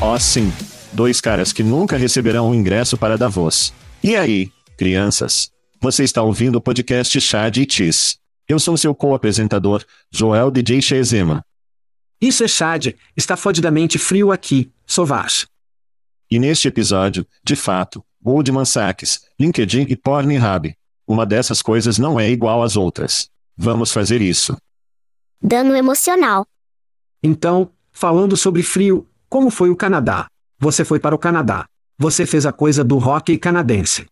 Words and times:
Oh, 0.00 0.18
sim, 0.18 0.52
dois 0.92 1.20
caras 1.20 1.52
que 1.52 1.62
nunca 1.62 1.96
receberão 1.96 2.50
um 2.50 2.54
ingresso 2.54 2.96
para 2.96 3.18
Davos. 3.18 3.72
E 4.02 4.16
aí, 4.16 4.50
crianças? 4.76 5.50
Você 5.80 6.04
está 6.04 6.22
ouvindo 6.22 6.56
o 6.56 6.60
podcast 6.60 7.20
Chad 7.20 7.56
e 7.58 7.66
Cheese. 7.70 8.16
Eu 8.48 8.58
sou 8.58 8.76
seu 8.76 8.94
co-apresentador, 8.94 9.84
Joel 10.10 10.50
DJ 10.50 10.82
Chezema. 10.82 11.44
Isso 12.20 12.44
é 12.44 12.48
Chad, 12.48 12.94
está 13.16 13.36
fodidamente 13.36 13.98
frio 13.98 14.32
aqui, 14.32 14.70
Sovash. 14.86 15.46
E 16.30 16.38
neste 16.38 16.68
episódio, 16.68 17.26
de 17.44 17.56
fato, 17.56 18.04
Goldman 18.22 18.64
Sachs, 18.64 19.22
LinkedIn 19.38 19.86
e 19.88 19.96
Pornhub. 19.96 20.74
Uma 21.06 21.26
dessas 21.26 21.62
coisas 21.62 21.98
não 21.98 22.20
é 22.20 22.30
igual 22.30 22.62
às 22.62 22.76
outras. 22.76 23.28
Vamos 23.56 23.92
fazer 23.92 24.20
isso. 24.20 24.56
Dano 25.42 25.74
emocional. 25.74 26.46
Então, 27.22 27.70
falando 27.90 28.36
sobre 28.36 28.62
frio, 28.62 29.06
como 29.30 29.48
foi 29.48 29.70
o 29.70 29.76
Canadá? 29.76 30.26
Você 30.58 30.84
foi 30.84 30.98
para 30.98 31.14
o 31.14 31.18
Canadá. 31.18 31.64
Você 31.96 32.26
fez 32.26 32.44
a 32.44 32.52
coisa 32.52 32.82
do 32.82 32.98
hockey 32.98 33.38
canadense. 33.38 34.06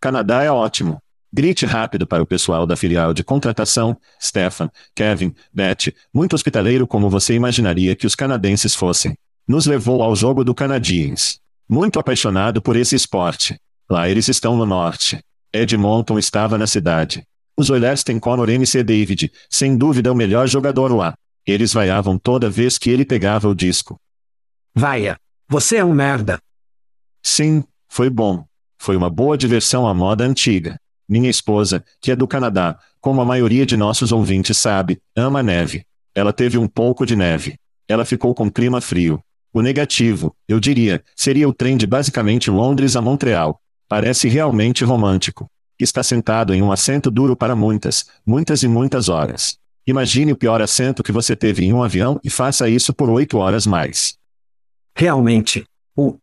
Canadá 0.00 0.42
é 0.42 0.50
ótimo. 0.50 0.98
Grite 1.30 1.66
rápido 1.66 2.06
para 2.06 2.22
o 2.22 2.26
pessoal 2.26 2.66
da 2.66 2.74
filial 2.74 3.12
de 3.12 3.22
contratação, 3.22 3.96
Stefan, 4.20 4.70
Kevin, 4.96 5.34
Beth, 5.52 5.92
muito 6.12 6.32
hospitaleiro 6.32 6.86
como 6.86 7.10
você 7.10 7.34
imaginaria 7.34 7.94
que 7.94 8.06
os 8.06 8.14
canadenses 8.14 8.74
fossem. 8.74 9.14
Nos 9.46 9.66
levou 9.66 10.02
ao 10.02 10.16
jogo 10.16 10.42
do 10.42 10.54
Canadiens. 10.54 11.38
Muito 11.68 12.00
apaixonado 12.00 12.62
por 12.62 12.76
esse 12.76 12.96
esporte. 12.96 13.60
Lá 13.90 14.08
eles 14.08 14.26
estão 14.26 14.56
no 14.56 14.64
norte. 14.64 15.20
Edmonton 15.52 16.18
estava 16.18 16.56
na 16.56 16.66
cidade. 16.66 17.22
Os 17.58 17.68
Oilers 17.68 18.02
têm 18.02 18.18
Conor 18.18 18.48
MC 18.48 18.82
David, 18.82 19.30
sem 19.50 19.76
dúvida 19.76 20.10
o 20.10 20.16
melhor 20.16 20.48
jogador 20.48 20.94
lá. 20.94 21.12
Eles 21.46 21.74
vaiavam 21.74 22.16
toda 22.16 22.48
vez 22.48 22.78
que 22.78 22.88
ele 22.88 23.04
pegava 23.04 23.46
o 23.46 23.54
disco. 23.54 24.00
Vaia. 24.74 25.18
Você 25.48 25.78
é 25.78 25.84
um 25.84 25.92
merda. 25.92 26.38
Sim, 27.22 27.64
foi 27.88 28.08
bom. 28.08 28.44
Foi 28.78 28.96
uma 28.96 29.10
boa 29.10 29.36
diversão 29.36 29.86
à 29.86 29.92
moda 29.92 30.24
antiga. 30.24 30.78
Minha 31.08 31.28
esposa, 31.28 31.84
que 32.00 32.12
é 32.12 32.16
do 32.16 32.26
Canadá, 32.26 32.78
como 33.00 33.20
a 33.20 33.24
maioria 33.24 33.66
de 33.66 33.76
nossos 33.76 34.12
ouvintes 34.12 34.56
sabe, 34.56 35.00
ama 35.16 35.42
neve. 35.42 35.84
Ela 36.14 36.32
teve 36.32 36.56
um 36.56 36.68
pouco 36.68 37.04
de 37.04 37.16
neve. 37.16 37.58
Ela 37.88 38.04
ficou 38.04 38.32
com 38.32 38.48
clima 38.48 38.80
frio. 38.80 39.20
O 39.52 39.60
negativo, 39.60 40.36
eu 40.46 40.60
diria, 40.60 41.02
seria 41.16 41.48
o 41.48 41.52
trem 41.52 41.76
de 41.76 41.86
basicamente 41.86 42.48
Londres 42.48 42.94
a 42.94 43.02
Montreal. 43.02 43.60
Parece 43.88 44.28
realmente 44.28 44.84
romântico. 44.84 45.50
Está 45.80 46.02
sentado 46.04 46.54
em 46.54 46.62
um 46.62 46.70
assento 46.70 47.10
duro 47.10 47.34
para 47.34 47.56
muitas, 47.56 48.06
muitas 48.24 48.62
e 48.62 48.68
muitas 48.68 49.08
horas. 49.08 49.58
Imagine 49.84 50.30
o 50.30 50.36
pior 50.36 50.62
assento 50.62 51.02
que 51.02 51.10
você 51.10 51.34
teve 51.34 51.64
em 51.64 51.72
um 51.72 51.82
avião 51.82 52.20
e 52.22 52.30
faça 52.30 52.68
isso 52.68 52.94
por 52.94 53.10
oito 53.10 53.38
horas 53.38 53.66
mais. 53.66 54.19
Realmente. 54.94 55.64
O. 55.96 56.18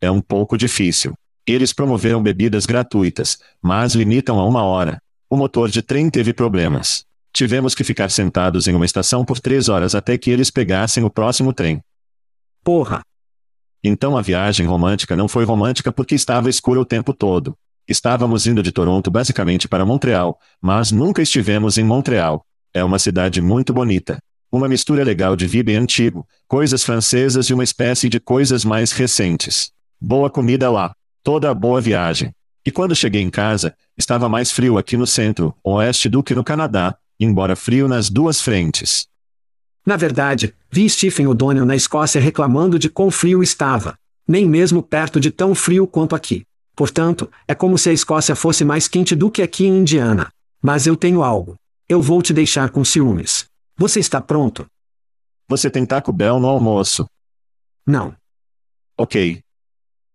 É 0.00 0.10
um 0.10 0.20
pouco 0.20 0.56
difícil. 0.56 1.14
Eles 1.46 1.72
promoveram 1.72 2.22
bebidas 2.22 2.66
gratuitas, 2.66 3.38
mas 3.62 3.94
limitam 3.94 4.38
a 4.38 4.46
uma 4.46 4.62
hora. 4.62 5.00
O 5.28 5.36
motor 5.36 5.68
de 5.68 5.82
trem 5.82 6.08
teve 6.10 6.32
problemas. 6.32 7.04
Tivemos 7.32 7.74
que 7.74 7.84
ficar 7.84 8.10
sentados 8.10 8.66
em 8.66 8.74
uma 8.74 8.84
estação 8.84 9.24
por 9.24 9.38
três 9.38 9.68
horas 9.68 9.94
até 9.94 10.18
que 10.18 10.30
eles 10.30 10.50
pegassem 10.50 11.04
o 11.04 11.10
próximo 11.10 11.52
trem. 11.52 11.80
Porra! 12.62 13.02
Então 13.82 14.16
a 14.16 14.22
viagem 14.22 14.66
romântica 14.66 15.16
não 15.16 15.28
foi 15.28 15.44
romântica 15.44 15.90
porque 15.90 16.14
estava 16.14 16.50
escuro 16.50 16.82
o 16.82 16.84
tempo 16.84 17.14
todo. 17.14 17.56
Estávamos 17.88 18.46
indo 18.46 18.62
de 18.62 18.70
Toronto 18.70 19.10
basicamente 19.10 19.66
para 19.66 19.86
Montreal, 19.86 20.38
mas 20.60 20.92
nunca 20.92 21.22
estivemos 21.22 21.78
em 21.78 21.84
Montreal. 21.84 22.44
É 22.74 22.84
uma 22.84 22.98
cidade 22.98 23.40
muito 23.40 23.72
bonita. 23.72 24.18
Uma 24.52 24.68
mistura 24.68 25.04
legal 25.04 25.36
de 25.36 25.46
vibe 25.46 25.76
antigo, 25.76 26.26
coisas 26.48 26.82
francesas 26.82 27.46
e 27.46 27.54
uma 27.54 27.62
espécie 27.62 28.08
de 28.08 28.18
coisas 28.18 28.64
mais 28.64 28.90
recentes. 28.90 29.70
Boa 30.00 30.28
comida 30.28 30.68
lá. 30.68 30.92
Toda 31.22 31.54
boa 31.54 31.80
viagem. 31.80 32.32
E 32.66 32.70
quando 32.72 32.96
cheguei 32.96 33.22
em 33.22 33.30
casa, 33.30 33.74
estava 33.96 34.28
mais 34.28 34.50
frio 34.50 34.76
aqui 34.76 34.96
no 34.96 35.06
centro, 35.06 35.54
oeste 35.62 36.08
do 36.08 36.22
que 36.22 36.34
no 36.34 36.42
Canadá, 36.42 36.96
embora 37.18 37.54
frio 37.54 37.86
nas 37.86 38.10
duas 38.10 38.40
frentes. 38.40 39.06
Na 39.86 39.96
verdade, 39.96 40.52
vi 40.70 40.90
Stephen 40.90 41.28
O'Donnell 41.28 41.64
na 41.64 41.76
Escócia 41.76 42.20
reclamando 42.20 42.76
de 42.76 42.88
quão 42.88 43.10
frio 43.10 43.42
estava. 43.42 43.96
Nem 44.26 44.46
mesmo 44.46 44.82
perto 44.82 45.20
de 45.20 45.30
tão 45.30 45.54
frio 45.54 45.86
quanto 45.86 46.16
aqui. 46.16 46.44
Portanto, 46.74 47.30
é 47.46 47.54
como 47.54 47.78
se 47.78 47.88
a 47.88 47.92
Escócia 47.92 48.34
fosse 48.34 48.64
mais 48.64 48.88
quente 48.88 49.14
do 49.14 49.30
que 49.30 49.42
aqui 49.42 49.64
em 49.64 49.78
Indiana. 49.78 50.28
Mas 50.60 50.86
eu 50.86 50.96
tenho 50.96 51.22
algo. 51.22 51.56
Eu 51.88 52.02
vou 52.02 52.20
te 52.20 52.32
deixar 52.32 52.70
com 52.70 52.84
ciúmes. 52.84 53.49
Você 53.80 53.98
está 53.98 54.20
pronto? 54.20 54.66
Você 55.48 55.70
tem 55.70 55.86
Taco 55.86 56.12
Bell 56.12 56.38
no 56.38 56.48
almoço? 56.48 57.06
Não. 57.86 58.14
Ok. 58.94 59.40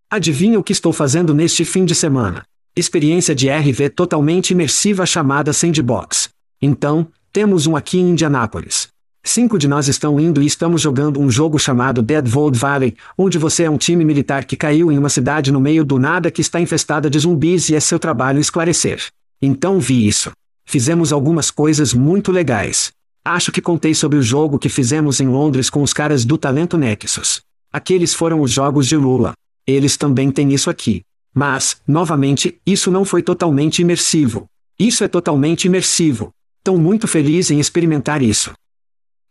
Adivinha 0.08 0.60
o 0.60 0.64
que 0.64 0.72
estou 0.72 0.94
fazendo 0.94 1.34
neste 1.34 1.66
fim 1.66 1.84
de 1.84 1.96
semana? 1.96 2.46
Experiência 2.76 3.34
de 3.34 3.50
RV 3.50 3.90
totalmente 3.90 4.52
imersiva 4.52 5.04
chamada 5.04 5.52
Sandbox. 5.52 6.30
Então, 6.62 7.08
temos 7.34 7.66
um 7.66 7.76
aqui 7.76 7.98
em 7.98 8.12
Indianápolis. 8.12 8.88
Cinco 9.24 9.58
de 9.58 9.68
nós 9.68 9.88
estão 9.88 10.20
indo 10.20 10.44
e 10.44 10.46
estamos 10.46 10.80
jogando 10.80 11.20
um 11.20 11.32
jogo 11.32 11.58
chamado 11.58 12.04
Deadwood 12.04 12.60
Valley, 12.60 12.96
onde 13.18 13.40
você 13.40 13.64
é 13.64 13.70
um 13.72 13.80
time 13.80 14.06
militar 14.06 14.46
que 14.46 14.56
caiu 14.56 14.92
em 14.92 14.98
uma 15.00 15.10
cidade 15.10 15.52
no 15.52 15.60
meio 15.60 15.84
do 15.84 15.98
nada 15.98 16.30
que 16.30 16.42
está 16.42 16.62
infestada 16.62 17.10
de 17.10 17.18
zumbis 17.18 17.70
e 17.70 17.76
é 17.76 17.80
seu 17.80 17.98
trabalho 17.98 18.40
esclarecer. 18.40 19.08
Então 19.42 19.80
vi 19.80 20.06
isso. 20.06 20.32
Fizemos 20.68 21.12
algumas 21.12 21.50
coisas 21.50 21.96
muito 21.96 22.32
legais. 22.32 22.94
Acho 23.28 23.52
que 23.52 23.60
contei 23.60 23.96
sobre 23.96 24.20
o 24.20 24.22
jogo 24.22 24.60
que 24.60 24.70
fizemos 24.70 25.20
em 25.20 25.28
Londres 25.28 25.68
com 25.68 25.82
os 25.82 25.92
caras 25.92 26.24
do 26.24 26.38
Talento 26.38 26.78
Nexus. 26.78 27.42
Aqueles 27.74 28.14
foram 28.14 28.40
os 28.40 28.52
jogos 28.52 28.88
de 28.88 28.96
Lula. 28.96 29.34
Eles 29.66 29.98
também 29.98 30.30
têm 30.30 30.54
isso 30.54 30.70
aqui. 30.70 31.02
Mas, 31.34 31.82
novamente, 31.88 32.60
isso 32.64 32.92
não 32.92 33.04
foi 33.04 33.24
totalmente 33.24 33.82
imersivo. 33.82 34.46
Isso 34.78 35.04
é 35.04 35.08
totalmente 35.08 35.66
imersivo. 35.66 36.30
Estou 36.60 36.78
muito 36.78 37.08
feliz 37.08 37.50
em 37.50 37.60
experimentar 37.60 38.22
isso. 38.22 38.54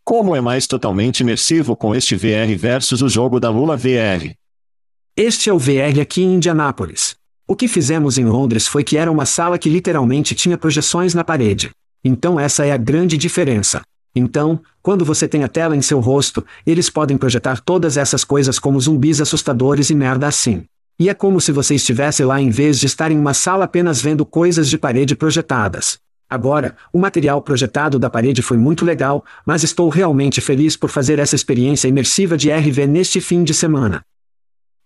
Como 0.04 0.34
é 0.34 0.40
mais 0.40 0.66
totalmente 0.66 1.20
imersivo 1.20 1.76
com 1.76 1.94
este 1.94 2.16
VR 2.16 2.58
versus 2.58 3.00
o 3.00 3.08
jogo 3.08 3.38
da 3.38 3.48
Lula 3.48 3.76
VR? 3.76 4.34
Este 5.16 5.50
é 5.50 5.52
o 5.52 5.58
VR 5.58 6.00
aqui 6.02 6.20
em 6.20 6.34
Indianápolis. 6.34 7.14
O 7.46 7.54
que 7.54 7.68
fizemos 7.68 8.18
em 8.18 8.24
Londres 8.24 8.66
foi 8.66 8.82
que 8.82 8.96
era 8.96 9.10
uma 9.10 9.24
sala 9.24 9.56
que 9.56 9.70
literalmente 9.70 10.34
tinha 10.34 10.58
projeções 10.58 11.14
na 11.14 11.22
parede. 11.22 11.70
Então 12.04 12.38
essa 12.38 12.66
é 12.66 12.72
a 12.72 12.76
grande 12.76 13.16
diferença. 13.16 13.82
Então, 14.14 14.60
quando 14.80 15.04
você 15.04 15.26
tem 15.26 15.42
a 15.42 15.48
tela 15.48 15.74
em 15.74 15.82
seu 15.82 15.98
rosto, 15.98 16.44
eles 16.64 16.88
podem 16.88 17.16
projetar 17.16 17.60
todas 17.60 17.96
essas 17.96 18.22
coisas 18.22 18.58
como 18.58 18.80
zumbis 18.80 19.20
assustadores 19.20 19.90
e 19.90 19.94
merda 19.94 20.28
assim. 20.28 20.64
E 20.98 21.08
é 21.08 21.14
como 21.14 21.40
se 21.40 21.50
você 21.50 21.74
estivesse 21.74 22.22
lá 22.22 22.40
em 22.40 22.50
vez 22.50 22.78
de 22.78 22.86
estar 22.86 23.10
em 23.10 23.18
uma 23.18 23.34
sala 23.34 23.64
apenas 23.64 24.00
vendo 24.00 24.24
coisas 24.24 24.68
de 24.70 24.78
parede 24.78 25.16
projetadas. 25.16 25.98
Agora, 26.30 26.76
o 26.92 26.98
material 26.98 27.42
projetado 27.42 27.98
da 27.98 28.08
parede 28.08 28.42
foi 28.42 28.56
muito 28.56 28.84
legal, 28.84 29.24
mas 29.44 29.62
estou 29.62 29.88
realmente 29.88 30.40
feliz 30.40 30.76
por 30.76 30.90
fazer 30.90 31.18
essa 31.18 31.34
experiência 31.34 31.88
imersiva 31.88 32.36
de 32.36 32.50
RV 32.50 32.86
neste 32.86 33.20
fim 33.20 33.42
de 33.42 33.52
semana. 33.52 34.04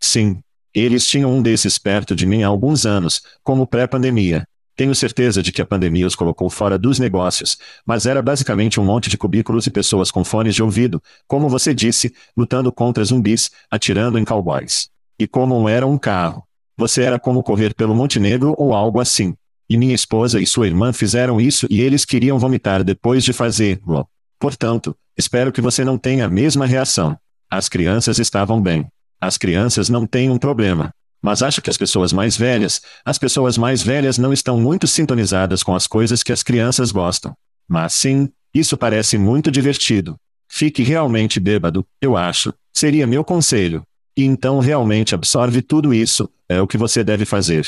Sim. 0.00 0.38
Eles 0.74 1.06
tinham 1.06 1.32
um 1.32 1.42
desses 1.42 1.78
perto 1.78 2.14
de 2.14 2.26
mim 2.26 2.42
há 2.42 2.48
alguns 2.48 2.86
anos, 2.86 3.22
como 3.42 3.66
pré-pandemia. 3.66 4.44
Tenho 4.78 4.94
certeza 4.94 5.42
de 5.42 5.50
que 5.50 5.60
a 5.60 5.66
pandemia 5.66 6.06
os 6.06 6.14
colocou 6.14 6.48
fora 6.48 6.78
dos 6.78 7.00
negócios, 7.00 7.58
mas 7.84 8.06
era 8.06 8.22
basicamente 8.22 8.78
um 8.78 8.84
monte 8.84 9.10
de 9.10 9.18
cubículos 9.18 9.66
e 9.66 9.72
pessoas 9.72 10.08
com 10.08 10.22
fones 10.22 10.54
de 10.54 10.62
ouvido, 10.62 11.02
como 11.26 11.48
você 11.48 11.74
disse, 11.74 12.14
lutando 12.36 12.70
contra 12.70 13.04
zumbis, 13.04 13.50
atirando 13.68 14.20
em 14.20 14.24
cowboys. 14.24 14.88
E 15.18 15.26
como 15.26 15.68
era 15.68 15.84
um 15.84 15.98
carro. 15.98 16.44
Você 16.76 17.02
era 17.02 17.18
como 17.18 17.42
correr 17.42 17.74
pelo 17.74 17.92
Montenegro 17.92 18.54
ou 18.56 18.72
algo 18.72 19.00
assim. 19.00 19.34
E 19.68 19.76
minha 19.76 19.96
esposa 19.96 20.40
e 20.40 20.46
sua 20.46 20.68
irmã 20.68 20.92
fizeram 20.92 21.40
isso 21.40 21.66
e 21.68 21.80
eles 21.80 22.04
queriam 22.04 22.38
vomitar 22.38 22.84
depois 22.84 23.24
de 23.24 23.32
fazê-lo. 23.32 24.06
Portanto, 24.38 24.96
espero 25.16 25.50
que 25.50 25.60
você 25.60 25.84
não 25.84 25.98
tenha 25.98 26.26
a 26.26 26.30
mesma 26.30 26.66
reação. 26.66 27.18
As 27.50 27.68
crianças 27.68 28.20
estavam 28.20 28.62
bem. 28.62 28.86
As 29.20 29.36
crianças 29.36 29.88
não 29.88 30.06
têm 30.06 30.30
um 30.30 30.38
problema. 30.38 30.94
Mas 31.20 31.42
acho 31.42 31.60
que 31.60 31.70
as 31.70 31.76
pessoas 31.76 32.12
mais 32.12 32.36
velhas, 32.36 32.80
as 33.04 33.18
pessoas 33.18 33.58
mais 33.58 33.82
velhas 33.82 34.18
não 34.18 34.32
estão 34.32 34.60
muito 34.60 34.86
sintonizadas 34.86 35.62
com 35.62 35.74
as 35.74 35.86
coisas 35.86 36.22
que 36.22 36.32
as 36.32 36.42
crianças 36.42 36.92
gostam. 36.92 37.34
Mas 37.66 37.92
sim, 37.92 38.30
isso 38.54 38.76
parece 38.76 39.18
muito 39.18 39.50
divertido. 39.50 40.16
Fique 40.48 40.82
realmente 40.82 41.38
bêbado, 41.38 41.84
eu 42.00 42.16
acho, 42.16 42.54
seria 42.72 43.06
meu 43.06 43.24
conselho. 43.24 43.82
E 44.16 44.24
então 44.24 44.58
realmente 44.58 45.14
absorve 45.14 45.60
tudo 45.60 45.92
isso, 45.92 46.28
é 46.48 46.60
o 46.60 46.66
que 46.66 46.78
você 46.78 47.04
deve 47.04 47.24
fazer. 47.24 47.66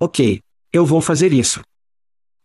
Ok, 0.00 0.40
eu 0.72 0.86
vou 0.86 1.00
fazer 1.00 1.32
isso. 1.32 1.60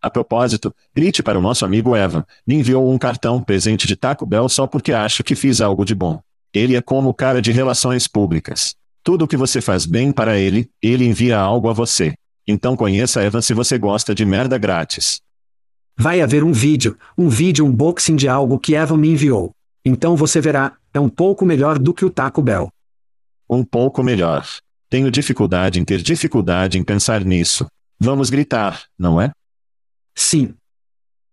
A 0.01 0.09
propósito, 0.09 0.73
grite 0.95 1.23
para 1.23 1.39
o 1.39 1.41
nosso 1.41 1.65
amigo 1.65 1.95
Evan, 1.95 2.23
me 2.45 2.55
enviou 2.55 2.91
um 2.91 2.97
cartão 2.97 3.41
presente 3.41 3.87
de 3.87 3.95
Taco 3.95 4.25
Bell 4.25 4.47
só 4.47 4.67
porque 4.67 4.93
acho 4.93 5.23
que 5.23 5.35
fiz 5.35 5.59
algo 5.61 5.83
de 5.83 5.95
bom. 5.95 6.21
Ele 6.53 6.75
é 6.75 6.81
como 6.81 7.09
o 7.09 7.13
cara 7.13 7.41
de 7.41 7.51
relações 7.51 8.07
públicas. 8.07 8.75
Tudo 9.07 9.23
o 9.23 9.27
que 9.27 9.37
você 9.37 9.61
faz 9.61 9.85
bem 9.85 10.11
para 10.11 10.37
ele, 10.37 10.69
ele 10.81 11.05
envia 11.05 11.39
algo 11.39 11.69
a 11.69 11.73
você. 11.73 12.13
Então 12.45 12.75
conheça 12.75 13.23
Evan 13.23 13.41
se 13.41 13.53
você 13.53 13.77
gosta 13.77 14.13
de 14.13 14.25
merda 14.25 14.57
grátis. 14.57 15.21
Vai 15.97 16.19
haver 16.19 16.43
um 16.43 16.51
vídeo, 16.51 16.99
um 17.17 17.29
vídeo 17.29 17.65
unboxing 17.65 18.17
de 18.17 18.27
algo 18.27 18.59
que 18.59 18.75
Evan 18.75 18.97
me 18.97 19.07
enviou. 19.07 19.51
Então 19.85 20.17
você 20.17 20.41
verá, 20.41 20.75
é 20.93 20.99
um 20.99 21.07
pouco 21.07 21.45
melhor 21.45 21.79
do 21.79 21.93
que 21.93 22.03
o 22.03 22.09
Taco 22.09 22.41
Bell. 22.41 22.69
Um 23.49 23.63
pouco 23.63 24.03
melhor. 24.03 24.45
Tenho 24.89 25.09
dificuldade 25.09 25.79
em 25.79 25.85
ter 25.85 26.01
dificuldade 26.01 26.77
em 26.77 26.83
pensar 26.83 27.23
nisso. 27.23 27.65
Vamos 27.97 28.29
gritar, 28.29 28.83
não 28.99 29.21
é? 29.21 29.31
Sim. 30.13 30.53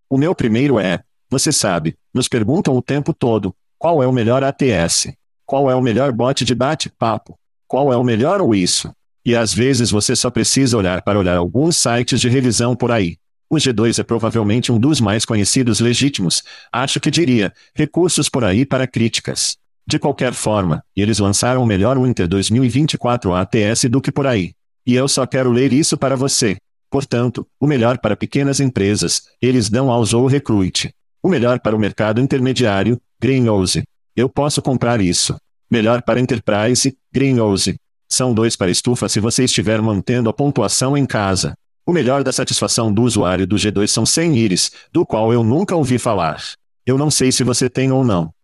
O 0.09 0.17
meu 0.17 0.33
primeiro 0.33 0.79
é: 0.79 1.03
você 1.29 1.51
sabe, 1.51 1.97
nos 2.15 2.29
perguntam 2.29 2.77
o 2.77 2.81
tempo 2.81 3.13
todo: 3.13 3.53
qual 3.77 4.01
é 4.01 4.07
o 4.07 4.13
melhor 4.13 4.45
ATS? 4.45 5.09
Qual 5.45 5.69
é 5.69 5.75
o 5.75 5.83
melhor 5.83 6.13
bot 6.13 6.45
de 6.45 6.55
bate-papo? 6.55 7.37
Qual 7.67 7.93
é 7.93 7.97
o 7.97 8.05
melhor 8.05 8.41
ou 8.41 8.55
isso? 8.55 8.93
E 9.25 9.35
às 9.35 9.55
vezes 9.55 9.91
você 9.91 10.15
só 10.15 10.31
precisa 10.31 10.77
olhar 10.77 11.03
para 11.03 11.19
olhar 11.19 11.37
alguns 11.37 11.77
sites 11.77 12.21
de 12.21 12.29
revisão 12.29 12.77
por 12.77 12.91
aí. 12.91 13.17
O 13.49 13.57
G2 13.57 13.99
é 13.99 14.03
provavelmente 14.03 14.73
um 14.73 14.79
dos 14.79 15.01
mais 15.01 15.25
conhecidos 15.25 15.81
legítimos, 15.81 16.43
acho 16.73 16.99
que 16.99 17.11
diria, 17.11 17.53
recursos 17.75 18.29
por 18.29 18.45
aí 18.45 18.67
para 18.67 18.87
críticas. 18.87 19.57
De 19.87 19.99
qualquer 19.99 20.33
forma, 20.33 20.83
eles 20.97 21.19
lançaram 21.19 21.63
o 21.63 21.67
melhor 21.67 21.99
Winter 21.99 22.27
2024 22.27 23.35
ATS 23.35 23.85
do 23.91 24.01
que 24.01 24.11
por 24.11 24.27
aí. 24.27 24.53
E 24.87 24.95
eu 24.95 25.07
só 25.07 25.27
quero 25.27 25.51
ler 25.51 25.73
isso 25.73 25.97
para 25.97 26.17
você. 26.17 26.57
Portanto, 26.91 27.47
o 27.61 27.67
melhor 27.67 27.99
para 27.99 28.17
pequenas 28.17 28.61
empresas, 28.61 29.23
eles 29.41 29.69
dão 29.69 29.91
ao 29.91 30.05
Zou 30.05 30.27
Recruit. 30.27 30.95
O 31.23 31.29
melhor 31.29 31.61
para 31.61 31.77
o 31.77 31.79
mercado 31.79 32.21
intermediário, 32.21 33.01
Greenhouse. 33.21 33.83
Eu 34.15 34.29
posso 34.29 34.63
comprar 34.63 35.01
isso. 35.01 35.37
Melhor 35.71 36.03
para 36.03 36.21
Enterprise, 36.21 36.97
Greenhouse. 37.15 37.77
São 38.09 38.35
dois 38.35 38.57
para 38.57 38.73
estufa 38.73 39.09
se 39.09 39.21
você 39.21 39.45
estiver 39.45 39.81
mantendo 39.81 40.29
a 40.29 40.33
pontuação 40.33 40.97
em 40.97 41.07
casa. 41.07 41.55
O 41.87 41.93
melhor 41.93 42.25
da 42.25 42.33
satisfação 42.33 42.93
do 42.93 43.03
usuário 43.03 43.47
do 43.47 43.55
G2 43.55 43.87
são 43.87 44.05
100 44.05 44.37
íris, 44.37 44.73
do 44.93 45.07
qual 45.07 45.33
eu 45.33 45.45
nunca 45.45 45.77
ouvi 45.77 45.97
falar. 45.97 46.43
Eu 46.85 46.99
não 46.99 47.11
sei 47.11 47.31
se 47.31 47.45
você 47.45 47.71
tem 47.71 47.93
ou 47.93 48.05
não. 48.05 48.35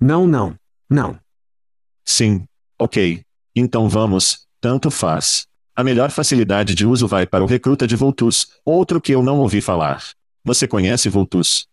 Não, 0.00 0.28
não. 0.28 0.54
Não. 0.88 1.18
Sim. 2.04 2.44
Ok. 2.78 3.22
Então 3.54 3.88
vamos, 3.88 4.46
tanto 4.60 4.90
faz. 4.92 5.46
A 5.74 5.82
melhor 5.82 6.10
facilidade 6.10 6.74
de 6.76 6.86
uso 6.86 7.08
vai 7.08 7.26
para 7.26 7.42
o 7.42 7.46
recruta 7.46 7.86
de 7.86 7.96
Voltus, 7.96 8.48
outro 8.64 9.00
que 9.00 9.12
eu 9.12 9.22
não 9.24 9.40
ouvi 9.40 9.60
falar. 9.60 10.04
Você 10.44 10.68
conhece 10.68 11.08
Voltus? 11.08 11.66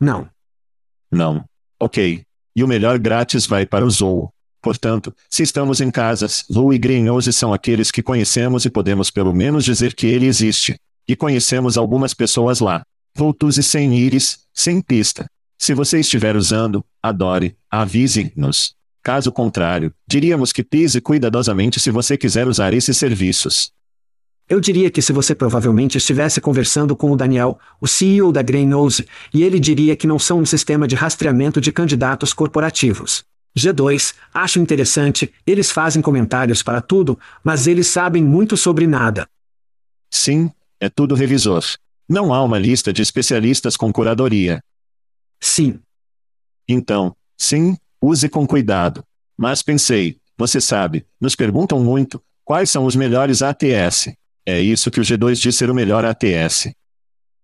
Não. 0.00 0.30
Não. 1.10 1.44
Ok. 1.78 2.24
E 2.56 2.64
o 2.64 2.68
melhor 2.68 2.98
grátis 2.98 3.44
vai 3.44 3.66
para 3.66 3.84
o 3.84 3.90
Zou. 3.90 4.32
Portanto, 4.62 5.12
se 5.28 5.42
estamos 5.42 5.80
em 5.80 5.90
casas, 5.90 6.44
Lou 6.48 6.72
e 6.72 6.78
Greenhouse 6.78 7.32
são 7.32 7.52
aqueles 7.52 7.90
que 7.90 8.00
conhecemos 8.00 8.64
e 8.64 8.70
podemos 8.70 9.10
pelo 9.10 9.34
menos 9.34 9.64
dizer 9.64 9.92
que 9.92 10.06
ele 10.06 10.26
existe. 10.26 10.76
E 11.06 11.16
conhecemos 11.16 11.76
algumas 11.76 12.14
pessoas 12.14 12.60
lá. 12.60 12.84
Voltus 13.12 13.58
e 13.58 13.62
sem 13.62 13.92
íris, 13.92 14.38
sem 14.54 14.80
pista. 14.80 15.26
Se 15.58 15.74
você 15.74 15.98
estiver 15.98 16.36
usando, 16.36 16.84
adore, 17.02 17.56
avise-nos. 17.68 18.74
Caso 19.02 19.32
contrário, 19.32 19.92
diríamos 20.06 20.52
que 20.52 20.62
pise 20.62 21.00
cuidadosamente 21.00 21.80
se 21.80 21.90
você 21.90 22.16
quiser 22.16 22.46
usar 22.46 22.72
esses 22.72 22.96
serviços. 22.96 23.72
Eu 24.48 24.60
diria 24.60 24.90
que 24.90 25.02
se 25.02 25.12
você 25.12 25.34
provavelmente 25.34 25.98
estivesse 25.98 26.40
conversando 26.40 26.94
com 26.94 27.10
o 27.10 27.16
Daniel, 27.16 27.58
o 27.80 27.88
CEO 27.88 28.30
da 28.30 28.42
Greenhouse, 28.42 29.04
e 29.34 29.42
ele 29.42 29.58
diria 29.58 29.96
que 29.96 30.06
não 30.06 30.20
são 30.20 30.38
um 30.38 30.46
sistema 30.46 30.86
de 30.86 30.94
rastreamento 30.94 31.60
de 31.60 31.72
candidatos 31.72 32.32
corporativos. 32.32 33.24
G2, 33.56 34.14
acho 34.32 34.58
interessante, 34.58 35.32
eles 35.46 35.70
fazem 35.70 36.00
comentários 36.00 36.62
para 36.62 36.80
tudo, 36.80 37.18
mas 37.44 37.66
eles 37.66 37.86
sabem 37.86 38.24
muito 38.24 38.56
sobre 38.56 38.86
nada. 38.86 39.28
Sim, 40.10 40.50
é 40.80 40.88
tudo 40.88 41.14
revisor. 41.14 41.64
Não 42.08 42.32
há 42.32 42.42
uma 42.42 42.58
lista 42.58 42.92
de 42.92 43.02
especialistas 43.02 43.76
com 43.76 43.92
curadoria. 43.92 44.62
Sim. 45.40 45.80
Então, 46.68 47.14
sim, 47.36 47.76
Use 48.04 48.28
com 48.28 48.44
cuidado. 48.44 49.04
Mas 49.38 49.62
pensei, 49.62 50.16
você 50.36 50.60
sabe, 50.60 51.06
nos 51.20 51.36
perguntam 51.36 51.78
muito, 51.78 52.20
quais 52.44 52.68
são 52.68 52.84
os 52.84 52.96
melhores 52.96 53.42
ATS? 53.42 54.12
É 54.44 54.60
isso 54.60 54.90
que 54.90 54.98
o 54.98 55.04
G2 55.04 55.36
diz 55.36 55.54
ser 55.54 55.70
o 55.70 55.74
melhor 55.74 56.04
ATS. 56.04 56.72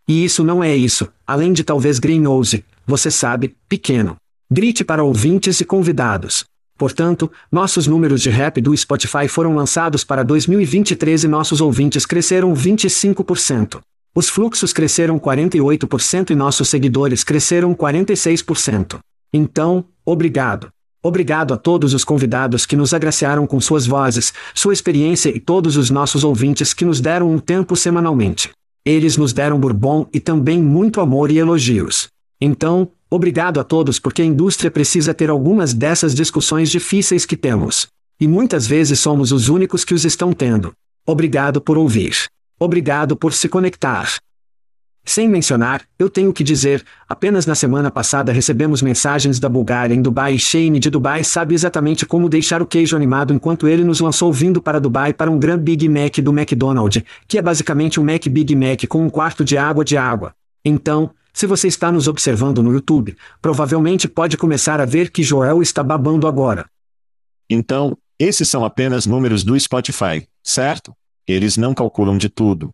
E 0.09 0.25
isso 0.25 0.43
não 0.43 0.65
é 0.65 0.75
isso, 0.75 1.09
além 1.25 1.53
de 1.53 1.63
talvez 1.63 2.01
Greenhouse, 2.01 2.65
você 2.85 3.09
sabe, 3.09 3.55
pequeno. 3.69 4.17
Grite 4.51 4.83
para 4.83 5.05
ouvintes 5.05 5.61
e 5.61 5.65
convidados. 5.65 6.47
Portanto, 6.79 7.31
nossos 7.53 7.87
números 7.87 8.23
de 8.23 8.31
rap 8.31 8.63
do 8.63 8.75
Spotify 8.75 9.29
foram 9.29 9.55
lançados 9.55 10.05
para 10.05 10.23
2023 10.23 11.25
e 11.25 11.29
nossos 11.29 11.61
ouvintes 11.61 12.07
cresceram 12.07 12.55
25%. 12.55 13.81
Os 14.15 14.31
fluxos 14.31 14.73
cresceram 14.73 15.19
48% 15.21 16.31
e 16.31 16.35
nossos 16.35 16.71
seguidores 16.71 17.23
cresceram 17.23 17.75
46%. 17.75 19.01
Então, 19.35 19.85
obrigado. 20.03 20.69
Obrigado 21.03 21.53
a 21.53 21.59
todos 21.59 21.93
os 21.93 22.03
convidados 22.03 22.65
que 22.65 22.75
nos 22.75 22.95
agraciaram 22.95 23.47
com 23.47 23.61
suas 23.61 23.87
vozes, 23.87 24.33
sua 24.55 24.73
experiência 24.73 25.29
e 25.29 25.39
todos 25.39 25.77
os 25.77 25.91
nossos 25.91 26.25
ouvintes 26.25 26.73
que 26.73 26.87
nos 26.87 27.03
deram 27.03 27.31
um 27.31 27.39
tempo 27.39 27.77
semanalmente. 27.77 28.51
Eles 28.83 29.19
nos 29.19 29.35
deram 29.35 29.61
bourbon 29.61 30.09
e 30.11 30.19
também 30.19 30.63
muito 30.63 31.03
amor 31.03 31.31
e 31.31 31.37
elogios. 31.37 32.09
Então, 32.41 32.91
obrigado 33.11 33.61
a 33.61 33.65
todos 33.65 33.99
porque 33.99 34.23
a 34.23 34.25
indústria 34.25 34.71
precisa 34.71 35.15
ter 35.15 35.31
algumas 35.31 35.73
dessas 35.73 36.15
discussões 36.15 36.71
difíceis 36.71 37.25
que 37.25 37.37
temos. 37.37 37.87
E 38.21 38.27
muitas 38.27 38.67
vezes 38.67 38.99
somos 38.99 39.31
os 39.33 39.49
únicos 39.49 39.85
que 39.85 39.95
os 39.95 40.05
estão 40.05 40.33
tendo. 40.33 40.73
Obrigado 41.07 41.61
por 41.61 41.79
ouvir. 41.79 42.15
Obrigado 42.59 43.17
por 43.17 43.33
se 43.33 43.49
conectar. 43.49 44.19
Sem 45.09 45.27
mencionar, 45.27 45.83
eu 45.99 46.11
tenho 46.11 46.35
que 46.35 46.45
dizer, 46.45 46.85
apenas 47.09 47.47
na 47.47 47.55
semana 47.55 47.91
passada 47.91 48.31
recebemos 48.31 48.83
mensagens 48.83 49.41
da 49.41 49.49
Bulgária 49.49 49.95
em 49.95 50.03
Dubai 50.03 50.35
e 50.35 50.39
Shane 50.39 50.79
de 50.79 50.91
Dubai 50.91 51.25
sabe 51.25 51.55
exatamente 51.55 52.05
como 52.05 52.29
deixar 52.29 52.61
o 52.61 52.67
queijo 52.67 52.95
animado 52.95 53.33
enquanto 53.33 53.67
ele 53.67 53.85
nos 53.85 54.01
lançou 54.01 54.31
vindo 54.31 54.61
para 54.61 54.79
Dubai 54.79 55.15
para 55.15 55.31
um 55.31 55.39
Grand 55.39 55.61
Big 55.61 55.89
Mac 55.89 56.19
do 56.19 56.31
McDonald's, 56.31 57.03
que 57.27 57.39
é 57.39 57.43
basicamente 57.43 57.99
um 57.99 58.05
Mac 58.05 58.27
Big 58.29 58.55
Mac 58.55 58.87
com 58.87 59.03
um 59.03 59.09
quarto 59.09 59.43
de 59.43 59.57
água 59.57 59.83
de 59.83 59.97
água. 59.97 60.35
Então, 60.63 61.11
se 61.33 61.47
você 61.47 61.69
está 61.69 61.93
nos 61.93 62.09
observando 62.09 62.63
no 62.63 62.73
YouTube, 62.73 63.17
provavelmente 63.41 64.09
pode 64.09 64.37
começar 64.37 64.81
a 64.81 64.85
ver 64.85 65.11
que 65.11 65.23
Joel 65.23 65.63
está 65.63 65.83
babando 65.83 66.27
agora. 66.27 66.69
Então, 67.49 67.97
esses 68.19 68.49
são 68.49 68.65
apenas 68.65 69.07
números 69.07 69.45
do 69.45 69.59
Spotify, 69.59 70.27
certo? 70.43 70.93
Eles 71.27 71.57
não 71.57 71.75
calculam 71.75 72.19
de 72.19 72.29
tudo. 72.29 72.71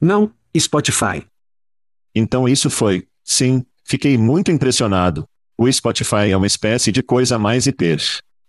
Não, 0.00 0.32
Spotify. 0.56 1.24
Então 2.14 2.48
isso 2.48 2.70
foi, 2.70 3.06
sim, 3.24 3.64
fiquei 3.84 4.16
muito 4.16 4.50
impressionado. 4.50 5.26
O 5.58 5.70
Spotify 5.70 6.30
é 6.30 6.36
uma 6.36 6.46
espécie 6.46 6.90
de 6.90 7.02
coisa 7.02 7.38
mais 7.38 7.66
hiper. 7.66 8.00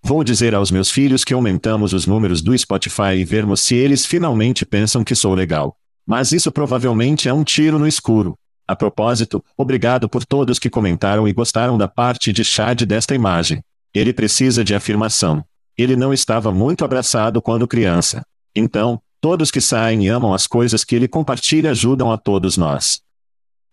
Vou 0.01 0.24
dizer 0.24 0.53
aos 0.53 0.70
meus 0.70 0.91
filhos 0.91 1.24
que 1.24 1.34
aumentamos 1.34 1.91
os 1.91 2.05
números 2.05 2.41
do 2.41 2.55
Spotify 2.58 3.15
e 3.17 3.25
vermos 3.25 3.62
se 3.62 3.75
eles 3.75 4.05
finalmente 4.05 4.65
pensam 4.65 5.03
que 5.03 5.15
sou 5.15 5.34
legal. 5.34 5.75
Mas 6.05 6.32
isso 6.32 6.51
provavelmente 6.51 7.27
é 7.27 7.34
um 7.34 7.44
tiro 7.44 7.79
no 7.79 7.88
escuro. 7.88 8.38
A 8.67 8.75
propósito, 8.75 9.43
obrigado 9.55 10.10
por 10.10 10.25
todos 10.25 10.57
que 10.57 10.69
comentaram 10.69 11.27
e 11.27 11.34
gostaram 11.34 11.77
da 11.77 11.88
parte 11.88 12.34
de 12.34 12.43
Chad 12.43 12.81
desta 12.84 13.13
imagem. 13.13 13.63
Ele 13.93 14.12
precisa 14.12 14.63
de 14.63 14.74
afirmação. 14.74 15.43
Ele 15.77 15.95
não 15.95 16.13
estava 16.13 16.51
muito 16.51 16.84
abraçado 16.84 17.41
quando 17.41 17.67
criança. 17.67 18.25
Então, 18.55 19.01
todos 19.22 19.51
que 19.51 19.62
saem 19.62 20.05
e 20.05 20.07
amam 20.07 20.34
as 20.34 20.48
coisas 20.48 20.84
que 20.84 20.95
ele 20.95 21.07
compartilha 21.07 21.72
ajudam 21.72 22.12
a 22.12 22.17
todos 22.17 22.57
nós. 22.57 23.01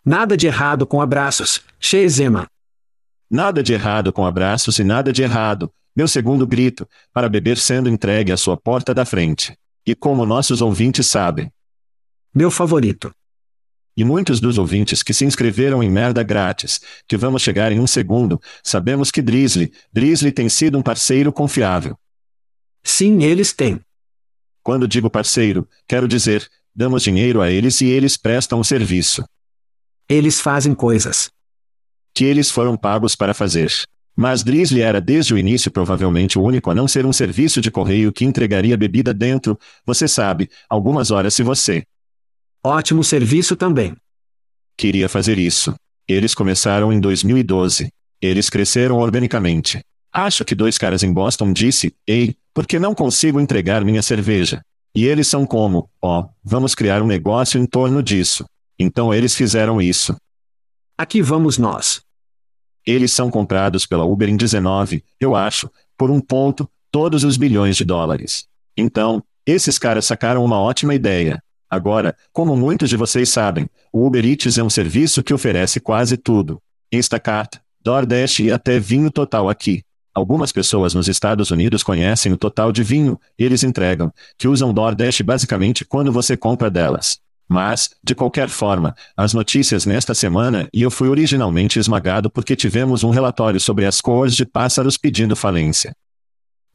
Nada 0.05 0.35
de 0.35 0.47
errado 0.47 0.85
com 0.85 1.01
abraços, 1.01 1.61
Shezema. 1.79 2.47
Nada 3.29 3.63
de 3.63 3.73
errado 3.73 4.13
com 4.13 4.25
abraços 4.25 4.77
e 4.77 4.83
nada 4.83 5.11
de 5.11 5.23
errado, 5.23 5.71
meu 5.95 6.07
segundo 6.07 6.45
grito, 6.45 6.87
para 7.11 7.29
beber 7.29 7.57
sendo 7.57 7.89
entregue 7.89 8.31
à 8.31 8.37
sua 8.37 8.57
porta 8.57 8.93
da 8.93 9.05
frente. 9.05 9.57
E 9.85 9.95
como 9.95 10.25
nossos 10.25 10.61
ouvintes 10.61 11.07
sabem. 11.07 11.51
Meu 12.33 12.51
favorito. 12.51 13.13
E 13.95 14.03
muitos 14.03 14.39
dos 14.39 14.57
ouvintes 14.57 15.03
que 15.03 15.13
se 15.13 15.23
inscreveram 15.23 15.83
em 15.83 15.89
merda 15.89 16.23
grátis, 16.23 16.81
que 17.07 17.15
vamos 17.15 17.41
chegar 17.41 17.71
em 17.71 17.79
um 17.79 17.85
segundo, 17.85 18.41
sabemos 18.63 19.11
que 19.11 19.21
Drizzly, 19.21 19.71
Drizzly 19.91 20.31
tem 20.31 20.49
sido 20.49 20.77
um 20.77 20.81
parceiro 20.81 21.31
confiável. 21.31 21.95
Sim, 22.83 23.23
eles 23.23 23.53
têm. 23.53 23.79
Quando 24.63 24.87
digo 24.87 25.09
parceiro, 25.09 25.67
quero 25.87 26.07
dizer, 26.07 26.49
damos 26.75 27.03
dinheiro 27.03 27.41
a 27.41 27.51
eles 27.51 27.81
e 27.81 27.85
eles 27.85 28.17
prestam 28.17 28.59
o 28.59 28.63
serviço. 28.63 29.23
Eles 30.09 30.39
fazem 30.39 30.73
coisas. 30.73 31.29
Que 32.13 32.25
eles 32.25 32.49
foram 32.49 32.75
pagos 32.75 33.15
para 33.15 33.33
fazer. 33.33 33.71
Mas 34.15 34.43
Drizzly 34.43 34.81
era 34.81 35.01
desde 35.01 35.33
o 35.33 35.37
início 35.37 35.71
provavelmente 35.71 36.37
o 36.37 36.43
único 36.43 36.69
a 36.69 36.75
não 36.75 36.87
ser 36.87 37.05
um 37.05 37.13
serviço 37.13 37.61
de 37.61 37.71
correio 37.71 38.11
que 38.11 38.25
entregaria 38.25 38.77
bebida 38.77 39.13
dentro, 39.13 39.57
você 39.85 40.07
sabe, 40.07 40.49
algumas 40.69 41.09
horas 41.09 41.33
se 41.33 41.41
você. 41.41 41.83
Ótimo 42.65 43.03
serviço 43.03 43.57
também. 43.57 43.93
Queria 44.77 45.09
fazer 45.09 45.37
isso. 45.37 45.75
Eles 46.07 46.33
começaram 46.33 46.93
em 46.93 46.99
2012. 46.99 47.89
Eles 48.21 48.49
cresceram 48.49 48.99
organicamente. 48.99 49.81
Acho 50.13 50.45
que 50.45 50.55
dois 50.55 50.77
caras 50.77 51.03
em 51.03 51.11
Boston 51.11 51.51
disse, 51.51 51.93
ei, 52.07 52.37
por 52.53 52.65
que 52.65 52.79
não 52.79 52.95
consigo 52.95 53.41
entregar 53.41 53.83
minha 53.83 54.01
cerveja? 54.01 54.61
E 54.95 55.05
eles 55.05 55.27
são 55.27 55.45
como, 55.45 55.89
ó, 56.01 56.21
oh, 56.21 56.29
vamos 56.41 56.73
criar 56.73 57.01
um 57.01 57.07
negócio 57.07 57.59
em 57.59 57.65
torno 57.65 58.01
disso. 58.01 58.45
Então 58.79 59.13
eles 59.13 59.35
fizeram 59.35 59.81
isso. 59.81 60.15
Aqui 60.97 61.21
vamos 61.21 61.57
nós. 61.57 62.01
Eles 62.85 63.11
são 63.11 63.29
comprados 63.29 63.85
pela 63.85 64.05
Uber 64.05 64.29
em 64.29 64.37
19, 64.37 65.03
eu 65.19 65.35
acho, 65.35 65.69
por 65.97 66.09
um 66.09 66.21
ponto, 66.21 66.69
todos 66.91 67.25
os 67.25 67.35
bilhões 67.35 67.75
de 67.75 67.83
dólares. 67.83 68.45
Então, 68.77 69.21
esses 69.45 69.77
caras 69.77 70.05
sacaram 70.05 70.45
uma 70.45 70.59
ótima 70.59 70.95
ideia. 70.95 71.43
Agora, 71.73 72.15
como 72.31 72.55
muitos 72.55 72.87
de 72.87 72.95
vocês 72.95 73.29
sabem, 73.29 73.67
o 73.91 74.05
Uber 74.05 74.23
Eats 74.23 74.59
é 74.59 74.63
um 74.63 74.69
serviço 74.69 75.23
que 75.23 75.33
oferece 75.33 75.79
quase 75.79 76.15
tudo. 76.15 76.61
Instacart, 76.91 77.55
DoorDash 77.83 78.41
e 78.41 78.51
até 78.51 78.79
vinho 78.79 79.09
total 79.09 79.49
aqui. 79.49 79.81
Algumas 80.13 80.51
pessoas 80.51 80.93
nos 80.93 81.07
Estados 81.07 81.49
Unidos 81.49 81.81
conhecem 81.81 82.31
o 82.31 82.37
total 82.37 82.71
de 82.71 82.83
vinho, 82.83 83.19
eles 83.39 83.63
entregam, 83.63 84.13
que 84.37 84.47
usam 84.47 84.71
DoorDash 84.71 85.23
basicamente 85.23 85.83
quando 85.83 86.11
você 86.11 86.37
compra 86.37 86.69
delas. 86.69 87.17
Mas, 87.49 87.89
de 88.03 88.13
qualquer 88.13 88.49
forma, 88.49 88.95
as 89.17 89.33
notícias 89.33 89.83
nesta 89.83 90.13
semana 90.13 90.69
e 90.71 90.83
eu 90.83 90.91
fui 90.91 91.09
originalmente 91.09 91.79
esmagado 91.79 92.29
porque 92.29 92.55
tivemos 92.55 93.03
um 93.03 93.09
relatório 93.09 93.59
sobre 93.59 93.87
as 93.87 93.99
cores 93.99 94.35
de 94.35 94.45
pássaros 94.45 94.95
pedindo 94.95 95.35
falência. 95.35 95.95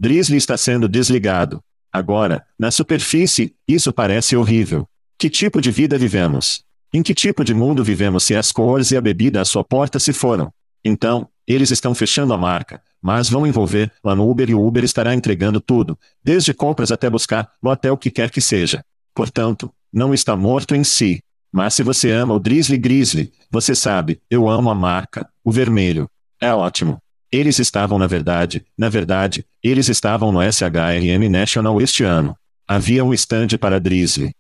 Drizzly 0.01 0.39
está 0.39 0.57
sendo 0.57 0.89
desligado. 0.89 1.63
Agora, 1.93 2.45
na 2.59 2.71
superfície, 2.71 3.55
isso 3.67 3.93
parece 3.93 4.37
horrível. 4.37 4.87
Que 5.19 5.29
tipo 5.31 5.61
de 5.61 5.71
vida 5.71 5.99
vivemos? 5.99 6.63
Em 6.93 7.03
que 7.03 7.15
tipo 7.15 7.45
de 7.45 7.55
mundo 7.55 7.83
vivemos 7.83 8.25
se 8.25 8.35
as 8.35 8.53
cores 8.53 8.91
e 8.91 8.97
a 8.97 9.01
bebida 9.01 9.41
à 9.41 9.45
sua 9.45 9.65
porta 9.65 9.99
se 9.99 10.13
foram? 10.13 10.53
Então, 10.85 11.29
eles 11.47 11.71
estão 11.71 11.95
fechando 11.95 12.33
a 12.33 12.39
marca, 12.39 12.81
mas 13.01 13.29
vão 13.29 13.47
envolver 13.47 13.91
lá 14.05 14.15
no 14.15 14.29
Uber 14.29 14.49
e 14.51 14.55
o 14.55 14.65
Uber 14.65 14.85
estará 14.85 15.15
entregando 15.15 15.61
tudo, 15.61 15.99
desde 16.23 16.55
compras 16.55 16.93
até 16.93 17.09
buscar, 17.09 17.51
ou 17.63 17.71
até 17.71 17.91
o 17.91 17.97
que 17.97 18.11
quer 18.11 18.31
que 18.31 18.41
seja. 18.41 18.85
Portanto, 19.15 19.73
não 19.93 20.13
está 20.13 20.37
morto 20.37 20.75
em 20.75 20.85
si. 20.85 21.23
Mas 21.51 21.75
se 21.75 21.83
você 21.83 22.11
ama 22.11 22.35
o 22.35 22.39
Drizzly 22.39 22.77
Grizzly, 22.77 23.33
você 23.51 23.75
sabe, 23.75 24.21
eu 24.31 24.49
amo 24.49 24.71
a 24.71 24.75
marca, 24.75 25.29
o 25.43 25.51
vermelho. 25.51 26.09
É 26.41 26.53
ótimo. 26.53 26.99
Eles 27.31 27.59
estavam 27.59 27.99
na 27.99 28.07
verdade, 28.07 28.65
na 28.77 28.89
verdade, 28.89 29.45
eles 29.63 29.89
estavam 29.89 30.33
no 30.33 30.41
SHRM 30.41 31.29
National 31.31 31.81
este 31.81 32.03
ano. 32.03 32.35
Havia 32.67 33.05
um 33.05 33.13
stand 33.13 33.49
para 33.61 33.79
Drizzly. 33.79 34.33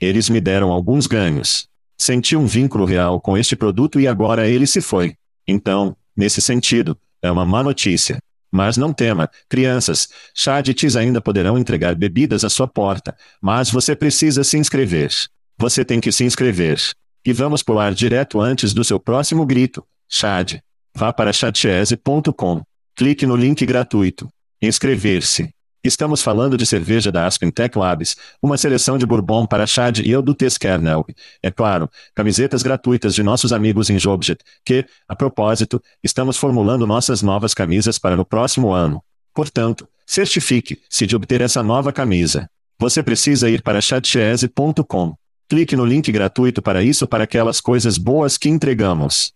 Eles 0.00 0.28
me 0.28 0.40
deram 0.40 0.70
alguns 0.70 1.06
ganhos. 1.06 1.66
Senti 1.98 2.36
um 2.36 2.46
vínculo 2.46 2.84
real 2.84 3.20
com 3.20 3.36
este 3.36 3.56
produto 3.56 3.98
e 3.98 4.06
agora 4.06 4.48
ele 4.48 4.66
se 4.66 4.80
foi. 4.80 5.16
Então, 5.46 5.96
nesse 6.16 6.40
sentido, 6.40 6.96
é 7.22 7.30
uma 7.30 7.44
má 7.44 7.62
notícia. 7.62 8.18
Mas 8.50 8.76
não 8.76 8.92
tema, 8.92 9.28
crianças, 9.48 10.08
chadites 10.32 10.94
ainda 10.94 11.20
poderão 11.20 11.58
entregar 11.58 11.96
bebidas 11.96 12.44
à 12.44 12.50
sua 12.50 12.68
porta, 12.68 13.16
mas 13.42 13.68
você 13.68 13.96
precisa 13.96 14.44
se 14.44 14.56
inscrever. 14.56 15.10
Você 15.58 15.84
tem 15.84 16.00
que 16.00 16.12
se 16.12 16.22
inscrever. 16.22 16.80
E 17.24 17.32
vamos 17.32 17.62
pular 17.62 17.92
direto 17.92 18.40
antes 18.40 18.72
do 18.72 18.84
seu 18.84 19.00
próximo 19.00 19.44
grito. 19.44 19.84
Chad. 20.08 20.60
Vá 20.96 21.12
para 21.12 21.32
chatchese.com. 21.32 22.62
Clique 22.94 23.26
no 23.26 23.34
link 23.34 23.66
gratuito. 23.66 24.28
Inscrever-se. 24.62 25.50
Estamos 25.82 26.22
falando 26.22 26.56
de 26.56 26.64
cerveja 26.64 27.10
da 27.10 27.26
Aspen 27.26 27.50
Tech 27.50 27.76
Labs, 27.76 28.16
uma 28.40 28.56
seleção 28.56 28.96
de 28.96 29.04
bourbon 29.04 29.44
para 29.44 29.66
Chad 29.66 29.98
e 29.98 30.10
eu 30.10 30.22
do 30.22 30.34
Kernel. 30.34 31.04
É 31.42 31.50
claro, 31.50 31.90
camisetas 32.14 32.62
gratuitas 32.62 33.12
de 33.12 33.24
nossos 33.24 33.52
amigos 33.52 33.90
em 33.90 33.98
Jobjet, 33.98 34.40
que, 34.64 34.86
a 35.08 35.16
propósito, 35.16 35.82
estamos 36.02 36.36
formulando 36.36 36.86
nossas 36.86 37.22
novas 37.22 37.52
camisas 37.52 37.98
para 37.98 38.16
no 38.16 38.24
próximo 38.24 38.72
ano. 38.72 39.02
Portanto, 39.34 39.86
certifique-se 40.06 41.06
de 41.06 41.16
obter 41.16 41.40
essa 41.40 41.62
nova 41.62 41.92
camisa. 41.92 42.48
Você 42.78 43.02
precisa 43.02 43.50
ir 43.50 43.62
para 43.62 43.80
chatchese.com. 43.80 45.14
Clique 45.50 45.76
no 45.76 45.84
link 45.84 46.10
gratuito 46.12 46.62
para 46.62 46.84
isso 46.84 47.06
para 47.06 47.24
aquelas 47.24 47.60
coisas 47.60 47.98
boas 47.98 48.38
que 48.38 48.48
entregamos. 48.48 49.34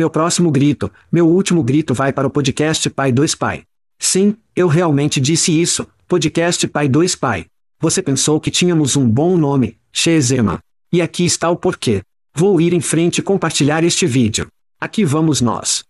Meu 0.00 0.08
próximo 0.08 0.50
grito, 0.50 0.90
meu 1.12 1.28
último 1.28 1.62
grito 1.62 1.92
vai 1.92 2.10
para 2.10 2.26
o 2.26 2.30
podcast 2.30 2.88
Pai 2.88 3.12
2 3.12 3.34
Pai. 3.34 3.64
Sim, 3.98 4.34
eu 4.56 4.66
realmente 4.66 5.20
disse 5.20 5.52
isso, 5.52 5.86
podcast 6.08 6.66
Pai 6.68 6.88
2 6.88 7.16
Pai. 7.16 7.44
Você 7.78 8.00
pensou 8.00 8.40
que 8.40 8.50
tínhamos 8.50 8.96
um 8.96 9.06
bom 9.06 9.36
nome, 9.36 9.76
Shezema. 9.92 10.58
E 10.90 11.02
aqui 11.02 11.26
está 11.26 11.50
o 11.50 11.56
porquê. 11.56 12.00
Vou 12.34 12.62
ir 12.62 12.72
em 12.72 12.80
frente 12.80 13.18
e 13.18 13.22
compartilhar 13.22 13.84
este 13.84 14.06
vídeo. 14.06 14.46
Aqui 14.80 15.04
vamos 15.04 15.42
nós. 15.42 15.84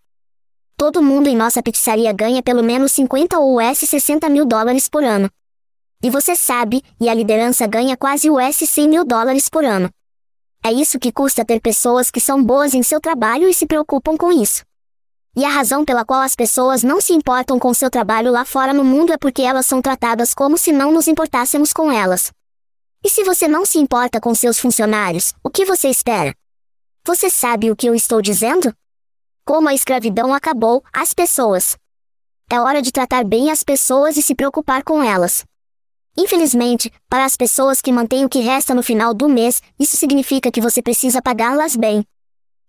Todo 0.75 1.01
mundo 1.01 1.29
em 1.29 1.37
nossa 1.37 1.63
pizzaria 1.63 2.11
ganha 2.11 2.43
pelo 2.43 2.61
menos 2.61 2.91
50 2.91 3.39
ou 3.39 3.61
US 3.61 3.77
60 3.77 4.27
mil 4.27 4.43
dólares 4.43 4.89
por 4.89 5.05
ano. 5.05 5.29
E 6.03 6.09
você 6.09 6.35
sabe, 6.35 6.83
e 6.99 7.07
a 7.07 7.13
liderança 7.13 7.65
ganha 7.65 7.95
quase 7.95 8.29
US 8.29 8.57
100 8.57 8.89
mil 8.89 9.05
dólares 9.05 9.47
por 9.47 9.63
ano. 9.63 9.89
É 10.63 10.71
isso 10.71 10.99
que 10.99 11.11
custa 11.11 11.43
ter 11.43 11.59
pessoas 11.59 12.11
que 12.11 12.19
são 12.19 12.43
boas 12.43 12.75
em 12.75 12.83
seu 12.83 13.01
trabalho 13.01 13.49
e 13.49 13.53
se 13.53 13.65
preocupam 13.65 14.15
com 14.15 14.31
isso. 14.31 14.63
E 15.35 15.43
a 15.43 15.49
razão 15.49 15.83
pela 15.83 16.05
qual 16.05 16.21
as 16.21 16.35
pessoas 16.35 16.83
não 16.83 17.01
se 17.01 17.13
importam 17.13 17.57
com 17.57 17.73
seu 17.73 17.89
trabalho 17.89 18.31
lá 18.31 18.45
fora 18.45 18.71
no 18.71 18.83
mundo 18.83 19.11
é 19.11 19.17
porque 19.17 19.41
elas 19.41 19.65
são 19.65 19.81
tratadas 19.81 20.35
como 20.35 20.59
se 20.59 20.71
não 20.71 20.91
nos 20.91 21.07
importássemos 21.07 21.73
com 21.73 21.91
elas. 21.91 22.31
E 23.03 23.09
se 23.09 23.23
você 23.23 23.47
não 23.47 23.65
se 23.65 23.79
importa 23.79 24.21
com 24.21 24.35
seus 24.35 24.59
funcionários, 24.59 25.33
o 25.43 25.49
que 25.49 25.65
você 25.65 25.87
espera? 25.87 26.35
Você 27.03 27.31
sabe 27.31 27.71
o 27.71 27.75
que 27.75 27.87
eu 27.87 27.95
estou 27.95 28.21
dizendo? 28.21 28.71
Como 29.43 29.67
a 29.67 29.73
escravidão 29.73 30.31
acabou, 30.31 30.83
as 30.93 31.11
pessoas. 31.11 31.75
É 32.47 32.59
hora 32.59 32.83
de 32.83 32.91
tratar 32.91 33.23
bem 33.23 33.49
as 33.49 33.63
pessoas 33.63 34.15
e 34.15 34.21
se 34.21 34.35
preocupar 34.35 34.83
com 34.83 35.01
elas. 35.01 35.43
Infelizmente, 36.17 36.91
para 37.09 37.25
as 37.25 37.37
pessoas 37.37 37.81
que 37.81 37.91
mantêm 37.91 38.25
o 38.25 38.29
que 38.29 38.39
resta 38.39 38.75
no 38.75 38.83
final 38.83 39.13
do 39.13 39.29
mês, 39.29 39.61
isso 39.79 39.95
significa 39.95 40.51
que 40.51 40.61
você 40.61 40.81
precisa 40.81 41.21
pagá-las 41.21 41.75
bem. 41.75 42.05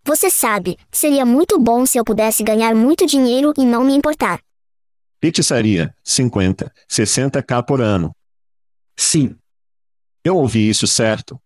Você 0.04 0.30
sabe, 0.30 0.76
seria 0.90 1.24
muito 1.24 1.58
bom 1.58 1.86
se 1.86 1.98
eu 1.98 2.04
pudesse 2.04 2.42
ganhar 2.42 2.74
muito 2.74 3.06
dinheiro 3.06 3.52
e 3.56 3.64
não 3.64 3.84
me 3.84 3.94
importar. 3.94 4.40
Pizzaria, 5.20 5.94
50, 6.02 6.72
60k 6.90 7.64
por 7.64 7.80
ano. 7.80 8.14
Sim, 8.96 9.36
Eu 10.24 10.36
ouvi 10.36 10.68
isso 10.68 10.86
certo. 10.86 11.40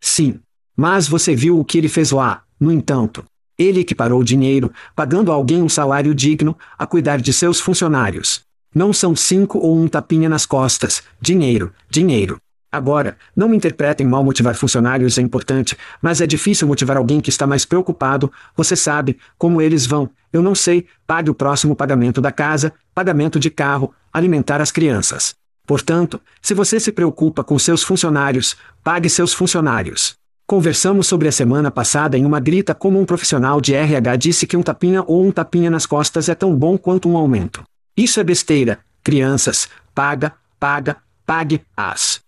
sim. 0.00 0.40
Mas 0.74 1.06
você 1.06 1.36
viu 1.36 1.58
o 1.60 1.64
que 1.64 1.76
ele 1.76 1.88
fez 1.88 2.10
lá, 2.12 2.44
no 2.58 2.72
entanto. 2.72 3.24
Ele 3.58 3.80
equiparou 3.80 4.20
o 4.20 4.24
dinheiro, 4.24 4.72
pagando 4.96 5.30
a 5.30 5.34
alguém 5.34 5.62
um 5.62 5.68
salário 5.68 6.14
digno, 6.14 6.56
a 6.78 6.86
cuidar 6.86 7.20
de 7.20 7.30
seus 7.30 7.60
funcionários. 7.60 8.40
Não 8.74 8.92
são 8.92 9.14
cinco 9.14 9.58
ou 9.58 9.76
um 9.76 9.86
tapinha 9.86 10.28
nas 10.28 10.46
costas. 10.46 11.02
Dinheiro, 11.20 11.72
dinheiro. 11.90 12.38
Agora, 12.72 13.18
não 13.36 13.50
me 13.50 13.56
interpretem 13.56 14.06
mal 14.06 14.24
motivar 14.24 14.54
funcionários 14.54 15.18
é 15.18 15.20
importante, 15.20 15.76
mas 16.00 16.22
é 16.22 16.26
difícil 16.26 16.66
motivar 16.66 16.96
alguém 16.96 17.20
que 17.20 17.28
está 17.28 17.46
mais 17.46 17.66
preocupado, 17.66 18.32
você 18.56 18.74
sabe, 18.74 19.18
como 19.36 19.60
eles 19.60 19.84
vão, 19.84 20.08
eu 20.32 20.42
não 20.42 20.54
sei, 20.54 20.86
pague 21.06 21.28
o 21.28 21.34
próximo 21.34 21.76
pagamento 21.76 22.18
da 22.18 22.32
casa, 22.32 22.72
pagamento 22.94 23.38
de 23.38 23.50
carro, 23.50 23.92
alimentar 24.10 24.58
as 24.62 24.72
crianças. 24.72 25.34
Portanto, 25.66 26.18
se 26.40 26.54
você 26.54 26.80
se 26.80 26.92
preocupa 26.92 27.44
com 27.44 27.58
seus 27.58 27.82
funcionários, 27.82 28.56
pague 28.82 29.10
seus 29.10 29.34
funcionários. 29.34 30.14
Conversamos 30.46 31.06
sobre 31.06 31.28
a 31.28 31.32
semana 31.32 31.70
passada 31.70 32.16
em 32.16 32.24
uma 32.24 32.40
grita 32.40 32.74
como 32.74 32.98
um 32.98 33.04
profissional 33.04 33.60
de 33.60 33.74
RH 33.74 34.16
disse 34.16 34.46
que 34.46 34.56
um 34.56 34.62
tapinha 34.62 35.04
ou 35.06 35.24
um 35.24 35.30
tapinha 35.30 35.70
nas 35.70 35.84
costas 35.84 36.30
é 36.30 36.34
tão 36.34 36.56
bom 36.56 36.78
quanto 36.78 37.06
um 37.06 37.18
aumento. 37.18 37.62
Isso 37.96 38.18
é 38.20 38.24
besteira, 38.24 38.80
crianças, 39.04 39.68
paga, 39.94 40.34
paga, 40.58 40.96
pague, 41.26 41.60
as. 41.76 42.20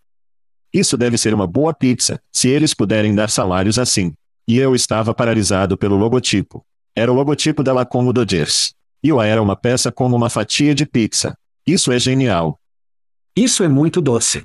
Isso 0.72 0.96
deve 0.96 1.16
ser 1.16 1.32
uma 1.32 1.46
boa 1.46 1.72
pizza, 1.72 2.20
se 2.30 2.48
eles 2.48 2.74
puderem 2.74 3.14
dar 3.14 3.30
salários 3.30 3.78
assim. 3.78 4.12
E 4.46 4.58
eu 4.58 4.74
estava 4.74 5.14
paralisado 5.14 5.78
pelo 5.78 5.96
logotipo. 5.96 6.62
Era 6.94 7.10
o 7.10 7.14
logotipo 7.14 7.62
da 7.62 7.72
Lacomo 7.72 8.12
Dodgers. 8.12 8.74
E 9.02 9.08
eu 9.08 9.22
era 9.22 9.42
uma 9.42 9.56
peça 9.56 9.90
como 9.90 10.14
uma 10.14 10.28
fatia 10.28 10.74
de 10.74 10.84
pizza. 10.84 11.34
Isso 11.66 11.90
é 11.90 11.98
genial. 11.98 12.58
Isso 13.34 13.62
é 13.62 13.68
muito 13.68 14.02
doce. 14.02 14.42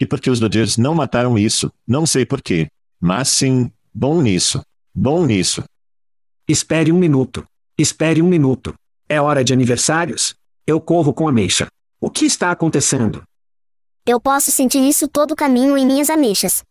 E 0.00 0.06
porque 0.06 0.30
os 0.30 0.40
Dodgers 0.40 0.78
não 0.78 0.94
mataram 0.94 1.38
isso, 1.38 1.70
não 1.86 2.06
sei 2.06 2.24
porquê. 2.24 2.68
Mas 2.98 3.28
sim, 3.28 3.70
bom 3.92 4.22
nisso. 4.22 4.62
Bom 4.94 5.26
nisso. 5.26 5.62
Espere 6.48 6.90
um 6.90 6.98
minuto. 6.98 7.44
Espere 7.76 8.22
um 8.22 8.26
minuto. 8.26 8.74
É 9.12 9.20
hora 9.20 9.42
de 9.42 9.52
aniversários? 9.52 10.36
Eu 10.64 10.80
corro 10.80 11.12
com 11.12 11.26
a 11.26 11.30
ameixa. 11.30 11.66
O 12.00 12.08
que 12.08 12.24
está 12.24 12.52
acontecendo? 12.52 13.24
Eu 14.06 14.20
posso 14.20 14.52
sentir 14.52 14.88
isso 14.88 15.08
todo 15.08 15.32
o 15.32 15.36
caminho 15.36 15.76
em 15.76 15.84
minhas 15.84 16.08
ameixas. 16.08 16.62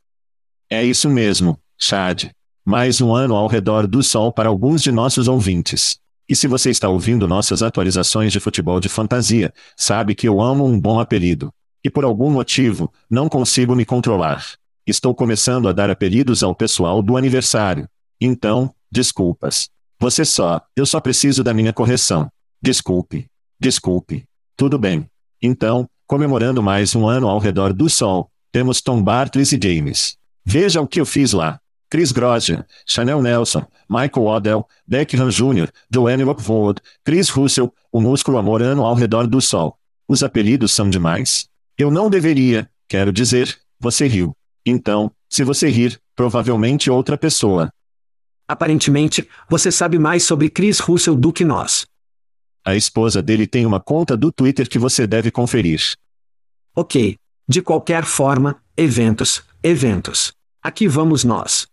É 0.70 0.82
isso 0.82 1.10
mesmo, 1.10 1.60
Chad. 1.78 2.30
Mais 2.64 3.02
um 3.02 3.14
ano 3.14 3.36
ao 3.36 3.46
redor 3.48 3.86
do 3.86 4.02
sol 4.02 4.32
para 4.32 4.48
alguns 4.48 4.82
de 4.82 4.90
nossos 4.90 5.28
ouvintes. 5.28 6.00
E 6.30 6.34
se 6.34 6.48
você 6.48 6.70
está 6.70 6.88
ouvindo 6.88 7.28
nossas 7.28 7.62
atualizações 7.62 8.32
de 8.32 8.40
futebol 8.40 8.80
de 8.80 8.88
fantasia, 8.88 9.54
sabe 9.76 10.16
que 10.16 10.26
eu 10.26 10.40
amo 10.40 10.66
um 10.66 10.80
bom 10.80 10.98
apelido. 10.98 11.54
E 11.84 11.90
por 11.90 12.06
algum 12.06 12.32
motivo, 12.32 12.90
não 13.10 13.28
consigo 13.28 13.76
me 13.76 13.84
controlar. 13.84 14.46
Estou 14.88 15.14
começando 15.14 15.68
a 15.68 15.74
dar 15.74 15.90
apelidos 15.90 16.42
ao 16.42 16.56
pessoal 16.56 17.02
do 17.04 17.18
aniversário. 17.18 17.86
Então, 18.22 18.74
desculpas. 18.90 19.70
Você 20.00 20.24
só, 20.24 20.62
eu 20.78 20.86
só 20.86 21.02
preciso 21.02 21.44
da 21.44 21.54
minha 21.54 21.74
correção. 21.74 22.32
Desculpe. 22.62 23.28
Desculpe. 23.60 24.24
Tudo 24.56 24.80
bem. 24.80 25.06
Então, 25.42 25.90
comemorando 26.08 26.64
mais 26.64 26.96
um 26.96 27.06
ano 27.08 27.28
ao 27.28 27.38
redor 27.38 27.74
do 27.74 27.90
sol, 27.90 28.32
temos 28.52 28.82
Tom 28.82 29.04
Bartles 29.04 29.52
e 29.52 29.60
James. 29.62 30.16
Veja 30.46 30.80
o 30.80 30.88
que 30.88 31.02
eu 31.02 31.06
fiz 31.06 31.34
lá. 31.34 31.60
Chris 31.90 32.12
Grosjean, 32.12 32.66
Chanel 32.86 33.22
Nelson, 33.22 33.66
Michael 33.90 34.26
Waddell, 34.26 34.68
Beckham 34.88 35.30
Jr., 35.30 35.70
Joanne 35.92 36.24
Lockwood, 36.24 36.82
Chris 37.04 37.30
Russell, 37.30 37.74
o 37.92 38.00
músculo 38.00 38.38
amorano 38.38 38.86
ao 38.86 38.94
redor 38.94 39.28
do 39.28 39.42
sol. 39.42 39.78
Os 40.08 40.24
apelidos 40.24 40.72
são 40.72 40.90
demais? 40.90 41.50
Eu 41.78 41.92
não 41.92 42.10
deveria, 42.10 42.70
quero 42.88 43.12
dizer, 43.12 43.58
você 43.80 44.08
riu. 44.08 44.36
Então, 44.66 45.12
se 45.28 45.44
você 45.44 45.70
rir, 45.70 46.00
provavelmente 46.16 46.90
outra 46.90 47.18
pessoa. 47.18 47.72
Aparentemente, 48.50 49.30
você 49.48 49.72
sabe 49.72 50.00
mais 50.00 50.24
sobre 50.24 50.50
Chris 50.50 50.80
Russell 50.80 51.16
do 51.16 51.32
que 51.32 51.46
nós. 51.46 51.86
A 52.66 52.76
esposa 52.76 53.22
dele 53.22 53.46
tem 53.46 53.64
uma 53.64 53.80
conta 53.80 54.18
do 54.18 54.32
Twitter 54.32 54.68
que 54.68 54.80
você 54.80 55.06
deve 55.06 55.30
conferir. 55.30 55.80
Ok. 56.76 57.16
De 57.48 57.62
qualquer 57.62 58.06
forma, 58.06 58.60
eventos, 58.76 59.44
eventos. 59.62 60.34
Aqui 60.64 60.88
vamos 60.88 61.24
nós. 61.24 61.68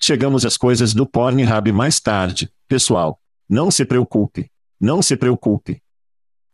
Chegamos 0.00 0.44
às 0.44 0.56
coisas 0.56 0.92
do 0.92 1.06
Pornhub 1.06 1.70
mais 1.70 2.00
tarde, 2.00 2.50
pessoal. 2.66 3.20
Não 3.48 3.70
se 3.70 3.84
preocupe. 3.84 4.50
Não 4.80 5.00
se 5.02 5.16
preocupe. 5.16 5.80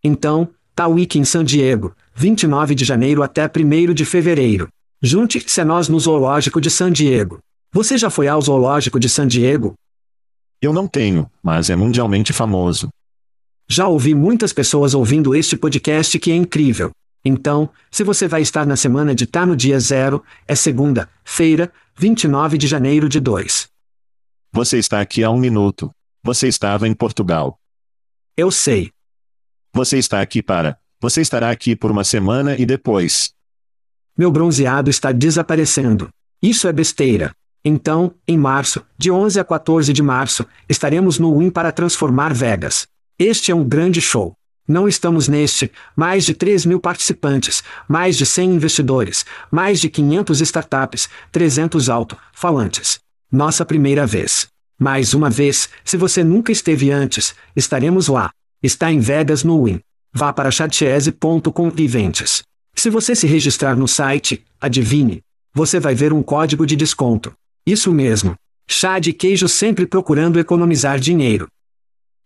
Então, 0.04 0.46
tá 0.74 0.86
Week 0.86 1.18
em 1.18 1.24
San 1.24 1.42
Diego, 1.42 1.96
29 2.14 2.74
de 2.74 2.84
janeiro 2.84 3.22
até 3.22 3.46
1 3.46 3.94
de 3.94 4.04
fevereiro. 4.04 4.68
Junte-se 5.00 5.58
a 5.58 5.64
nós 5.64 5.88
no 5.88 5.98
Zoológico 5.98 6.60
de 6.60 6.70
San 6.70 6.92
Diego. 6.92 7.40
Você 7.70 7.98
já 7.98 8.08
foi 8.08 8.26
ao 8.26 8.40
Zoológico 8.40 8.98
de 8.98 9.08
San 9.10 9.26
Diego? 9.26 9.74
Eu 10.60 10.72
não 10.72 10.88
tenho, 10.88 11.30
mas 11.42 11.68
é 11.68 11.76
mundialmente 11.76 12.32
famoso. 12.32 12.88
Já 13.68 13.86
ouvi 13.86 14.14
muitas 14.14 14.54
pessoas 14.54 14.94
ouvindo 14.94 15.34
este 15.34 15.54
podcast 15.56 16.18
que 16.18 16.30
é 16.30 16.34
incrível. 16.34 16.90
Então, 17.22 17.68
se 17.90 18.02
você 18.02 18.26
vai 18.26 18.40
estar 18.40 18.64
na 18.66 18.74
semana 18.74 19.14
de 19.14 19.26
tá 19.26 19.44
no 19.44 19.54
dia 19.54 19.78
zero, 19.78 20.24
é 20.46 20.54
segunda-feira, 20.54 21.70
29 21.94 22.56
de 22.56 22.66
janeiro 22.66 23.06
de 23.06 23.20
2. 23.20 23.68
Você 24.50 24.78
está 24.78 25.00
aqui 25.00 25.22
há 25.22 25.30
um 25.30 25.38
minuto. 25.38 25.90
Você 26.22 26.48
estava 26.48 26.88
em 26.88 26.94
Portugal. 26.94 27.58
Eu 28.34 28.50
sei. 28.50 28.90
Você 29.74 29.98
está 29.98 30.22
aqui 30.22 30.42
para. 30.42 30.78
Você 31.00 31.20
estará 31.20 31.50
aqui 31.50 31.76
por 31.76 31.90
uma 31.90 32.02
semana 32.02 32.56
e 32.56 32.64
depois. 32.64 33.34
Meu 34.16 34.30
bronzeado 34.32 34.88
está 34.88 35.12
desaparecendo. 35.12 36.08
Isso 36.42 36.66
é 36.66 36.72
besteira. 36.72 37.34
Então, 37.68 38.14
em 38.26 38.38
março, 38.38 38.82
de 38.96 39.10
11 39.10 39.38
a 39.38 39.44
14 39.44 39.92
de 39.92 40.02
março, 40.02 40.46
estaremos 40.66 41.18
no 41.18 41.38
Win 41.38 41.50
para 41.50 41.70
transformar 41.70 42.32
Vegas. 42.32 42.86
Este 43.18 43.52
é 43.52 43.54
um 43.54 43.62
grande 43.62 44.00
show. 44.00 44.32
Não 44.66 44.88
estamos 44.88 45.28
neste, 45.28 45.70
mais 45.94 46.24
de 46.24 46.32
3 46.32 46.64
mil 46.64 46.80
participantes, 46.80 47.62
mais 47.86 48.16
de 48.16 48.24
100 48.24 48.54
investidores, 48.54 49.26
mais 49.50 49.80
de 49.80 49.90
500 49.90 50.40
startups, 50.40 51.10
300 51.30 51.90
alto-falantes. 51.90 53.00
Nossa 53.30 53.66
primeira 53.66 54.06
vez. 54.06 54.46
Mais 54.80 55.12
uma 55.12 55.28
vez, 55.28 55.68
se 55.84 55.98
você 55.98 56.24
nunca 56.24 56.50
esteve 56.50 56.90
antes, 56.90 57.34
estaremos 57.54 58.08
lá. 58.08 58.30
Está 58.62 58.90
em 58.90 58.98
Vegas 58.98 59.44
no 59.44 59.64
Win. 59.64 59.78
Vá 60.10 60.32
para 60.32 60.50
chatchese.com 60.50 61.68
e. 61.76 62.42
Se 62.74 62.88
você 62.88 63.14
se 63.14 63.26
registrar 63.26 63.76
no 63.76 63.86
site, 63.86 64.42
adivinhe, 64.58 65.20
você 65.52 65.78
vai 65.78 65.94
ver 65.94 66.14
um 66.14 66.22
código 66.22 66.64
de 66.64 66.74
desconto. 66.74 67.34
Isso 67.68 67.92
mesmo. 67.92 68.34
Chá 68.66 68.98
de 68.98 69.12
queijo 69.12 69.46
sempre 69.46 69.86
procurando 69.86 70.38
economizar 70.38 70.98
dinheiro. 70.98 71.48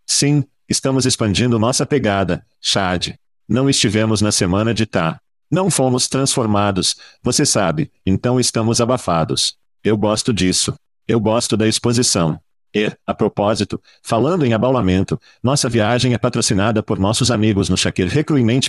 Sim, 0.07 0.45
estamos 0.69 1.05
expandindo 1.05 1.59
nossa 1.59 1.85
pegada, 1.85 2.45
Chad. 2.61 3.09
Não 3.45 3.69
estivemos 3.69 4.21
na 4.21 4.31
semana 4.31 4.73
de 4.73 4.85
tá. 4.85 5.19
Não 5.51 5.69
fomos 5.69 6.07
transformados, 6.07 6.95
você 7.21 7.45
sabe, 7.45 7.91
então 8.05 8.39
estamos 8.39 8.79
abafados. 8.79 9.57
Eu 9.83 9.97
gosto 9.97 10.33
disso. 10.33 10.73
Eu 11.05 11.19
gosto 11.19 11.57
da 11.57 11.67
exposição. 11.67 12.39
E, 12.73 12.89
a 13.05 13.13
propósito, 13.13 13.81
falando 14.01 14.45
em 14.45 14.53
abaulamento, 14.53 15.19
nossa 15.43 15.67
viagem 15.67 16.13
é 16.13 16.17
patrocinada 16.17 16.81
por 16.81 16.97
nossos 16.97 17.29
amigos 17.29 17.67
no 17.67 17.75
Shakir 17.75 18.07
Recruitment 18.07 18.61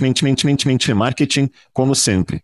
Marketing, 0.92 1.48
como 1.72 1.94
sempre. 1.94 2.42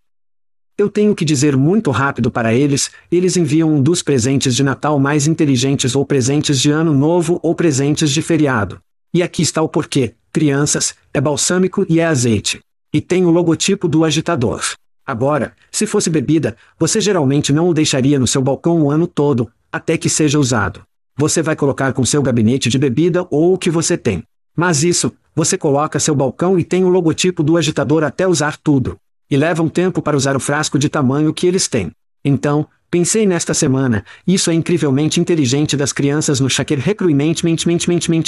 Eu 0.80 0.88
tenho 0.88 1.14
que 1.14 1.26
dizer 1.26 1.58
muito 1.58 1.90
rápido 1.90 2.30
para 2.30 2.54
eles, 2.54 2.90
eles 3.12 3.36
enviam 3.36 3.70
um 3.70 3.82
dos 3.82 4.02
presentes 4.02 4.56
de 4.56 4.62
Natal 4.62 4.98
mais 4.98 5.26
inteligentes 5.26 5.94
ou 5.94 6.06
presentes 6.06 6.58
de 6.58 6.70
Ano 6.70 6.94
Novo 6.94 7.38
ou 7.42 7.54
presentes 7.54 8.10
de 8.10 8.22
feriado. 8.22 8.80
E 9.12 9.22
aqui 9.22 9.42
está 9.42 9.60
o 9.60 9.68
porquê, 9.68 10.14
crianças, 10.32 10.94
é 11.12 11.20
balsâmico 11.20 11.84
e 11.86 12.00
é 12.00 12.06
azeite. 12.06 12.60
E 12.94 12.98
tem 13.02 13.26
o 13.26 13.30
logotipo 13.30 13.86
do 13.86 14.06
agitador. 14.06 14.62
Agora, 15.04 15.52
se 15.70 15.84
fosse 15.84 16.08
bebida, 16.08 16.56
você 16.78 16.98
geralmente 16.98 17.52
não 17.52 17.68
o 17.68 17.74
deixaria 17.74 18.18
no 18.18 18.26
seu 18.26 18.40
balcão 18.40 18.80
o 18.80 18.90
ano 18.90 19.06
todo, 19.06 19.50
até 19.70 19.98
que 19.98 20.08
seja 20.08 20.38
usado. 20.38 20.80
Você 21.14 21.42
vai 21.42 21.56
colocar 21.56 21.92
com 21.92 22.06
seu 22.06 22.22
gabinete 22.22 22.70
de 22.70 22.78
bebida 22.78 23.26
ou 23.30 23.52
o 23.52 23.58
que 23.58 23.68
você 23.68 23.98
tem. 23.98 24.22
Mas 24.56 24.82
isso, 24.82 25.12
você 25.36 25.58
coloca 25.58 26.00
seu 26.00 26.14
balcão 26.14 26.58
e 26.58 26.64
tem 26.64 26.84
o 26.84 26.88
logotipo 26.88 27.42
do 27.42 27.58
agitador 27.58 28.02
até 28.02 28.26
usar 28.26 28.56
tudo. 28.56 28.96
E 29.30 29.36
levam 29.36 29.68
tempo 29.68 30.02
para 30.02 30.16
usar 30.16 30.36
o 30.36 30.40
frasco 30.40 30.78
de 30.78 30.88
tamanho 30.88 31.32
que 31.32 31.46
eles 31.46 31.68
têm. 31.68 31.92
Então, 32.24 32.66
pensei 32.90 33.26
nesta 33.26 33.54
semana, 33.54 34.04
isso 34.26 34.50
é 34.50 34.54
incrivelmente 34.54 35.20
inteligente 35.20 35.76
das 35.76 35.92
crianças 35.92 36.40
no 36.40 36.50
Shaker 36.50 36.78
Recruitment 36.78 37.36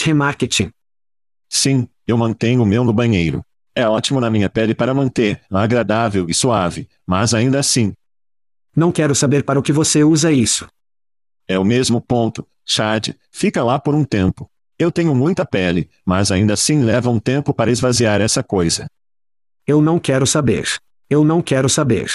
Remarketing. 0.04 0.70
Sim, 1.48 1.88
eu 2.06 2.16
mantenho 2.16 2.62
o 2.62 2.66
meu 2.66 2.84
no 2.84 2.92
banheiro. 2.92 3.44
É 3.74 3.86
ótimo 3.88 4.20
na 4.20 4.30
minha 4.30 4.48
pele 4.48 4.74
para 4.74 4.94
manter 4.94 5.40
agradável 5.50 6.26
e 6.28 6.34
suave, 6.34 6.88
mas 7.06 7.34
ainda 7.34 7.58
assim. 7.58 7.92
Não 8.74 8.92
quero 8.92 9.14
saber 9.14 9.44
para 9.44 9.58
o 9.58 9.62
que 9.62 9.72
você 9.72 10.04
usa 10.04 10.32
isso. 10.32 10.66
É 11.48 11.58
o 11.58 11.64
mesmo 11.64 12.00
ponto, 12.00 12.46
Chad, 12.64 13.10
fica 13.30 13.64
lá 13.64 13.78
por 13.78 13.94
um 13.94 14.04
tempo. 14.04 14.50
Eu 14.78 14.90
tenho 14.90 15.14
muita 15.14 15.44
pele, 15.44 15.90
mas 16.04 16.30
ainda 16.30 16.54
assim 16.54 16.82
leva 16.82 17.10
um 17.10 17.18
tempo 17.18 17.52
para 17.52 17.70
esvaziar 17.70 18.20
essa 18.20 18.42
coisa. 18.42 18.86
Eu 19.66 19.80
não 19.80 19.98
quero 19.98 20.26
saber. 20.26 20.66
Eu 21.12 21.26
não 21.26 21.42
quero 21.42 21.68
saber. 21.68 22.10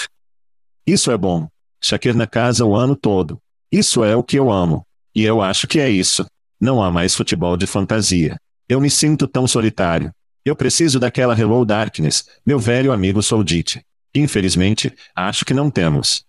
Isso 0.84 1.12
é 1.12 1.16
bom. 1.16 1.46
Shaker 1.80 2.16
na 2.16 2.26
casa 2.26 2.64
o 2.64 2.74
ano 2.74 2.96
todo. 2.96 3.40
Isso 3.70 4.02
é 4.02 4.16
o 4.16 4.24
que 4.24 4.36
eu 4.36 4.50
amo. 4.50 4.84
E 5.14 5.22
eu 5.22 5.40
acho 5.40 5.68
que 5.68 5.78
é 5.78 5.88
isso. 5.88 6.26
Não 6.60 6.82
há 6.82 6.90
mais 6.90 7.14
futebol 7.14 7.56
de 7.56 7.64
fantasia. 7.64 8.36
Eu 8.68 8.80
me 8.80 8.90
sinto 8.90 9.28
tão 9.28 9.46
solitário. 9.46 10.10
Eu 10.44 10.56
preciso 10.56 10.98
daquela 10.98 11.38
Hello 11.38 11.64
Darkness, 11.64 12.24
meu 12.44 12.58
velho 12.58 12.90
amigo 12.90 13.22
Soldit. 13.22 13.80
Infelizmente, 14.12 14.92
acho 15.14 15.44
que 15.44 15.54
não 15.54 15.70
temos. 15.70 16.24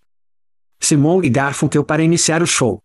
Simon 0.79 1.23
e 1.23 1.29
Garfunkel 1.31 1.83
para 1.83 2.03
iniciar 2.03 2.43
o 2.43 2.45
show. 2.45 2.83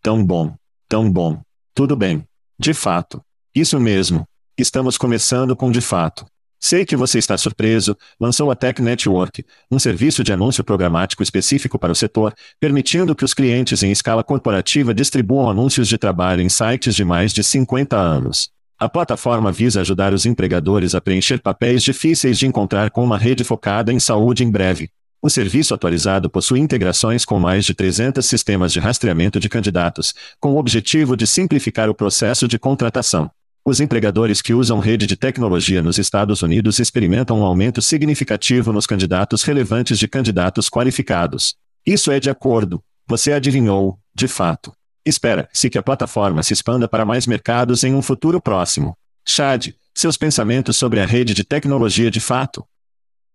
Tão 0.00 0.24
bom. 0.24 0.56
Tão 0.88 1.12
bom. 1.12 1.42
Tudo 1.74 1.94
bem. 1.94 2.26
De 2.58 2.72
fato. 2.72 3.22
Isso 3.54 3.78
mesmo. 3.78 4.26
Estamos 4.56 4.96
começando 4.96 5.54
com 5.54 5.70
de 5.70 5.82
fato. 5.82 6.24
Sei 6.64 6.86
que 6.86 6.94
você 6.94 7.18
está 7.18 7.36
surpreso, 7.36 7.96
lançou 8.20 8.48
a 8.48 8.54
Tech 8.54 8.80
Network, 8.80 9.44
um 9.68 9.80
serviço 9.80 10.22
de 10.22 10.32
anúncio 10.32 10.62
programático 10.62 11.20
específico 11.20 11.76
para 11.76 11.90
o 11.90 11.94
setor, 11.94 12.32
permitindo 12.60 13.16
que 13.16 13.24
os 13.24 13.34
clientes 13.34 13.82
em 13.82 13.90
escala 13.90 14.22
corporativa 14.22 14.94
distribuam 14.94 15.50
anúncios 15.50 15.88
de 15.88 15.98
trabalho 15.98 16.40
em 16.40 16.48
sites 16.48 16.94
de 16.94 17.04
mais 17.04 17.32
de 17.32 17.42
50 17.42 17.96
anos. 17.96 18.48
A 18.78 18.88
plataforma 18.88 19.50
visa 19.50 19.80
ajudar 19.80 20.14
os 20.14 20.24
empregadores 20.24 20.94
a 20.94 21.00
preencher 21.00 21.42
papéis 21.42 21.82
difíceis 21.82 22.38
de 22.38 22.46
encontrar 22.46 22.92
com 22.92 23.02
uma 23.02 23.18
rede 23.18 23.42
focada 23.42 23.92
em 23.92 23.98
saúde 23.98 24.44
em 24.44 24.50
breve. 24.50 24.88
O 25.20 25.28
serviço 25.28 25.74
atualizado 25.74 26.30
possui 26.30 26.60
integrações 26.60 27.24
com 27.24 27.40
mais 27.40 27.64
de 27.64 27.74
300 27.74 28.24
sistemas 28.24 28.72
de 28.72 28.78
rastreamento 28.78 29.40
de 29.40 29.48
candidatos, 29.48 30.14
com 30.38 30.52
o 30.52 30.58
objetivo 30.58 31.16
de 31.16 31.26
simplificar 31.26 31.90
o 31.90 31.94
processo 31.94 32.46
de 32.46 32.56
contratação. 32.56 33.28
Os 33.64 33.78
empregadores 33.78 34.42
que 34.42 34.52
usam 34.52 34.80
rede 34.80 35.06
de 35.06 35.16
tecnologia 35.16 35.80
nos 35.80 35.96
Estados 35.96 36.42
Unidos 36.42 36.80
experimentam 36.80 37.38
um 37.38 37.44
aumento 37.44 37.80
significativo 37.80 38.72
nos 38.72 38.88
candidatos 38.88 39.44
relevantes 39.44 40.00
de 40.00 40.08
candidatos 40.08 40.68
qualificados. 40.68 41.54
Isso 41.86 42.10
é 42.10 42.18
de 42.18 42.28
acordo. 42.28 42.82
Você 43.06 43.32
adivinhou, 43.32 44.00
de 44.12 44.26
fato. 44.26 44.72
Espera-se 45.06 45.70
que 45.70 45.78
a 45.78 45.82
plataforma 45.82 46.42
se 46.42 46.52
expanda 46.52 46.88
para 46.88 47.04
mais 47.04 47.24
mercados 47.24 47.84
em 47.84 47.94
um 47.94 48.02
futuro 48.02 48.40
próximo. 48.40 48.96
Chad, 49.24 49.68
seus 49.94 50.16
pensamentos 50.16 50.76
sobre 50.76 50.98
a 50.98 51.06
rede 51.06 51.32
de 51.32 51.44
tecnologia 51.44 52.10
de 52.10 52.20
fato? 52.20 52.64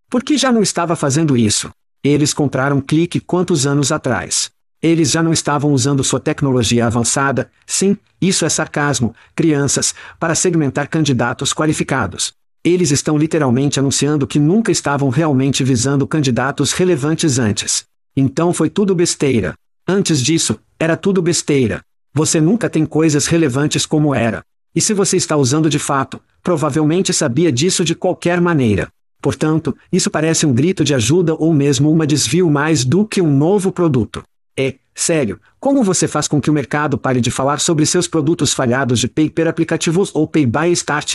Por 0.10 0.22
que 0.22 0.38
já 0.38 0.52
não 0.52 0.62
estava 0.62 0.98
fazendo 0.98 1.38
isso? 1.38 1.72
Eles 2.04 2.34
compraram 2.34 2.82
Clique 2.82 3.22
quantos 3.22 3.66
anos 3.66 3.94
atrás? 3.94 4.52
Eles 4.82 5.10
já 5.10 5.24
não 5.24 5.34
estavam 5.34 5.72
usando 5.72 6.04
sua 6.04 6.20
tecnologia 6.20 6.86
avançada, 6.86 7.50
sim, 7.66 7.98
isso 8.22 8.46
é 8.46 8.50
sarcasmo, 8.50 9.16
crianças, 9.36 9.96
para 10.20 10.36
segmentar 10.36 10.88
candidatos 10.88 11.52
qualificados. 11.52 12.34
Eles 12.64 12.92
estão 12.92 13.18
literalmente 13.18 13.80
anunciando 13.80 14.28
que 14.28 14.40
nunca 14.40 14.72
estavam 14.72 15.10
realmente 15.10 15.64
visando 15.64 16.06
candidatos 16.06 16.74
relevantes 16.74 17.40
antes. 17.40 17.86
Então 18.16 18.54
foi 18.54 18.70
tudo 18.70 18.94
besteira. 18.94 19.56
Antes 19.88 20.22
disso, 20.22 20.60
era 20.80 20.98
tudo 20.98 21.22
besteira. 21.22 21.82
Você 22.14 22.42
nunca 22.42 22.70
tem 22.70 22.86
coisas 22.86 23.26
relevantes 23.26 23.86
como 23.86 24.14
era. 24.14 24.44
E 24.76 24.82
se 24.82 24.94
você 24.94 25.18
está 25.18 25.36
usando 25.36 25.70
de 25.70 25.80
fato, 25.80 26.20
provavelmente 26.44 27.14
sabia 27.14 27.52
disso 27.52 27.84
de 27.84 27.96
qualquer 27.96 28.40
maneira. 28.40 28.90
Portanto, 29.22 29.76
isso 29.92 30.12
parece 30.12 30.46
um 30.46 30.54
grito 30.54 30.84
de 30.84 30.94
ajuda 30.94 31.34
ou 31.34 31.54
mesmo 31.54 31.92
uma 31.92 32.06
desvio 32.06 32.50
mais 32.50 32.86
do 32.86 33.06
que 33.06 33.22
um 33.22 33.36
novo 33.36 33.72
produto. 33.72 34.24
É, 34.58 34.74
sério, 34.96 35.40
como 35.60 35.84
você 35.84 36.08
faz 36.08 36.28
com 36.28 36.42
que 36.42 36.50
o 36.50 36.54
mercado 36.54 36.98
pare 36.98 37.22
de 37.22 37.30
falar 37.30 37.60
sobre 37.60 37.86
seus 37.86 38.08
produtos 38.08 38.54
falhados 38.54 39.00
de 39.00 39.08
pay 39.08 39.30
per 39.30 39.48
aplicativos 39.48 40.10
ou 40.16 40.28
pay 40.28 40.48
by 40.48 40.72
start 40.72 41.14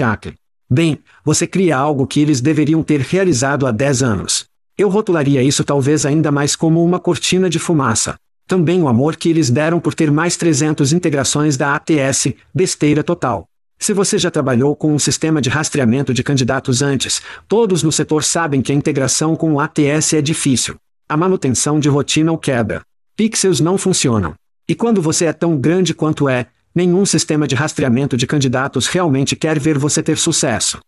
Bem, 0.71 1.01
você 1.25 1.47
cria 1.47 1.77
algo 1.77 2.07
que 2.07 2.21
eles 2.21 2.41
deveriam 2.41 2.83
ter 2.83 3.01
realizado 3.01 3.67
há 3.67 3.73
10 3.73 4.03
anos. 4.03 4.47
Eu 4.79 4.89
rotularia 4.89 5.43
isso 5.43 5.65
talvez 5.65 6.07
ainda 6.07 6.31
mais 6.31 6.57
como 6.57 6.83
uma 6.83 7.01
cortina 7.01 7.51
de 7.51 7.59
fumaça. 7.59 8.15
Também 8.47 8.81
o 8.81 8.89
amor 8.89 9.17
que 9.17 9.29
eles 9.29 9.51
deram 9.51 9.81
por 9.81 9.93
ter 9.93 10.11
mais 10.11 10.37
300 10.37 10.93
integrações 10.93 11.57
da 11.57 11.75
ATS, 11.75 12.33
besteira 12.55 13.03
total. 13.03 13.47
Se 13.79 13.93
você 13.93 14.17
já 14.17 14.31
trabalhou 14.31 14.77
com 14.77 14.95
um 14.95 14.99
sistema 14.99 15.43
de 15.43 15.51
rastreamento 15.51 16.15
de 16.15 16.23
candidatos 16.23 16.81
antes, 16.81 17.21
todos 17.49 17.83
no 17.83 17.91
setor 17.91 18.23
sabem 18.23 18.63
que 18.63 18.71
a 18.71 18.75
integração 18.75 19.35
com 19.35 19.55
o 19.55 19.61
ATS 19.61 20.15
é 20.15 20.23
difícil. 20.23 20.77
A 21.09 21.17
manutenção 21.17 21.81
de 21.81 21.89
rotina 21.89 22.31
o 22.31 22.39
quebra. 22.39 22.83
Pixels 23.23 23.61
não 23.61 23.79
funcionam. 23.79 24.35
E 24.69 24.75
quando 24.75 25.01
você 25.01 25.27
é 25.27 25.33
tão 25.33 25.57
grande 25.57 25.95
quanto 25.95 26.29
é, 26.29 26.49
nenhum 26.75 27.07
sistema 27.07 27.47
de 27.47 27.55
rastreamento 27.55 28.17
de 28.17 28.27
candidatos 28.27 28.89
realmente 28.89 29.37
quer 29.37 29.61
ver 29.61 29.79
você 29.79 30.03
ter 30.03 30.19
sucesso. 30.19 30.81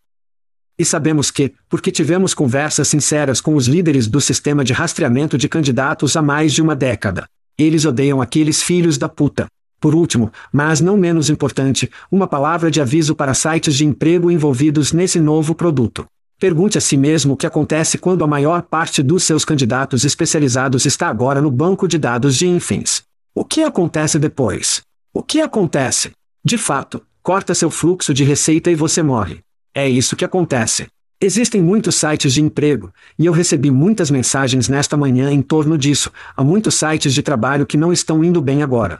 E 0.77 0.83
sabemos 0.83 1.31
que, 1.31 1.53
porque 1.69 1.93
tivemos 1.93 2.33
conversas 2.33 2.89
sinceras 2.89 3.39
com 3.39 3.55
os 3.55 3.69
líderes 3.69 4.09
do 4.09 4.19
sistema 4.19 4.65
de 4.65 4.73
rastreamento 4.73 5.37
de 5.37 5.47
candidatos 5.47 6.17
há 6.17 6.21
mais 6.21 6.51
de 6.51 6.61
uma 6.61 6.75
década. 6.75 7.25
Eles 7.57 7.85
odeiam 7.85 8.21
aqueles 8.21 8.61
filhos 8.61 8.97
da 8.97 9.07
puta. 9.07 9.47
Por 9.79 9.95
último, 9.95 10.29
mas 10.51 10.81
não 10.81 10.97
menos 10.97 11.29
importante, 11.29 11.89
uma 12.11 12.27
palavra 12.27 12.69
de 12.69 12.81
aviso 12.81 13.15
para 13.15 13.33
sites 13.33 13.75
de 13.75 13.85
emprego 13.85 14.29
envolvidos 14.29 14.91
nesse 14.91 15.21
novo 15.21 15.55
produto. 15.55 16.05
Pergunte 16.37 16.77
a 16.77 16.81
si 16.81 16.97
mesmo 16.97 17.33
o 17.33 17.37
que 17.37 17.47
acontece 17.47 17.97
quando 17.97 18.23
a 18.23 18.27
maior 18.27 18.61
parte 18.63 19.01
dos 19.01 19.23
seus 19.23 19.45
candidatos 19.45 20.03
especializados 20.03 20.85
está 20.85 21.07
agora 21.07 21.41
no 21.41 21.49
banco 21.49 21.87
de 21.87 21.97
dados 21.97 22.35
de 22.35 22.45
Infins. 22.45 23.03
O 23.33 23.45
que 23.45 23.63
acontece 23.63 24.19
depois? 24.19 24.81
O 25.13 25.23
que 25.23 25.39
acontece? 25.39 26.11
De 26.43 26.57
fato, 26.57 27.01
corta 27.23 27.55
seu 27.55 27.69
fluxo 27.69 28.13
de 28.13 28.25
receita 28.25 28.69
e 28.69 28.75
você 28.75 29.01
morre. 29.01 29.39
É 29.73 29.87
isso 29.87 30.15
que 30.15 30.25
acontece. 30.25 30.87
Existem 31.21 31.61
muitos 31.61 31.95
sites 31.95 32.33
de 32.33 32.41
emprego, 32.41 32.91
e 33.17 33.25
eu 33.25 33.31
recebi 33.31 33.71
muitas 33.71 34.11
mensagens 34.11 34.67
nesta 34.67 34.97
manhã 34.97 35.31
em 35.31 35.41
torno 35.41 35.77
disso. 35.77 36.11
Há 36.35 36.43
muitos 36.43 36.75
sites 36.75 37.13
de 37.13 37.23
trabalho 37.23 37.65
que 37.65 37.77
não 37.77 37.93
estão 37.93 38.21
indo 38.21 38.41
bem 38.41 38.61
agora. 38.61 38.99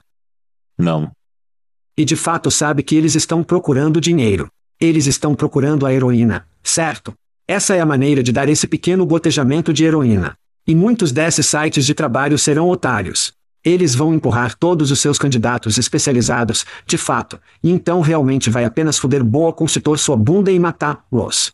Não. 0.78 1.12
E 1.98 2.06
de 2.06 2.16
fato 2.16 2.50
sabe 2.50 2.82
que 2.82 2.96
eles 2.96 3.14
estão 3.14 3.44
procurando 3.44 4.00
dinheiro. 4.00 4.50
Eles 4.80 5.06
estão 5.06 5.36
procurando 5.36 5.86
a 5.86 5.94
heroína, 5.94 6.48
certo? 6.64 7.14
Essa 7.48 7.76
é 7.76 7.80
a 7.80 7.86
maneira 7.86 8.24
de 8.24 8.32
dar 8.32 8.50
esse 8.50 8.66
pequeno 8.66 9.06
gotejamento 9.06 9.72
de 9.72 9.86
heroína. 9.86 10.36
E 10.66 10.74
muitos 10.74 11.12
desses 11.12 11.46
sites 11.46 11.86
de 11.86 11.94
trabalho 11.94 12.40
serão 12.40 12.68
otários. 12.68 13.34
Eles 13.64 13.94
vão 13.94 14.16
empurrar 14.16 14.56
todos 14.58 14.90
os 14.90 15.00
seus 15.00 15.20
candidatos 15.20 15.78
especializados, 15.78 16.66
de 16.88 16.98
fato, 16.98 17.40
e 17.64 17.70
então 17.70 18.02
realmente 18.02 18.50
vai 18.50 18.66
apenas 18.66 18.98
foder 18.98 19.24
boa 19.24 19.54
consultor 19.54 20.00
sua 20.00 20.18
bunda 20.18 20.52
e 20.52 20.58
matar-los. 20.58 21.52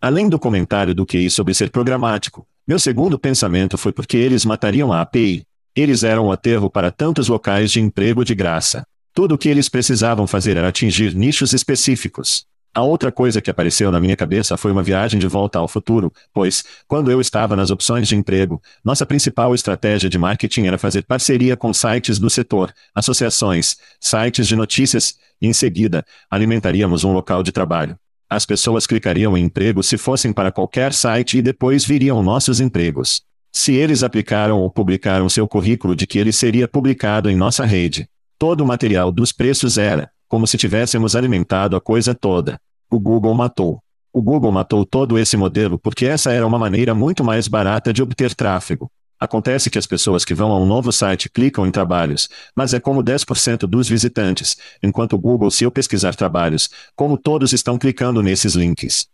Além 0.00 0.28
do 0.28 0.38
comentário 0.38 0.94
do 0.94 1.04
QI 1.04 1.28
sobre 1.28 1.54
ser 1.54 1.70
programático, 1.70 2.46
meu 2.66 2.78
segundo 2.78 3.18
pensamento 3.18 3.76
foi 3.76 3.92
porque 3.92 4.16
eles 4.16 4.44
matariam 4.44 4.92
a 4.92 5.00
API. 5.00 5.42
Eles 5.74 6.04
eram 6.04 6.28
o 6.28 6.32
aterro 6.32 6.70
para 6.70 6.92
tantos 6.92 7.26
locais 7.26 7.72
de 7.72 7.80
emprego 7.80 8.24
de 8.24 8.34
graça. 8.34 8.84
Tudo 9.12 9.34
o 9.34 9.38
que 9.38 9.48
eles 9.48 9.68
precisavam 9.68 10.24
fazer 10.26 10.56
era 10.56 10.68
atingir 10.68 11.14
nichos 11.16 11.52
específicos. 11.52 12.44
A 12.72 12.82
outra 12.82 13.10
coisa 13.10 13.40
que 13.40 13.50
apareceu 13.50 13.90
na 13.90 14.00
minha 14.00 14.16
cabeça 14.16 14.56
foi 14.56 14.70
uma 14.70 14.82
viagem 14.82 15.18
de 15.18 15.26
volta 15.26 15.58
ao 15.58 15.66
futuro, 15.66 16.12
pois, 16.32 16.62
quando 16.86 17.10
eu 17.10 17.20
estava 17.20 17.56
nas 17.56 17.68
opções 17.68 18.06
de 18.06 18.14
emprego, 18.14 18.62
nossa 18.84 19.04
principal 19.04 19.52
estratégia 19.56 20.08
de 20.08 20.16
marketing 20.16 20.66
era 20.66 20.78
fazer 20.78 21.02
parceria 21.02 21.56
com 21.56 21.74
sites 21.74 22.16
do 22.20 22.30
setor, 22.30 22.72
associações, 22.94 23.76
sites 24.00 24.46
de 24.46 24.54
notícias, 24.54 25.18
e 25.42 25.48
em 25.48 25.52
seguida, 25.52 26.04
alimentaríamos 26.30 27.02
um 27.02 27.12
local 27.12 27.42
de 27.42 27.50
trabalho. 27.50 27.98
As 28.28 28.46
pessoas 28.46 28.86
clicariam 28.86 29.36
em 29.36 29.46
emprego 29.46 29.82
se 29.82 29.98
fossem 29.98 30.32
para 30.32 30.52
qualquer 30.52 30.92
site 30.92 31.38
e 31.38 31.42
depois 31.42 31.84
viriam 31.84 32.22
nossos 32.22 32.60
empregos. 32.60 33.22
Se 33.52 33.74
eles 33.74 34.04
aplicaram 34.04 34.60
ou 34.60 34.70
publicaram 34.70 35.28
seu 35.28 35.48
currículo 35.48 35.96
de 35.96 36.06
que 36.06 36.20
ele 36.20 36.30
seria 36.30 36.68
publicado 36.68 37.28
em 37.28 37.34
nossa 37.34 37.64
rede, 37.64 38.08
todo 38.38 38.60
o 38.60 38.66
material 38.66 39.10
dos 39.10 39.32
preços 39.32 39.76
era, 39.76 40.08
como 40.30 40.46
se 40.46 40.56
tivéssemos 40.56 41.16
alimentado 41.16 41.74
a 41.74 41.80
coisa 41.80 42.14
toda. 42.14 42.56
O 42.88 43.00
Google 43.00 43.34
matou. 43.34 43.82
O 44.12 44.22
Google 44.22 44.52
matou 44.52 44.86
todo 44.86 45.18
esse 45.18 45.36
modelo 45.36 45.76
porque 45.76 46.06
essa 46.06 46.32
era 46.32 46.46
uma 46.46 46.58
maneira 46.58 46.94
muito 46.94 47.24
mais 47.24 47.48
barata 47.48 47.92
de 47.92 48.00
obter 48.00 48.32
tráfego. 48.32 48.88
Acontece 49.18 49.68
que 49.68 49.76
as 49.76 49.86
pessoas 49.86 50.24
que 50.24 50.32
vão 50.32 50.52
a 50.52 50.58
um 50.58 50.64
novo 50.64 50.92
site 50.92 51.28
clicam 51.28 51.66
em 51.66 51.72
trabalhos, 51.72 52.28
mas 52.56 52.72
é 52.72 52.78
como 52.78 53.02
10% 53.02 53.66
dos 53.66 53.88
visitantes, 53.88 54.56
enquanto 54.80 55.14
o 55.14 55.18
Google, 55.18 55.50
se 55.50 55.64
eu 55.64 55.70
pesquisar 55.70 56.14
trabalhos, 56.14 56.70
como 56.94 57.18
todos 57.18 57.52
estão 57.52 57.76
clicando 57.76 58.22
nesses 58.22 58.54
links. 58.54 59.08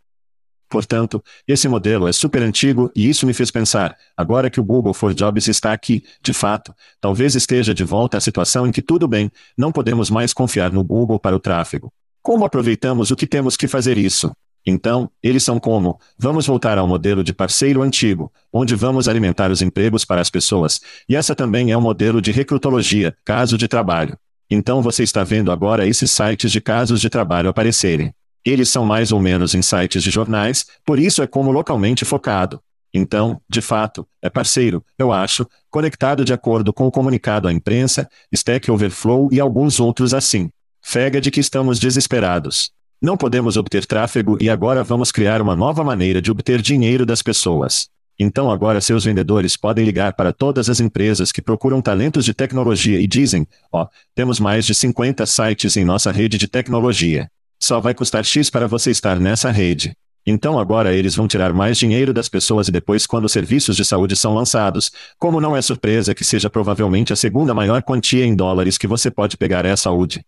Portanto, 0.68 1.22
esse 1.46 1.68
modelo 1.68 2.08
é 2.08 2.12
super 2.12 2.42
antigo 2.42 2.90
e 2.94 3.08
isso 3.08 3.26
me 3.26 3.32
fez 3.32 3.50
pensar, 3.50 3.96
agora 4.16 4.50
que 4.50 4.60
o 4.60 4.64
Google 4.64 4.92
for 4.92 5.14
Jobs 5.14 5.46
está 5.46 5.72
aqui, 5.72 6.02
de 6.22 6.32
fato, 6.32 6.74
talvez 7.00 7.34
esteja 7.34 7.72
de 7.72 7.84
volta 7.84 8.16
à 8.16 8.20
situação 8.20 8.66
em 8.66 8.72
que 8.72 8.82
tudo 8.82 9.06
bem, 9.06 9.30
não 9.56 9.70
podemos 9.70 10.10
mais 10.10 10.32
confiar 10.32 10.72
no 10.72 10.82
Google 10.82 11.20
para 11.20 11.36
o 11.36 11.40
tráfego. 11.40 11.92
Como 12.20 12.44
aproveitamos 12.44 13.10
o 13.12 13.16
que 13.16 13.26
temos 13.26 13.56
que 13.56 13.68
fazer 13.68 13.96
isso? 13.96 14.32
Então, 14.66 15.08
eles 15.22 15.44
são 15.44 15.60
como: 15.60 16.00
vamos 16.18 16.44
voltar 16.44 16.76
ao 16.76 16.88
modelo 16.88 17.22
de 17.22 17.32
parceiro 17.32 17.82
antigo, 17.82 18.32
onde 18.52 18.74
vamos 18.74 19.06
alimentar 19.06 19.52
os 19.52 19.62
empregos 19.62 20.04
para 20.04 20.20
as 20.20 20.28
pessoas, 20.28 20.80
e 21.08 21.14
essa 21.14 21.36
também 21.36 21.70
é 21.70 21.78
um 21.78 21.80
modelo 21.80 22.20
de 22.20 22.32
recrutologia, 22.32 23.16
caso 23.24 23.56
de 23.56 23.68
trabalho. 23.68 24.18
Então 24.50 24.82
você 24.82 25.04
está 25.04 25.22
vendo 25.22 25.52
agora 25.52 25.86
esses 25.86 26.10
sites 26.10 26.50
de 26.50 26.60
casos 26.60 27.00
de 27.00 27.08
trabalho 27.08 27.48
aparecerem. 27.48 28.12
Eles 28.46 28.68
são 28.68 28.86
mais 28.86 29.10
ou 29.10 29.20
menos 29.20 29.56
em 29.56 29.60
sites 29.60 30.04
de 30.04 30.10
jornais, 30.12 30.64
por 30.84 31.00
isso 31.00 31.20
é 31.20 31.26
como 31.26 31.50
localmente 31.50 32.04
focado. 32.04 32.60
Então, 32.94 33.40
de 33.48 33.60
fato, 33.60 34.06
é 34.22 34.30
parceiro, 34.30 34.84
eu 34.96 35.12
acho, 35.12 35.44
conectado 35.68 36.24
de 36.24 36.32
acordo 36.32 36.72
com 36.72 36.86
o 36.86 36.90
comunicado 36.92 37.48
à 37.48 37.52
imprensa, 37.52 38.08
Stack 38.32 38.70
Overflow 38.70 39.28
e 39.32 39.40
alguns 39.40 39.80
outros 39.80 40.14
assim. 40.14 40.48
Fega 40.80 41.20
de 41.20 41.28
que 41.32 41.40
estamos 41.40 41.80
desesperados. 41.80 42.70
Não 43.02 43.16
podemos 43.16 43.56
obter 43.56 43.84
tráfego 43.84 44.38
e 44.40 44.48
agora 44.48 44.84
vamos 44.84 45.10
criar 45.10 45.42
uma 45.42 45.56
nova 45.56 45.82
maneira 45.82 46.22
de 46.22 46.30
obter 46.30 46.62
dinheiro 46.62 47.04
das 47.04 47.22
pessoas. 47.22 47.88
Então 48.16 48.48
agora 48.48 48.80
seus 48.80 49.04
vendedores 49.04 49.56
podem 49.56 49.84
ligar 49.84 50.14
para 50.14 50.32
todas 50.32 50.70
as 50.70 50.78
empresas 50.78 51.32
que 51.32 51.42
procuram 51.42 51.82
talentos 51.82 52.24
de 52.24 52.32
tecnologia 52.32 53.00
e 53.00 53.08
dizem: 53.08 53.46
ó, 53.72 53.82
oh, 53.82 53.88
temos 54.14 54.38
mais 54.38 54.64
de 54.64 54.74
50 54.74 55.26
sites 55.26 55.76
em 55.76 55.84
nossa 55.84 56.12
rede 56.12 56.38
de 56.38 56.46
tecnologia. 56.46 57.28
Só 57.60 57.80
vai 57.80 57.94
custar 57.94 58.24
X 58.24 58.50
para 58.50 58.66
você 58.66 58.90
estar 58.90 59.18
nessa 59.18 59.50
rede. 59.50 59.96
Então 60.26 60.58
agora 60.58 60.92
eles 60.92 61.14
vão 61.14 61.28
tirar 61.28 61.52
mais 61.52 61.78
dinheiro 61.78 62.12
das 62.12 62.28
pessoas 62.28 62.66
e 62.66 62.72
depois 62.72 63.06
quando 63.06 63.26
os 63.26 63.32
serviços 63.32 63.76
de 63.76 63.84
saúde 63.84 64.16
são 64.16 64.34
lançados, 64.34 64.90
como 65.18 65.40
não 65.40 65.56
é 65.56 65.62
surpresa 65.62 66.14
que 66.14 66.24
seja 66.24 66.50
provavelmente 66.50 67.12
a 67.12 67.16
segunda 67.16 67.54
maior 67.54 67.80
quantia 67.82 68.24
em 68.24 68.34
dólares 68.34 68.76
que 68.76 68.88
você 68.88 69.08
pode 69.08 69.36
pegar 69.36 69.64
é 69.64 69.70
a 69.70 69.76
saúde. 69.76 70.24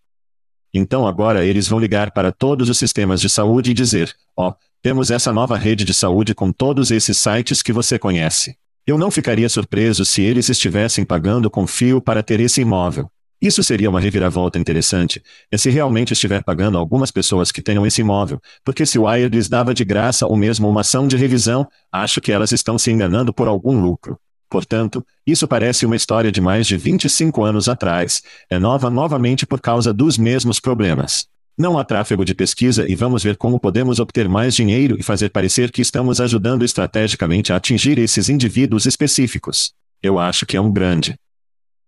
Então 0.73 1.07
agora 1.07 1.45
eles 1.45 1.67
vão 1.67 1.81
ligar 1.81 2.13
para 2.13 2.31
todos 2.31 2.69
os 2.69 2.79
sistemas 2.79 3.21
de 3.21 3.29
saúde 3.29 3.73
e 3.73 3.75
dizer: 3.75 4.15
ó, 4.37 4.51
oh, 4.51 4.55
temos 4.81 5.11
essa 5.11 5.33
nova 5.33 5.57
rede 5.57 5.85
de 5.85 5.93
saúde 5.93 6.33
com 6.35 6.53
todos 6.53 6.93
esses 6.93 7.19
sites 7.19 7.61
que 7.61 7.73
você 7.73 7.99
conhece. 7.99 8.57
Eu 8.87 8.97
não 8.97 9.11
ficaria 9.11 9.49
surpreso 9.49 10.05
se 10.05 10.23
eles 10.23 10.49
estivessem 10.49 11.05
pagando 11.05 11.51
com 11.51 11.67
fio 11.67 12.01
para 12.01 12.23
ter 12.23 12.39
esse 12.39 12.61
imóvel. 12.61 13.11
Isso 13.41 13.63
seria 13.63 13.89
uma 13.89 14.01
reviravolta 14.01 14.59
interessante, 14.59 15.23
e 15.51 15.57
se 15.57 15.71
realmente 15.71 16.13
estiver 16.13 16.43
pagando 16.43 16.77
algumas 16.77 17.13
pessoas 17.13 17.53
que 17.53 17.63
tenham 17.63 17.87
esse 17.87 18.01
imóvel, 18.01 18.41
porque 18.65 18.85
se 18.85 18.99
o 18.99 19.05
Wired 19.05 19.37
lhes 19.37 19.49
dava 19.49 19.73
de 19.73 19.85
graça 19.85 20.27
ou 20.27 20.37
mesmo 20.37 20.69
uma 20.69 20.81
ação 20.81 21.07
de 21.07 21.17
revisão, 21.17 21.67
acho 21.93 22.21
que 22.21 22.33
elas 22.33 22.51
estão 22.51 22.77
se 22.77 22.91
enganando 22.91 23.33
por 23.33 23.47
algum 23.47 23.81
lucro. 23.81 24.19
Portanto, 24.51 25.07
isso 25.25 25.47
parece 25.47 25.87
uma 25.87 25.95
história 25.95 26.33
de 26.33 26.41
mais 26.41 26.67
de 26.67 26.77
25 26.77 27.45
anos 27.45 27.69
atrás, 27.69 28.23
é 28.51 28.59
nova 28.59 28.91
novamente 28.91 29.47
por 29.47 29.61
causa 29.61 29.95
dos 29.95 30.19
mesmos 30.19 30.59
problemas. 30.59 31.27
Não 31.57 31.79
há 31.79 31.85
tráfego 31.85 32.25
de 32.25 32.35
pesquisa 32.35 32.91
e 32.91 32.95
vamos 32.95 33.23
ver 33.23 33.37
como 33.37 33.61
podemos 33.61 34.01
obter 34.01 34.29
mais 34.29 34.55
dinheiro 34.55 34.97
e 34.99 35.03
fazer 35.03 35.29
parecer 35.29 35.71
que 35.71 35.83
estamos 35.83 36.21
ajudando 36.21 36.65
estrategicamente 36.65 37.53
a 37.53 37.57
atingir 37.57 37.99
esses 37.99 38.29
indivíduos 38.29 38.87
específicos. 38.87 39.73
Eu 40.03 40.19
acho 40.19 40.47
que 40.47 40.57
é 40.57 40.61
um 40.61 40.73
grande. 40.73 41.17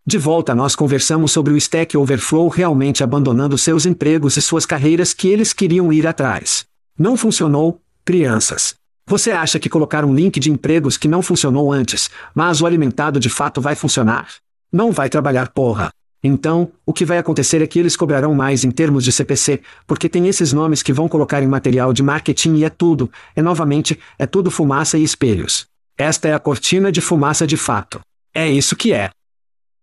De 0.06 0.16
volta, 0.16 0.54
nós 0.54 0.74
conversamos 0.74 1.30
sobre 1.30 1.52
o 1.52 1.56
Stack 1.56 1.96
Overflow 1.96 2.48
realmente 2.48 3.04
abandonando 3.04 3.58
seus 3.58 3.84
empregos 3.84 4.36
e 4.36 4.42
suas 4.42 4.64
carreiras 4.64 5.12
que 5.12 5.28
eles 5.28 5.52
queriam 5.52 5.92
ir 5.92 6.06
atrás. 6.06 6.64
Não 6.98 7.16
funcionou, 7.16 7.80
crianças. 8.04 8.74
Você 9.06 9.30
acha 9.30 9.58
que 9.58 9.68
colocar 9.68 10.04
um 10.04 10.14
link 10.14 10.40
de 10.40 10.50
empregos 10.50 10.96
que 10.96 11.08
não 11.08 11.20
funcionou 11.20 11.72
antes, 11.72 12.10
mas 12.34 12.60
o 12.60 12.66
alimentado 12.66 13.20
de 13.20 13.28
fato 13.28 13.60
vai 13.60 13.74
funcionar? 13.74 14.28
Não 14.72 14.90
vai 14.90 15.08
trabalhar 15.08 15.48
porra. 15.48 15.90
Então, 16.22 16.70
o 16.84 16.92
que 16.92 17.04
vai 17.04 17.18
acontecer 17.18 17.62
é 17.62 17.66
que 17.66 17.78
eles 17.78 17.96
cobrarão 17.96 18.34
mais 18.34 18.62
em 18.64 18.70
termos 18.70 19.04
de 19.04 19.12
CPC, 19.12 19.60
porque 19.86 20.08
tem 20.08 20.28
esses 20.28 20.52
nomes 20.52 20.82
que 20.82 20.92
vão 20.92 21.08
colocar 21.08 21.42
em 21.42 21.46
material 21.46 21.92
de 21.92 22.02
marketing 22.02 22.56
e 22.56 22.64
é 22.64 22.70
tudo, 22.70 23.10
é 23.34 23.42
novamente, 23.42 23.98
é 24.18 24.26
tudo 24.26 24.50
fumaça 24.50 24.98
e 24.98 25.02
espelhos. 25.02 25.66
Esta 25.96 26.28
é 26.28 26.34
a 26.34 26.38
cortina 26.38 26.92
de 26.92 27.00
fumaça 27.00 27.46
de 27.46 27.56
fato. 27.56 28.00
É 28.34 28.48
isso 28.48 28.76
que 28.76 28.92
é. 28.92 29.10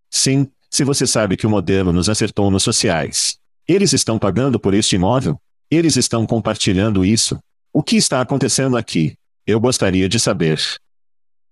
Sim, 0.09 0.49
se 0.69 0.83
você 0.83 1.07
sabe 1.07 1.37
que 1.37 1.47
o 1.47 1.49
modelo 1.49 1.91
nos 1.91 2.09
acertou 2.09 2.49
nos 2.51 2.63
sociais. 2.63 3.37
Eles 3.67 3.93
estão 3.93 4.17
pagando 4.17 4.59
por 4.59 4.73
este 4.73 4.95
imóvel? 4.95 5.39
Eles 5.69 5.97
estão 5.97 6.25
compartilhando 6.25 7.03
isso? 7.03 7.37
O 7.73 7.83
que 7.83 7.97
está 7.97 8.21
acontecendo 8.21 8.77
aqui? 8.77 9.15
Eu 9.45 9.59
gostaria 9.59 10.07
de 10.07 10.19
saber. 10.19 10.59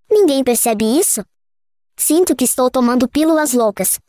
Ninguém 0.09 0.43
percebe 0.43 0.85
isso? 0.85 1.23
Sinto 1.97 2.35
que 2.35 2.43
estou 2.43 2.69
tomando 2.69 3.07
pílulas 3.07 3.53
loucas. 3.53 3.99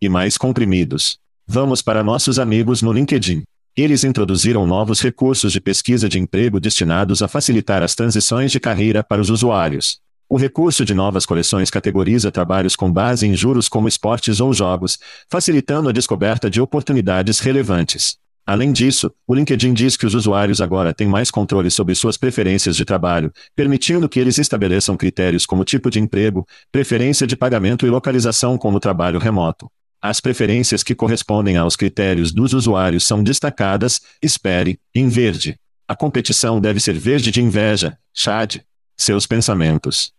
E 0.00 0.08
mais 0.08 0.36
comprimidos. 0.36 1.18
Vamos 1.46 1.80
para 1.82 2.02
nossos 2.02 2.38
amigos 2.38 2.82
no 2.82 2.92
LinkedIn. 2.92 3.42
Eles 3.76 4.04
introduziram 4.04 4.66
novos 4.66 5.00
recursos 5.00 5.52
de 5.52 5.60
pesquisa 5.60 6.08
de 6.08 6.18
emprego 6.18 6.58
destinados 6.58 7.22
a 7.22 7.28
facilitar 7.28 7.82
as 7.82 7.94
transições 7.94 8.50
de 8.50 8.58
carreira 8.58 9.04
para 9.04 9.20
os 9.20 9.28
usuários. 9.28 10.00
O 10.28 10.36
recurso 10.36 10.84
de 10.84 10.92
novas 10.92 11.24
coleções 11.24 11.70
categoriza 11.70 12.32
trabalhos 12.32 12.74
com 12.74 12.90
base 12.90 13.26
em 13.28 13.34
juros 13.36 13.68
como 13.68 13.86
esportes 13.86 14.40
ou 14.40 14.52
jogos, 14.52 14.98
facilitando 15.30 15.88
a 15.88 15.92
descoberta 15.92 16.50
de 16.50 16.60
oportunidades 16.60 17.38
relevantes. 17.38 18.16
Além 18.44 18.72
disso, 18.72 19.12
o 19.24 19.34
LinkedIn 19.34 19.72
diz 19.72 19.96
que 19.96 20.04
os 20.04 20.14
usuários 20.14 20.60
agora 20.60 20.92
têm 20.92 21.06
mais 21.06 21.30
controle 21.30 21.70
sobre 21.70 21.94
suas 21.94 22.16
preferências 22.16 22.76
de 22.76 22.84
trabalho, 22.84 23.32
permitindo 23.54 24.08
que 24.08 24.18
eles 24.18 24.36
estabeleçam 24.38 24.96
critérios 24.96 25.46
como 25.46 25.64
tipo 25.64 25.90
de 25.90 26.00
emprego, 26.00 26.44
preferência 26.72 27.26
de 27.26 27.36
pagamento 27.36 27.86
e 27.86 27.90
localização 27.90 28.58
como 28.58 28.80
trabalho 28.80 29.20
remoto. 29.20 29.70
As 30.02 30.20
preferências 30.20 30.82
que 30.82 30.94
correspondem 30.94 31.56
aos 31.56 31.76
critérios 31.76 32.32
dos 32.32 32.52
usuários 32.52 33.04
são 33.04 33.22
destacadas, 33.22 34.00
espere, 34.20 34.78
em 34.92 35.08
verde. 35.08 35.56
A 35.86 35.94
competição 35.94 36.60
deve 36.60 36.80
ser 36.80 36.94
verde 36.94 37.30
de 37.30 37.40
inveja, 37.40 37.96
Chad. 38.12 38.56
Seus 38.96 39.26
pensamentos. 39.26 40.15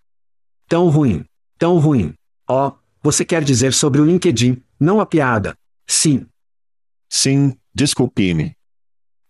Tão 0.67 0.89
ruim. 0.89 1.25
Tão 1.57 1.77
ruim. 1.77 2.13
Oh, 2.49 2.71
você 3.01 3.23
quer 3.23 3.43
dizer 3.43 3.73
sobre 3.73 4.01
o 4.01 4.05
LinkedIn, 4.05 4.61
não 4.79 4.99
a 4.99 5.05
piada. 5.05 5.55
Sim. 5.87 6.25
Sim, 7.09 7.55
Desculpe-me. 7.77 8.53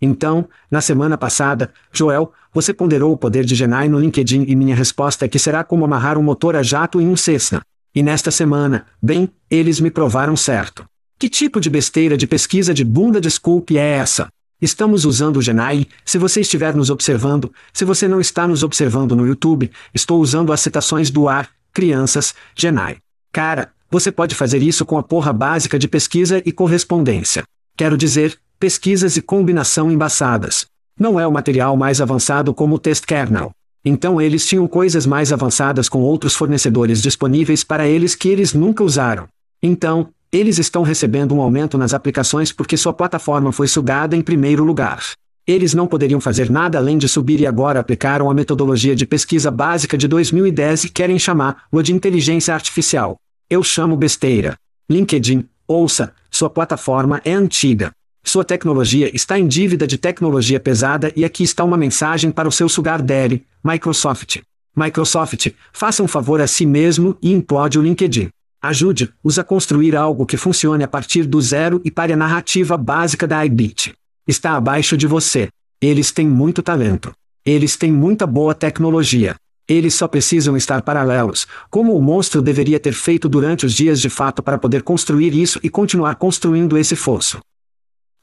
Então, 0.02 0.48
na 0.72 0.80
semana 0.80 1.18
passada, 1.18 1.74
Joel, 1.92 2.32
você 2.54 2.74
ponderou 2.74 3.12
o 3.12 3.18
poder 3.18 3.44
de 3.44 3.56
Genai 3.56 3.90
no 3.90 4.00
LinkedIn 4.00 4.46
e 4.48 4.56
minha 4.56 4.74
resposta 4.74 5.26
é 5.26 5.28
que 5.28 5.38
será 5.38 5.66
como 5.66 5.84
amarrar 5.84 6.18
um 6.18 6.24
motor 6.24 6.56
a 6.56 6.64
jato 6.64 7.02
em 7.02 7.10
um 7.10 7.18
Cessna. 7.18 7.62
E 7.94 8.02
nesta 8.02 8.32
semana, 8.32 8.86
bem, 9.04 9.30
eles 9.50 9.82
me 9.82 9.92
provaram 9.92 10.38
certo. 10.38 10.86
Que 11.20 11.28
tipo 11.28 11.60
de 11.60 11.70
besteira 11.70 12.16
de 12.16 12.26
pesquisa 12.26 12.74
de 12.74 12.86
bunda 12.86 13.20
desculpe 13.20 13.78
é 13.78 13.98
essa? 13.98 14.30
Estamos 14.60 15.06
usando 15.06 15.38
o 15.38 15.42
Genai, 15.42 15.86
se 16.04 16.18
você 16.18 16.42
estiver 16.42 16.76
nos 16.76 16.90
observando, 16.90 17.54
se 17.72 17.86
você 17.86 18.08
não 18.08 18.20
está 18.20 18.48
nos 18.48 18.64
observando 18.64 19.16
no 19.16 19.28
YouTube, 19.28 19.70
estou 19.94 20.20
usando 20.20 20.52
as 20.52 20.62
citações 20.62 21.12
do 21.12 21.30
ar, 21.30 21.48
crianças, 21.72 22.34
Genai. 22.56 22.98
Cara, 23.32 23.72
você 23.92 24.12
pode 24.12 24.34
fazer 24.34 24.64
isso 24.64 24.84
com 24.84 24.98
a 24.98 25.04
porra 25.04 25.32
básica 25.32 25.78
de 25.78 25.88
pesquisa 25.88 26.42
e 26.44 26.52
correspondência. 26.52 27.44
Quero 27.78 27.96
dizer, 27.96 28.36
pesquisas 28.60 29.16
e 29.16 29.22
combinação 29.22 29.92
embaçadas. 29.92 30.66
Não 31.00 31.20
é 31.20 31.28
o 31.28 31.32
material 31.32 31.78
mais 31.78 32.02
avançado 32.02 32.52
como 32.52 32.76
o 32.76 32.80
test 32.80 33.06
kernel. 33.06 33.52
Então 33.86 34.20
eles 34.20 34.48
tinham 34.48 34.68
coisas 34.68 35.06
mais 35.06 35.32
avançadas 35.32 35.88
com 35.88 36.00
outros 36.00 36.34
fornecedores 36.34 37.00
disponíveis 37.00 37.64
para 37.64 37.88
eles 37.88 38.16
que 38.16 38.28
eles 38.28 38.56
nunca 38.56 38.84
usaram. 38.84 39.28
Então, 39.62 40.10
eles 40.32 40.58
estão 40.58 40.84
recebendo 40.84 41.34
um 41.34 41.42
aumento 41.42 41.78
nas 41.78 41.94
aplicações 41.94 42.52
porque 42.52 42.76
sua 42.76 42.94
plataforma 42.94 43.52
foi 43.52 43.68
sugada 43.68 44.16
em 44.16 44.22
primeiro 44.22 44.64
lugar. 44.64 45.04
Eles 45.46 45.74
não 45.74 45.88
poderiam 45.88 46.20
fazer 46.20 46.50
nada 46.50 46.78
além 46.78 46.98
de 46.98 47.08
subir 47.08 47.40
e 47.40 47.48
agora 47.48 47.80
aplicaram 47.80 48.30
a 48.30 48.34
metodologia 48.34 48.94
de 48.94 49.06
pesquisa 49.06 49.50
básica 49.50 49.98
de 49.98 50.06
2010 50.08 50.86
e 50.86 50.90
querem 50.90 51.18
chamar-o 51.18 51.82
de 51.82 51.94
inteligência 51.94 52.54
artificial. 52.54 53.18
Eu 53.50 53.64
chamo 53.64 53.96
besteira. 53.96 54.58
LinkedIn, 54.90 55.48
ouça, 55.66 56.14
sua 56.30 56.50
plataforma 56.50 57.22
é 57.24 57.32
antiga. 57.32 57.92
Sua 58.26 58.44
tecnologia 58.44 59.10
está 59.16 59.40
em 59.40 59.48
dívida 59.48 59.88
de 59.88 59.98
tecnologia 59.98 60.60
pesada 60.60 61.14
e 61.16 61.24
aqui 61.24 61.44
está 61.44 61.64
uma 61.64 61.78
mensagem 61.78 62.30
para 62.30 62.50
o 62.50 62.52
seu 62.52 62.68
sugar 62.68 63.02
daddy, 63.02 63.46
Microsoft. 63.64 64.42
Microsoft, 64.76 65.48
faça 65.72 66.04
um 66.04 66.08
favor 66.10 66.42
a 66.42 66.48
si 66.48 66.66
mesmo 66.66 67.18
e 67.22 67.32
implode 67.32 67.80
o 67.80 67.82
LinkedIn. 67.82 68.30
Ajude-os 68.62 69.38
a 69.38 69.44
construir 69.44 69.96
algo 69.96 70.26
que 70.26 70.36
funcione 70.36 70.84
a 70.84 70.88
partir 70.88 71.26
do 71.26 71.40
zero 71.40 71.80
e 71.86 71.92
pare 71.92 72.14
a 72.14 72.18
narrativa 72.18 72.76
básica 72.76 73.28
da 73.28 73.46
iBit. 73.46 73.94
Está 74.28 74.54
abaixo 74.54 74.98
de 74.98 75.06
você. 75.06 75.50
Eles 75.80 76.12
têm 76.12 76.28
muito 76.28 76.64
talento. 76.64 77.14
Eles 77.46 77.78
têm 77.78 77.92
muita 77.92 78.26
boa 78.26 78.56
tecnologia. 78.56 79.36
Eles 79.68 79.94
só 79.94 80.08
precisam 80.08 80.58
estar 80.58 80.82
paralelos, 80.82 81.46
como 81.70 81.96
o 81.96 82.02
monstro 82.02 82.42
deveria 82.42 82.80
ter 82.80 82.94
feito 82.94 83.30
durante 83.30 83.66
os 83.66 83.74
dias 83.74 84.02
de 84.02 84.10
fato 84.10 84.42
para 84.42 84.58
poder 84.58 84.82
construir 84.82 85.34
isso 85.34 85.60
e 85.62 85.70
continuar 85.70 86.16
construindo 86.16 86.78
esse 86.78 86.96
fosso. 86.96 87.40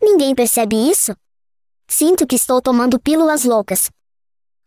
Ninguém 0.03 0.35
percebe 0.35 0.75
isso? 0.75 1.15
Sinto 1.87 2.27
que 2.27 2.35
estou 2.35 2.61
tomando 2.61 2.99
pílulas 2.99 3.45
loucas. 3.45 3.91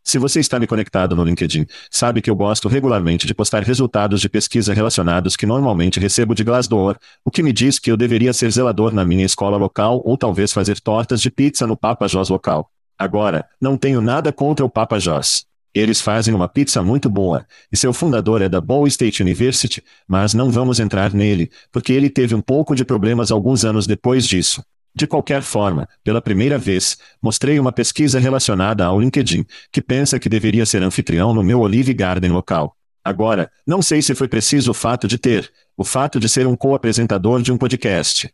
Se 0.08 0.18
você 0.18 0.40
está 0.40 0.58
me 0.58 0.66
conectado 0.66 1.18
no 1.18 1.24
LinkedIn, 1.26 1.66
sabe 1.92 2.22
que 2.22 2.30
eu 2.30 2.36
gosto 2.36 2.70
regularmente 2.70 3.28
de 3.28 3.34
postar 3.34 3.62
resultados 3.62 4.22
de 4.22 4.30
pesquisa 4.30 4.74
relacionados 4.74 5.36
que 5.36 5.46
normalmente 5.46 6.00
recebo 6.00 6.34
de 6.34 6.46
Glassdoor, 6.46 6.96
o 7.26 7.30
que 7.30 7.44
me 7.44 7.52
diz 7.52 7.78
que 7.78 7.92
eu 7.92 7.98
deveria 7.98 8.32
ser 8.32 8.50
zelador 8.50 8.94
na 8.94 9.04
minha 9.04 9.26
escola 9.26 9.58
local 9.58 10.02
ou 10.06 10.18
talvez 10.18 10.54
fazer 10.54 10.80
tortas 10.80 11.20
de 11.20 11.30
pizza 11.30 11.68
no 11.68 11.76
Papa 11.76 12.08
Joss 12.08 12.32
local. 12.32 12.72
Agora, 12.98 13.46
não 13.60 13.76
tenho 13.76 14.00
nada 14.00 14.32
contra 14.32 14.66
o 14.66 14.70
Papa 14.70 14.98
Joss. 14.98 15.44
Eles 15.74 16.00
fazem 16.00 16.34
uma 16.34 16.48
pizza 16.48 16.82
muito 16.82 17.10
boa, 17.10 17.46
e 17.70 17.76
seu 17.76 17.92
fundador 17.92 18.42
é 18.42 18.48
da 18.48 18.62
Ball 18.62 18.88
State 18.88 19.22
University, 19.22 19.84
mas 20.08 20.34
não 20.34 20.50
vamos 20.50 20.80
entrar 20.80 21.14
nele, 21.14 21.52
porque 21.70 21.92
ele 21.92 22.10
teve 22.10 22.34
um 22.34 22.42
pouco 22.42 22.74
de 22.74 22.86
problemas 22.86 23.30
alguns 23.30 23.66
anos 23.66 23.86
depois 23.86 24.26
disso. 24.26 24.64
De 24.98 25.06
qualquer 25.06 25.44
forma, 25.44 25.88
pela 26.04 26.20
primeira 26.20 26.58
vez, 26.58 26.98
mostrei 27.22 27.60
uma 27.60 27.72
pesquisa 27.72 28.18
relacionada 28.18 28.84
ao 28.84 29.00
LinkedIn, 29.00 29.46
que 29.72 29.80
pensa 29.80 30.20
que 30.20 30.28
deveria 30.28 30.66
ser 30.66 30.82
anfitrião 30.82 31.36
no 31.36 31.44
meu 31.44 31.60
Olive 31.60 31.94
Garden 31.94 32.32
local. 32.32 32.76
Agora, 33.04 33.52
não 33.64 33.80
sei 33.80 34.02
se 34.02 34.16
foi 34.16 34.28
preciso 34.28 34.72
o 34.72 34.74
fato 34.74 35.08
de 35.08 35.20
ter, 35.20 35.54
o 35.78 35.84
fato 35.84 36.20
de 36.20 36.28
ser 36.28 36.48
um 36.48 36.56
co-apresentador 36.56 37.44
de 37.44 37.52
um 37.52 37.60
podcast. 37.60 38.34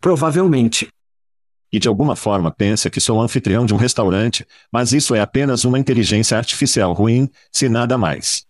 Provavelmente. 0.00 0.88
E 1.72 1.78
de 1.78 1.86
alguma 1.86 2.16
forma 2.16 2.50
pensa 2.50 2.90
que 2.90 3.00
sou 3.00 3.22
anfitrião 3.22 3.64
de 3.64 3.72
um 3.72 3.76
restaurante, 3.76 4.44
mas 4.72 4.92
isso 4.92 5.14
é 5.14 5.20
apenas 5.20 5.64
uma 5.64 5.78
inteligência 5.78 6.36
artificial 6.36 6.92
ruim, 6.94 7.30
se 7.52 7.68
nada 7.68 7.96
mais. 7.96 8.44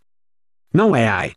Não 0.73 0.97
é 0.97 1.07
AI. 1.07 1.35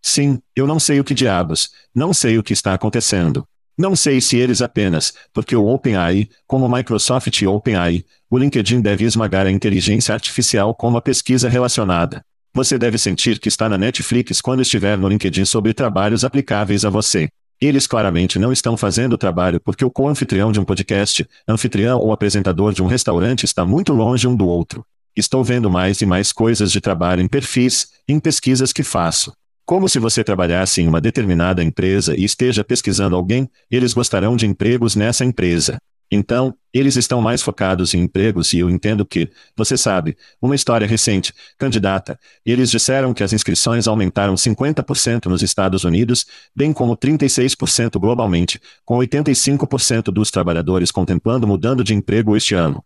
Sim, 0.00 0.40
eu 0.56 0.66
não 0.66 0.80
sei 0.80 0.98
o 0.98 1.04
que 1.04 1.12
diabos, 1.12 1.68
não 1.94 2.14
sei 2.14 2.38
o 2.38 2.42
que 2.42 2.54
está 2.54 2.72
acontecendo. 2.72 3.46
Não 3.80 3.96
sei 3.96 4.20
se 4.20 4.36
eles 4.36 4.60
apenas, 4.60 5.14
porque 5.32 5.56
o 5.56 5.66
OpenAI, 5.66 6.28
como 6.46 6.68
Microsoft 6.68 7.40
e 7.40 7.46
OpenAI, 7.46 8.04
o 8.28 8.36
LinkedIn 8.36 8.82
deve 8.82 9.06
esmagar 9.06 9.46
a 9.46 9.50
inteligência 9.50 10.12
artificial 10.12 10.74
com 10.74 10.86
uma 10.86 11.00
pesquisa 11.00 11.48
relacionada. 11.48 12.22
Você 12.52 12.76
deve 12.76 12.98
sentir 12.98 13.38
que 13.38 13.48
está 13.48 13.70
na 13.70 13.78
Netflix 13.78 14.42
quando 14.42 14.60
estiver 14.60 14.98
no 14.98 15.08
LinkedIn 15.08 15.46
sobre 15.46 15.72
trabalhos 15.72 16.26
aplicáveis 16.26 16.84
a 16.84 16.90
você. 16.90 17.30
Eles 17.58 17.86
claramente 17.86 18.38
não 18.38 18.52
estão 18.52 18.76
fazendo 18.76 19.14
o 19.14 19.18
trabalho 19.18 19.58
porque 19.58 19.82
o 19.82 19.90
co-anfitrião 19.90 20.52
de 20.52 20.60
um 20.60 20.64
podcast, 20.64 21.26
anfitrião 21.48 22.00
ou 22.00 22.12
apresentador 22.12 22.74
de 22.74 22.82
um 22.82 22.86
restaurante 22.86 23.44
está 23.44 23.64
muito 23.64 23.94
longe 23.94 24.28
um 24.28 24.36
do 24.36 24.46
outro. 24.46 24.84
Estou 25.16 25.42
vendo 25.42 25.70
mais 25.70 26.02
e 26.02 26.04
mais 26.04 26.32
coisas 26.32 26.70
de 26.70 26.82
trabalho 26.82 27.22
em 27.22 27.28
perfis, 27.28 27.88
em 28.06 28.20
pesquisas 28.20 28.74
que 28.74 28.82
faço. 28.82 29.32
Como 29.70 29.88
se 29.88 30.00
você 30.00 30.24
trabalhasse 30.24 30.82
em 30.82 30.88
uma 30.88 31.00
determinada 31.00 31.62
empresa 31.62 32.18
e 32.18 32.24
esteja 32.24 32.64
pesquisando 32.64 33.14
alguém, 33.14 33.48
eles 33.70 33.94
gostarão 33.94 34.34
de 34.34 34.44
empregos 34.44 34.96
nessa 34.96 35.24
empresa. 35.24 35.78
Então, 36.10 36.52
eles 36.74 36.96
estão 36.96 37.22
mais 37.22 37.40
focados 37.40 37.94
em 37.94 38.00
empregos 38.00 38.52
e 38.52 38.58
eu 38.58 38.68
entendo 38.68 39.06
que, 39.06 39.30
você 39.56 39.76
sabe, 39.76 40.16
uma 40.42 40.56
história 40.56 40.88
recente, 40.88 41.32
candidata, 41.56 42.18
eles 42.44 42.68
disseram 42.68 43.14
que 43.14 43.22
as 43.22 43.32
inscrições 43.32 43.86
aumentaram 43.86 44.34
50% 44.34 45.26
nos 45.26 45.40
Estados 45.40 45.84
Unidos, 45.84 46.26
bem 46.52 46.72
como 46.72 46.96
36% 46.96 47.96
globalmente, 48.00 48.60
com 48.84 48.98
85% 48.98 50.06
dos 50.06 50.32
trabalhadores 50.32 50.90
contemplando 50.90 51.46
mudando 51.46 51.84
de 51.84 51.94
emprego 51.94 52.36
este 52.36 52.56
ano. 52.56 52.84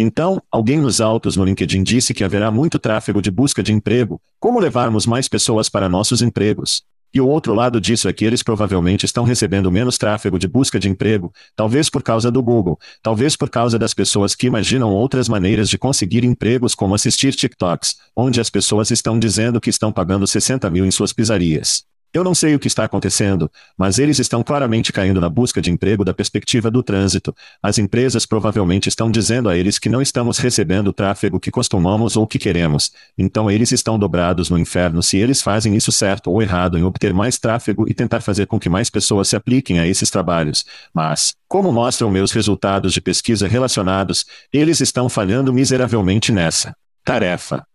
Então, 0.00 0.40
alguém 0.48 0.78
nos 0.78 1.00
autos 1.00 1.36
no 1.36 1.44
LinkedIn 1.44 1.82
disse 1.82 2.14
que 2.14 2.22
haverá 2.22 2.52
muito 2.52 2.78
tráfego 2.78 3.20
de 3.20 3.32
busca 3.32 3.64
de 3.64 3.72
emprego, 3.72 4.22
como 4.38 4.60
levarmos 4.60 5.06
mais 5.06 5.26
pessoas 5.26 5.68
para 5.68 5.88
nossos 5.88 6.22
empregos. 6.22 6.84
E 7.12 7.20
o 7.20 7.26
outro 7.26 7.52
lado 7.52 7.80
disso 7.80 8.08
é 8.08 8.12
que 8.12 8.24
eles 8.24 8.40
provavelmente 8.40 9.04
estão 9.04 9.24
recebendo 9.24 9.72
menos 9.72 9.98
tráfego 9.98 10.38
de 10.38 10.46
busca 10.46 10.78
de 10.78 10.88
emprego, 10.88 11.32
talvez 11.56 11.90
por 11.90 12.00
causa 12.00 12.30
do 12.30 12.40
Google, 12.40 12.78
talvez 13.02 13.34
por 13.34 13.50
causa 13.50 13.76
das 13.76 13.92
pessoas 13.92 14.36
que 14.36 14.46
imaginam 14.46 14.92
outras 14.92 15.28
maneiras 15.28 15.68
de 15.68 15.76
conseguir 15.76 16.22
empregos 16.22 16.76
como 16.76 16.94
assistir 16.94 17.34
TikToks, 17.34 17.96
onde 18.14 18.40
as 18.40 18.50
pessoas 18.50 18.92
estão 18.92 19.18
dizendo 19.18 19.60
que 19.60 19.70
estão 19.70 19.90
pagando 19.90 20.28
60 20.28 20.70
mil 20.70 20.86
em 20.86 20.92
suas 20.92 21.12
pizzarias. 21.12 21.82
Eu 22.12 22.24
não 22.24 22.34
sei 22.34 22.54
o 22.54 22.58
que 22.58 22.66
está 22.66 22.84
acontecendo, 22.84 23.50
mas 23.76 23.98
eles 23.98 24.18
estão 24.18 24.42
claramente 24.42 24.92
caindo 24.92 25.20
na 25.20 25.28
busca 25.28 25.60
de 25.60 25.70
emprego 25.70 26.06
da 26.06 26.14
perspectiva 26.14 26.70
do 26.70 26.82
trânsito. 26.82 27.36
As 27.62 27.76
empresas 27.76 28.24
provavelmente 28.24 28.88
estão 28.88 29.10
dizendo 29.10 29.46
a 29.46 29.56
eles 29.56 29.78
que 29.78 29.90
não 29.90 30.00
estamos 30.00 30.38
recebendo 30.38 30.88
o 30.88 30.92
tráfego 30.92 31.38
que 31.38 31.50
costumamos 31.50 32.16
ou 32.16 32.26
que 32.26 32.38
queremos. 32.38 32.92
Então 33.16 33.50
eles 33.50 33.72
estão 33.72 33.98
dobrados 33.98 34.48
no 34.48 34.58
inferno 34.58 35.02
se 35.02 35.18
eles 35.18 35.42
fazem 35.42 35.76
isso 35.76 35.92
certo 35.92 36.30
ou 36.30 36.40
errado 36.40 36.78
em 36.78 36.82
obter 36.82 37.12
mais 37.12 37.38
tráfego 37.38 37.86
e 37.86 37.92
tentar 37.92 38.22
fazer 38.22 38.46
com 38.46 38.58
que 38.58 38.70
mais 38.70 38.88
pessoas 38.88 39.28
se 39.28 39.36
apliquem 39.36 39.78
a 39.78 39.86
esses 39.86 40.08
trabalhos. 40.08 40.64
Mas, 40.94 41.34
como 41.46 41.70
mostram 41.70 42.10
meus 42.10 42.32
resultados 42.32 42.94
de 42.94 43.02
pesquisa 43.02 43.46
relacionados, 43.46 44.24
eles 44.50 44.80
estão 44.80 45.10
falhando 45.10 45.52
miseravelmente 45.52 46.32
nessa 46.32 46.74
tarefa. 47.04 47.66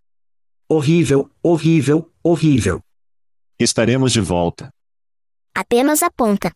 Horrível, 0.67 1.29
horrível, 1.43 2.09
horrível. 2.23 2.81
Estaremos 3.59 4.11
de 4.11 4.21
volta. 4.21 4.73
Apenas 5.53 6.01
aponta. 6.01 6.51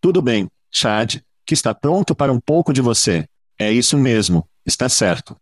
Tudo 0.00 0.20
bem, 0.20 0.48
Chad, 0.70 1.16
que 1.46 1.54
está 1.54 1.74
pronto 1.74 2.14
para 2.14 2.32
um 2.32 2.40
pouco 2.40 2.72
de 2.72 2.80
você. 2.80 3.26
É 3.58 3.72
isso 3.72 3.96
mesmo, 3.98 4.48
está 4.64 4.88
certo. 4.88 5.36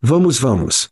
Vamos, 0.00 0.38
vamos. 0.38 0.88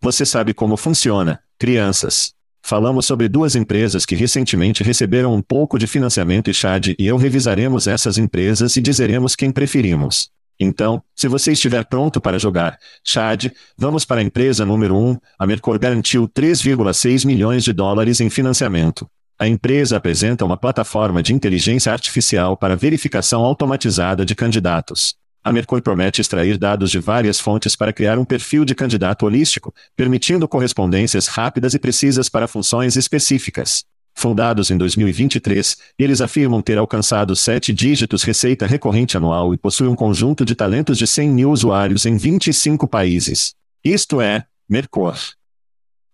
Você 0.00 0.26
sabe 0.26 0.52
como 0.52 0.76
funciona, 0.76 1.42
crianças. 1.58 2.34
Falamos 2.62 3.06
sobre 3.06 3.28
duas 3.28 3.54
empresas 3.54 4.06
que 4.06 4.14
recentemente 4.14 4.82
receberam 4.82 5.34
um 5.34 5.42
pouco 5.42 5.78
de 5.78 5.86
financiamento 5.86 6.50
e 6.50 6.54
Chad 6.54 6.88
e 6.98 7.06
eu 7.06 7.16
revisaremos 7.16 7.86
essas 7.86 8.16
empresas 8.16 8.76
e 8.76 8.80
dizeremos 8.80 9.36
quem 9.36 9.52
preferimos. 9.52 10.30
Então, 10.58 11.02
se 11.16 11.26
você 11.26 11.52
estiver 11.52 11.84
pronto 11.84 12.20
para 12.20 12.38
jogar, 12.38 12.78
Chad, 13.02 13.46
vamos 13.76 14.04
para 14.04 14.20
a 14.20 14.24
empresa 14.24 14.64
número 14.64 14.96
1. 14.96 15.18
A 15.38 15.46
Mercor 15.46 15.78
garantiu 15.78 16.28
3,6 16.28 17.26
milhões 17.26 17.64
de 17.64 17.72
dólares 17.72 18.20
em 18.20 18.30
financiamento. 18.30 19.08
A 19.38 19.48
empresa 19.48 19.96
apresenta 19.96 20.44
uma 20.44 20.56
plataforma 20.56 21.22
de 21.22 21.34
inteligência 21.34 21.92
artificial 21.92 22.56
para 22.56 22.76
verificação 22.76 23.42
automatizada 23.44 24.24
de 24.24 24.34
candidatos. 24.34 25.16
A 25.42 25.52
Mercor 25.52 25.82
promete 25.82 26.20
extrair 26.20 26.56
dados 26.56 26.90
de 26.90 26.98
várias 26.98 27.38
fontes 27.38 27.76
para 27.76 27.92
criar 27.92 28.18
um 28.18 28.24
perfil 28.24 28.64
de 28.64 28.74
candidato 28.74 29.26
holístico, 29.26 29.74
permitindo 29.94 30.48
correspondências 30.48 31.26
rápidas 31.26 31.74
e 31.74 31.78
precisas 31.78 32.28
para 32.28 32.48
funções 32.48 32.96
específicas. 32.96 33.84
Fundados 34.14 34.70
em 34.70 34.78
2023, 34.78 35.76
eles 35.98 36.20
afirmam 36.20 36.62
ter 36.62 36.78
alcançado 36.78 37.34
sete 37.34 37.72
dígitos 37.72 38.22
receita 38.22 38.66
recorrente 38.66 39.16
anual 39.16 39.52
e 39.52 39.58
possuem 39.58 39.90
um 39.90 39.96
conjunto 39.96 40.44
de 40.44 40.54
talentos 40.54 40.96
de 40.96 41.06
100 41.06 41.30
mil 41.30 41.50
usuários 41.50 42.06
em 42.06 42.16
25 42.16 42.86
países. 42.86 43.54
Isto 43.84 44.20
é, 44.20 44.46
Mercor. 44.68 45.18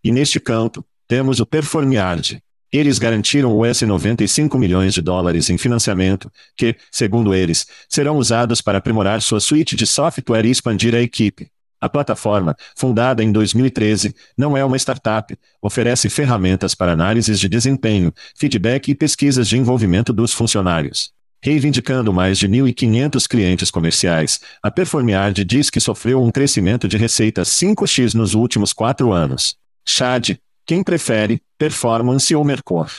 E 0.02 0.10
neste 0.10 0.40
campo, 0.40 0.84
temos 1.06 1.40
o 1.40 1.46
Performiard. 1.46 2.42
Eles 2.72 2.98
garantiram 2.98 3.58
US 3.58 3.82
95 3.82 4.56
milhões 4.56 4.94
de 4.94 5.02
dólares 5.02 5.50
em 5.50 5.58
financiamento, 5.58 6.30
que, 6.56 6.76
segundo 6.90 7.34
eles, 7.34 7.66
serão 7.88 8.16
usados 8.16 8.60
para 8.60 8.78
aprimorar 8.78 9.20
sua 9.20 9.40
suíte 9.40 9.76
de 9.76 9.86
software 9.86 10.46
e 10.46 10.50
expandir 10.50 10.94
a 10.94 11.00
equipe. 11.00 11.50
A 11.80 11.88
plataforma, 11.88 12.54
fundada 12.76 13.24
em 13.24 13.32
2013, 13.32 14.14
não 14.36 14.54
é 14.54 14.62
uma 14.62 14.76
startup, 14.76 15.34
oferece 15.62 16.10
ferramentas 16.10 16.74
para 16.74 16.92
análises 16.92 17.40
de 17.40 17.48
desempenho, 17.48 18.12
feedback 18.36 18.90
e 18.90 18.94
pesquisas 18.94 19.48
de 19.48 19.56
envolvimento 19.56 20.12
dos 20.12 20.34
funcionários. 20.34 21.10
Reivindicando 21.42 22.12
mais 22.12 22.36
de 22.36 22.46
1.500 22.46 23.26
clientes 23.26 23.70
comerciais, 23.70 24.40
a 24.62 24.70
Performiard 24.70 25.42
diz 25.42 25.70
que 25.70 25.80
sofreu 25.80 26.22
um 26.22 26.30
crescimento 26.30 26.86
de 26.86 26.98
receita 26.98 27.42
5x 27.42 28.12
nos 28.12 28.34
últimos 28.34 28.74
quatro 28.74 29.10
anos. 29.10 29.56
Chad, 29.82 30.36
quem 30.66 30.84
prefere, 30.84 31.40
performance 31.56 32.34
ou 32.34 32.44
Mercor? 32.44 32.90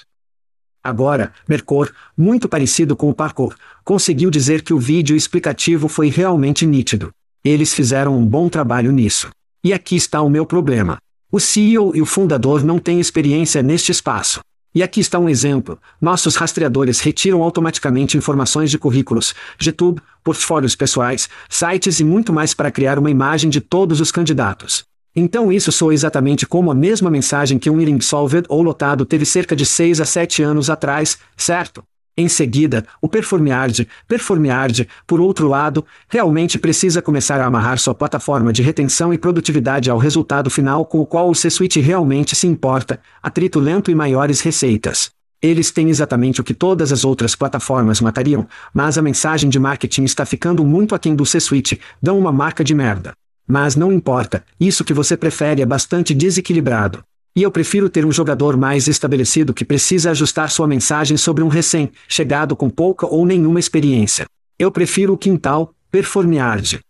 Agora, 0.84 1.32
Mercor, 1.48 1.94
muito 2.18 2.50
parecido 2.50 2.96
com 2.96 3.12
o 3.12 3.14
Parkour, 3.14 3.56
conseguiu 3.84 4.32
dizer 4.32 4.64
que 4.64 4.74
o 4.74 4.80
vídeo 4.80 5.16
explicativo 5.16 5.88
foi 5.88 6.10
realmente 6.10 6.66
nítido. 6.66 7.14
Eles 7.44 7.74
fizeram 7.74 8.16
um 8.16 8.26
bom 8.26 8.48
trabalho 8.50 8.92
nisso. 8.92 9.30
E 9.64 9.74
aqui 9.74 9.96
está 9.96 10.22
o 10.22 10.30
meu 10.30 10.46
problema. 10.46 11.00
O 11.32 11.40
CEO 11.40 11.96
e 11.96 12.02
o 12.02 12.06
fundador 12.06 12.64
não 12.64 12.78
têm 12.78 13.00
experiência 13.00 13.64
neste 13.64 13.92
espaço. 13.92 14.42
E 14.76 14.84
aqui 14.84 15.00
está 15.00 15.18
um 15.18 15.28
exemplo. 15.28 15.80
Nossos 16.00 16.36
rastreadores 16.36 17.00
retiram 17.00 17.42
automaticamente 17.42 18.16
informações 18.16 18.70
de 18.70 18.78
currículos, 18.78 19.34
GTube, 19.60 20.02
portfólios 20.24 20.76
pessoais, 20.76 21.28
sites 21.50 22.00
e 22.00 22.04
muito 22.04 22.32
mais 22.32 22.54
para 22.54 22.72
criar 22.72 23.00
uma 23.00 23.10
imagem 23.10 23.50
de 23.50 23.60
todos 23.60 24.00
os 24.00 24.12
candidatos. 24.12 24.84
Então 25.16 25.52
isso 25.52 25.72
soa 25.72 25.96
exatamente 25.96 26.46
como 26.46 26.70
a 26.70 26.76
mesma 26.76 27.10
mensagem 27.10 27.58
que 27.58 27.70
um 27.72 27.76
meeting 27.76 28.00
solved 28.02 28.46
ou 28.48 28.62
lotado 28.62 29.04
teve 29.04 29.26
cerca 29.26 29.56
de 29.56 29.66
6 29.66 30.00
a 30.00 30.06
7 30.06 30.44
anos 30.44 30.70
atrás, 30.70 31.18
certo? 31.36 31.84
Em 32.18 32.28
seguida, 32.28 32.86
o 33.02 33.08
Performiard, 33.08 33.88
Performiard, 34.08 34.88
por 35.08 35.22
outro 35.22 35.48
lado, 35.48 35.86
realmente 36.10 36.60
precisa 36.60 37.02
começar 37.02 37.40
a 37.40 37.46
amarrar 37.46 37.80
sua 37.80 37.96
plataforma 37.96 38.52
de 38.52 38.62
retenção 38.62 39.14
e 39.14 39.18
produtividade 39.18 39.90
ao 39.90 39.98
resultado 39.98 40.50
final 40.50 40.86
com 40.86 41.00
o 41.00 41.06
qual 41.06 41.30
o 41.30 41.36
C-Suite 41.36 41.80
realmente 41.80 42.36
se 42.36 42.48
importa, 42.48 43.00
atrito 43.24 43.60
lento 43.60 43.90
e 43.90 43.96
maiores 43.96 44.42
receitas. 44.42 45.10
Eles 45.42 45.72
têm 45.72 45.90
exatamente 45.90 46.42
o 46.42 46.44
que 46.44 46.54
todas 46.54 46.92
as 46.92 47.04
outras 47.04 47.34
plataformas 47.34 48.02
matariam, 48.02 48.48
mas 48.74 48.98
a 48.98 49.02
mensagem 49.02 49.50
de 49.50 49.58
marketing 49.58 50.04
está 50.04 50.26
ficando 50.26 50.64
muito 50.66 50.94
aquém 50.94 51.16
do 51.16 51.26
C-Suite, 51.26 51.80
dão 52.02 52.20
uma 52.20 52.32
marca 52.32 52.64
de 52.64 52.76
merda. 52.76 53.14
Mas 53.48 53.76
não 53.76 53.92
importa, 53.92 54.44
isso 54.60 54.84
que 54.84 54.94
você 54.94 55.18
prefere 55.18 55.62
é 55.62 55.66
bastante 55.66 56.14
desequilibrado. 56.14 57.04
E 57.36 57.44
eu 57.44 57.52
prefiro 57.52 57.90
ter 57.90 58.06
um 58.06 58.12
jogador 58.12 58.58
mais 58.58 58.88
estabelecido 58.88 59.54
que 59.54 59.64
precisa 59.64 60.12
ajustar 60.12 60.52
sua 60.52 60.68
mensagem 60.68 61.16
sobre 61.16 61.44
um 61.44 61.48
recém-chegado 61.48 62.56
com 62.56 62.70
pouca 62.70 63.06
ou 63.06 63.26
nenhuma 63.26 63.60
experiência. 63.60 64.26
Eu 64.60 64.70
prefiro 64.70 65.14
o 65.14 65.18
quintal, 65.18 65.74
performiard. 65.90 66.82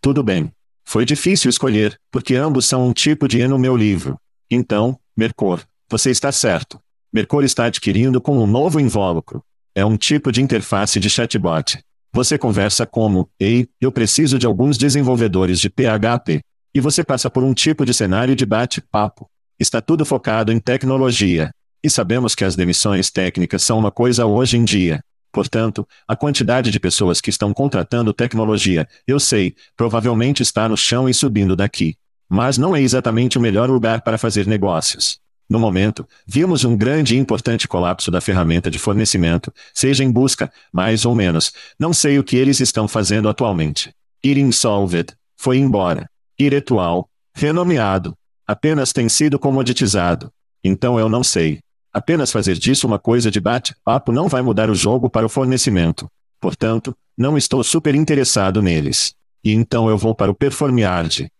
Tudo 0.00 0.22
bem. 0.22 0.50
Foi 0.84 1.04
difícil 1.04 1.50
escolher, 1.50 1.98
porque 2.10 2.34
ambos 2.34 2.64
são 2.64 2.88
um 2.88 2.94
tipo 2.94 3.28
de 3.28 3.40
E 3.40 3.46
no 3.46 3.58
meu 3.58 3.76
livro. 3.76 4.16
Então, 4.50 4.98
Mercor, 5.14 5.60
você 5.86 6.10
está 6.10 6.32
certo. 6.32 6.80
Mercor 7.12 7.44
está 7.44 7.66
adquirindo 7.66 8.22
com 8.22 8.38
um 8.38 8.46
novo 8.46 8.80
invólucro. 8.80 9.42
É 9.74 9.84
um 9.84 9.98
tipo 9.98 10.32
de 10.32 10.40
interface 10.40 10.98
de 10.98 11.10
chatbot. 11.10 11.78
Você 12.10 12.38
conversa 12.38 12.86
como, 12.86 13.28
ei, 13.38 13.68
eu 13.78 13.92
preciso 13.92 14.38
de 14.38 14.46
alguns 14.46 14.78
desenvolvedores 14.78 15.60
de 15.60 15.68
PHP. 15.68 16.40
E 16.74 16.80
você 16.80 17.04
passa 17.04 17.28
por 17.28 17.44
um 17.44 17.52
tipo 17.52 17.84
de 17.84 17.92
cenário 17.92 18.34
de 18.34 18.46
bate-papo. 18.46 19.28
Está 19.60 19.80
tudo 19.80 20.04
focado 20.04 20.52
em 20.52 20.60
tecnologia. 20.60 21.50
E 21.82 21.90
sabemos 21.90 22.36
que 22.36 22.44
as 22.44 22.54
demissões 22.54 23.10
técnicas 23.10 23.64
são 23.64 23.76
uma 23.76 23.90
coisa 23.90 24.24
hoje 24.24 24.56
em 24.56 24.64
dia. 24.64 25.00
Portanto, 25.32 25.86
a 26.06 26.14
quantidade 26.14 26.70
de 26.70 26.78
pessoas 26.78 27.20
que 27.20 27.28
estão 27.28 27.52
contratando 27.52 28.12
tecnologia, 28.12 28.86
eu 29.04 29.18
sei, 29.18 29.56
provavelmente 29.76 30.44
está 30.44 30.68
no 30.68 30.76
chão 30.76 31.08
e 31.08 31.14
subindo 31.14 31.56
daqui. 31.56 31.96
Mas 32.28 32.56
não 32.56 32.76
é 32.76 32.80
exatamente 32.80 33.36
o 33.36 33.40
melhor 33.40 33.68
lugar 33.68 34.02
para 34.02 34.16
fazer 34.16 34.46
negócios. 34.46 35.18
No 35.50 35.58
momento, 35.58 36.06
vimos 36.24 36.64
um 36.64 36.76
grande 36.76 37.16
e 37.16 37.18
importante 37.18 37.66
colapso 37.66 38.12
da 38.12 38.20
ferramenta 38.20 38.70
de 38.70 38.78
fornecimento, 38.78 39.52
seja 39.74 40.04
em 40.04 40.10
busca, 40.10 40.52
mais 40.72 41.04
ou 41.04 41.16
menos. 41.16 41.52
Não 41.76 41.92
sei 41.92 42.16
o 42.16 42.22
que 42.24 42.36
eles 42.36 42.60
estão 42.60 42.86
fazendo 42.86 43.28
atualmente. 43.28 43.92
Ir 44.22 44.38
insolved, 44.38 45.14
foi 45.36 45.58
embora. 45.58 46.08
Ir 46.38 46.54
atual, 46.54 47.08
renomeado, 47.34 48.14
apenas 48.48 48.94
tem 48.94 49.10
sido 49.10 49.38
comoditizado. 49.38 50.32
Então 50.64 50.98
eu 50.98 51.06
não 51.06 51.22
sei. 51.22 51.58
Apenas 51.92 52.32
fazer 52.32 52.56
disso 52.56 52.86
uma 52.86 52.98
coisa 52.98 53.30
de 53.30 53.38
bate-papo 53.38 54.10
não 54.10 54.26
vai 54.26 54.40
mudar 54.40 54.70
o 54.70 54.74
jogo 54.74 55.10
para 55.10 55.26
o 55.26 55.28
fornecimento. 55.28 56.10
Portanto, 56.40 56.96
não 57.16 57.36
estou 57.36 57.62
super 57.62 57.94
interessado 57.94 58.62
neles. 58.62 59.14
E 59.44 59.52
então 59.52 59.90
eu 59.90 59.98
vou 59.98 60.14
para 60.14 60.30
o 60.30 60.34
Performiard. 60.34 61.30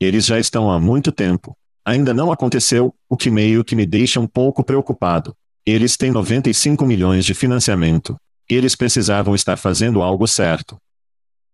Eles 0.00 0.26
já 0.26 0.38
estão 0.38 0.70
há 0.70 0.80
muito 0.80 1.12
tempo. 1.12 1.56
Ainda 1.84 2.12
não 2.12 2.32
aconteceu, 2.32 2.92
o 3.08 3.16
que 3.16 3.30
meio 3.30 3.62
que 3.62 3.76
me 3.76 3.86
deixa 3.86 4.18
um 4.18 4.26
pouco 4.26 4.64
preocupado. 4.64 5.36
Eles 5.64 5.96
têm 5.96 6.10
95 6.10 6.84
milhões 6.84 7.24
de 7.24 7.32
financiamento. 7.32 8.16
Eles 8.48 8.74
precisavam 8.74 9.34
estar 9.34 9.56
fazendo 9.56 10.02
algo 10.02 10.26
certo. 10.26 10.76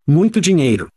Muito 0.07 0.41
dinheiro. 0.41 0.89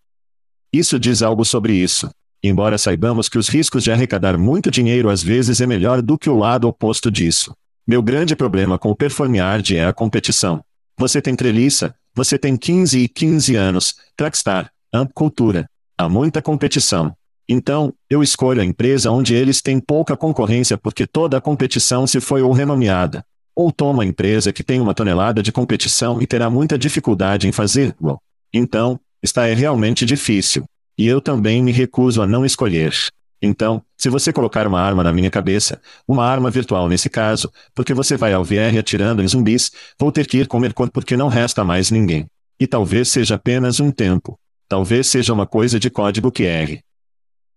Isso 0.71 0.97
diz 0.97 1.21
algo 1.21 1.43
sobre 1.43 1.73
isso. 1.73 2.09
Embora 2.43 2.77
saibamos 2.77 3.29
que 3.29 3.37
os 3.37 3.47
riscos 3.47 3.85
de 3.85 3.91
arrecadar 3.91 4.37
muito 4.37 4.69
dinheiro 4.69 5.09
às 5.09 5.23
vezes 5.23 5.61
é 5.61 5.65
melhor 5.65 6.01
do 6.01 6.17
que 6.17 6.29
o 6.29 6.35
lado 6.35 6.67
oposto 6.67 7.09
disso. 7.09 7.55
Meu 7.87 8.01
grande 8.01 8.35
problema 8.35 8.77
com 8.77 8.91
o 8.91 8.95
Performiard 8.95 9.77
é 9.77 9.85
a 9.85 9.93
competição. 9.93 10.61
Você 10.97 11.21
tem 11.21 11.35
treliça, 11.35 11.95
você 12.13 12.37
tem 12.37 12.57
15 12.57 12.99
e 12.99 13.07
15 13.07 13.55
anos, 13.55 13.95
Trackstar, 14.17 14.69
Amp 14.93 15.11
Cultura. 15.13 15.69
Há 15.97 16.09
muita 16.09 16.41
competição. 16.41 17.15
Então, 17.47 17.93
eu 18.09 18.21
escolho 18.21 18.61
a 18.61 18.65
empresa 18.65 19.09
onde 19.09 19.33
eles 19.33 19.61
têm 19.61 19.79
pouca 19.79 20.17
concorrência 20.17 20.77
porque 20.77 21.07
toda 21.07 21.37
a 21.37 21.41
competição 21.41 22.05
se 22.05 22.19
foi 22.19 22.41
ou 22.41 22.51
renomeada. 22.51 23.23
Ou 23.55 23.71
tomo 23.71 24.01
a 24.01 24.05
empresa 24.05 24.51
que 24.51 24.63
tem 24.63 24.81
uma 24.81 24.93
tonelada 24.93 25.41
de 25.41 25.51
competição 25.51 26.21
e 26.21 26.27
terá 26.27 26.49
muita 26.49 26.77
dificuldade 26.77 27.47
em 27.47 27.51
fazê-lo. 27.53 28.19
Então, 28.53 28.99
está 29.21 29.47
é 29.47 29.53
realmente 29.53 30.05
difícil. 30.05 30.65
E 30.97 31.07
eu 31.07 31.19
também 31.19 31.61
me 31.61 31.71
recuso 31.71 32.21
a 32.21 32.27
não 32.27 32.45
escolher. 32.45 32.93
Então, 33.41 33.83
se 33.97 34.09
você 34.09 34.31
colocar 34.31 34.65
uma 34.65 34.79
arma 34.79 35.03
na 35.03 35.11
minha 35.11 35.29
cabeça, 35.29 35.81
uma 36.07 36.25
arma 36.25 36.49
virtual 36.49 36.87
nesse 36.87 37.09
caso, 37.09 37.51
porque 37.75 37.93
você 37.93 38.15
vai 38.15 38.31
ao 38.31 38.43
VR 38.43 38.77
atirando 38.79 39.21
em 39.21 39.27
zumbis, 39.27 39.71
vou 39.99 40.11
ter 40.11 40.25
que 40.25 40.37
ir 40.37 40.47
comer 40.47 40.73
cor 40.73 40.89
porque 40.89 41.17
não 41.17 41.27
resta 41.27 41.63
mais 41.63 41.91
ninguém. 41.91 42.25
E 42.59 42.65
talvez 42.65 43.09
seja 43.09 43.35
apenas 43.35 43.79
um 43.79 43.91
tempo. 43.91 44.39
Talvez 44.69 45.07
seja 45.07 45.33
uma 45.33 45.45
coisa 45.45 45.77
de 45.77 45.89
código 45.89 46.31
QR. 46.31 46.79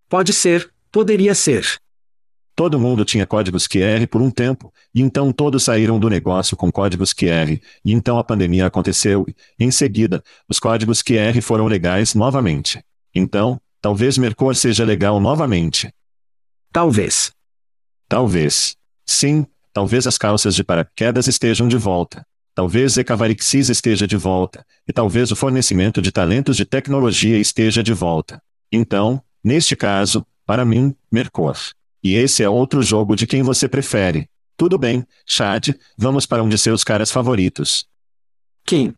Pode 0.08 0.32
ser, 0.32 0.68
poderia 0.90 1.34
ser. 1.34 1.78
Todo 2.56 2.80
mundo 2.80 3.04
tinha 3.04 3.26
códigos 3.26 3.68
QR 3.68 4.06
por 4.10 4.22
um 4.22 4.30
tempo, 4.30 4.72
e 4.94 5.02
então 5.02 5.30
todos 5.30 5.62
saíram 5.62 6.00
do 6.00 6.08
negócio 6.08 6.56
com 6.56 6.72
códigos 6.72 7.12
QR, 7.12 7.60
e 7.84 7.92
então 7.92 8.18
a 8.18 8.24
pandemia 8.24 8.66
aconteceu, 8.66 9.26
e, 9.28 9.36
em 9.64 9.70
seguida, 9.70 10.22
os 10.48 10.58
códigos 10.58 11.02
QR 11.02 11.40
foram 11.42 11.66
legais 11.66 12.14
novamente. 12.14 12.82
Então, 13.16 13.60
talvez 13.80 14.18
Mercor 14.18 14.54
seja 14.54 14.84
legal 14.84 15.18
novamente. 15.18 15.92
Talvez. 16.72 17.32
Talvez. 18.08 18.76
Sim, 19.04 19.46
talvez 19.72 20.06
as 20.06 20.18
calças 20.18 20.54
de 20.54 20.62
paraquedas 20.62 21.26
estejam 21.26 21.66
de 21.66 21.76
volta. 21.76 22.24
Talvez 22.54 22.96
Ecavarixis 22.96 23.68
esteja 23.68 24.06
de 24.06 24.16
volta, 24.16 24.64
e 24.88 24.92
talvez 24.92 25.30
o 25.30 25.36
fornecimento 25.36 26.00
de 26.00 26.12
talentos 26.12 26.56
de 26.56 26.64
tecnologia 26.64 27.38
esteja 27.38 27.82
de 27.82 27.92
volta. 27.92 28.40
Então, 28.72 29.22
Neste 29.46 29.76
caso, 29.76 30.26
para 30.44 30.64
mim, 30.64 30.92
Mercor. 31.08 31.56
E 32.02 32.16
esse 32.16 32.42
é 32.42 32.48
outro 32.48 32.82
jogo 32.82 33.14
de 33.14 33.28
quem 33.28 33.44
você 33.44 33.68
prefere. 33.68 34.28
Tudo 34.56 34.76
bem, 34.76 35.06
Chad, 35.24 35.68
vamos 35.96 36.26
para 36.26 36.42
um 36.42 36.48
de 36.48 36.58
seus 36.58 36.82
caras 36.82 37.12
favoritos. 37.12 37.86
Quem? 38.64 38.92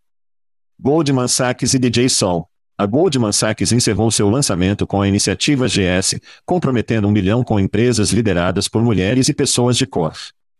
Goldman 0.80 1.28
Sachs 1.28 1.74
e 1.74 1.78
DJ 1.78 2.08
Sol. 2.08 2.47
A 2.80 2.86
Goldman 2.86 3.32
Sachs 3.32 3.72
encerrou 3.72 4.08
seu 4.08 4.30
lançamento 4.30 4.86
com 4.86 5.02
a 5.02 5.08
iniciativa 5.08 5.66
GS, 5.66 6.20
comprometendo 6.46 7.08
um 7.08 7.10
milhão 7.10 7.42
com 7.42 7.58
empresas 7.58 8.12
lideradas 8.12 8.68
por 8.68 8.84
mulheres 8.84 9.28
e 9.28 9.34
pessoas 9.34 9.76
de 9.76 9.84
cor. 9.84 10.12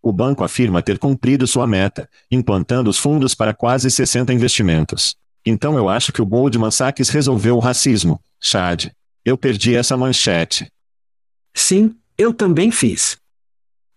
O 0.03 0.13
banco 0.13 0.43
afirma 0.43 0.83
ter 0.83 0.99
cumprido 0.99 1.47
sua 1.47 1.65
meta, 1.65 2.11
implantando 2.29 2.91
os 2.91 2.99
fundos 2.99 3.37
para 3.37 3.55
quase 3.55 3.89
60 3.89 4.33
investimentos. 4.33 5.15
Então 5.47 5.79
eu 5.79 5.89
acho 5.89 6.13
que 6.13 6.21
o 6.21 6.27
Goldman 6.27 6.73
Sachs 6.73 7.09
resolveu 7.09 7.57
o 7.57 7.61
racismo, 7.61 8.21
Chad. 8.41 8.87
Eu 9.25 9.39
perdi 9.39 9.77
essa 9.77 9.97
manchete. 9.97 10.69
Sim, 11.55 11.95
eu 12.17 12.35
também 12.35 12.73
fiz. 12.73 13.17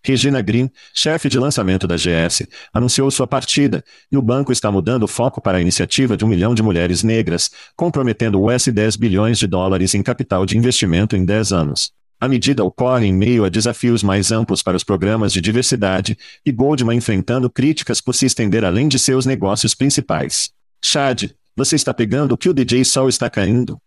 Regina 0.03 0.41
Green, 0.41 0.69
chefe 0.93 1.29
de 1.29 1.37
lançamento 1.37 1.87
da 1.87 1.95
GS, 1.95 2.47
anunciou 2.73 3.09
sua 3.11 3.27
partida, 3.27 3.83
e 4.11 4.17
o 4.17 4.21
banco 4.21 4.51
está 4.51 4.71
mudando 4.71 5.03
o 5.03 5.07
foco 5.07 5.39
para 5.39 5.59
a 5.59 5.61
iniciativa 5.61 6.17
de 6.17 6.25
um 6.25 6.27
milhão 6.27 6.55
de 6.55 6.63
mulheres 6.63 7.03
negras, 7.03 7.51
comprometendo 7.75 8.41
US 8.41 8.67
10 8.67 8.95
bilhões 8.95 9.37
de 9.37 9.47
dólares 9.47 9.93
em 9.93 10.01
capital 10.01 10.45
de 10.45 10.57
investimento 10.57 11.15
em 11.15 11.23
10 11.23 11.53
anos. 11.53 11.91
A 12.19 12.27
medida 12.27 12.63
ocorre 12.63 13.07
em 13.07 13.13
meio 13.13 13.45
a 13.45 13.49
desafios 13.49 14.03
mais 14.03 14.31
amplos 14.31 14.61
para 14.61 14.77
os 14.77 14.83
programas 14.83 15.33
de 15.33 15.41
diversidade, 15.41 16.17
e 16.45 16.51
Goldman 16.51 16.97
enfrentando 16.97 17.49
críticas 17.49 18.01
por 18.01 18.13
se 18.13 18.25
estender 18.25 18.63
além 18.65 18.87
de 18.87 18.99
seus 18.99 19.25
negócios 19.25 19.73
principais. 19.73 20.51
Chad, 20.83 21.31
você 21.55 21.75
está 21.75 21.93
pegando 21.93 22.33
o 22.33 22.37
que 22.37 22.49
o 22.49 22.53
DJ 22.53 22.85
Sol 22.85 23.09
está 23.09 23.29
caindo? 23.29 23.79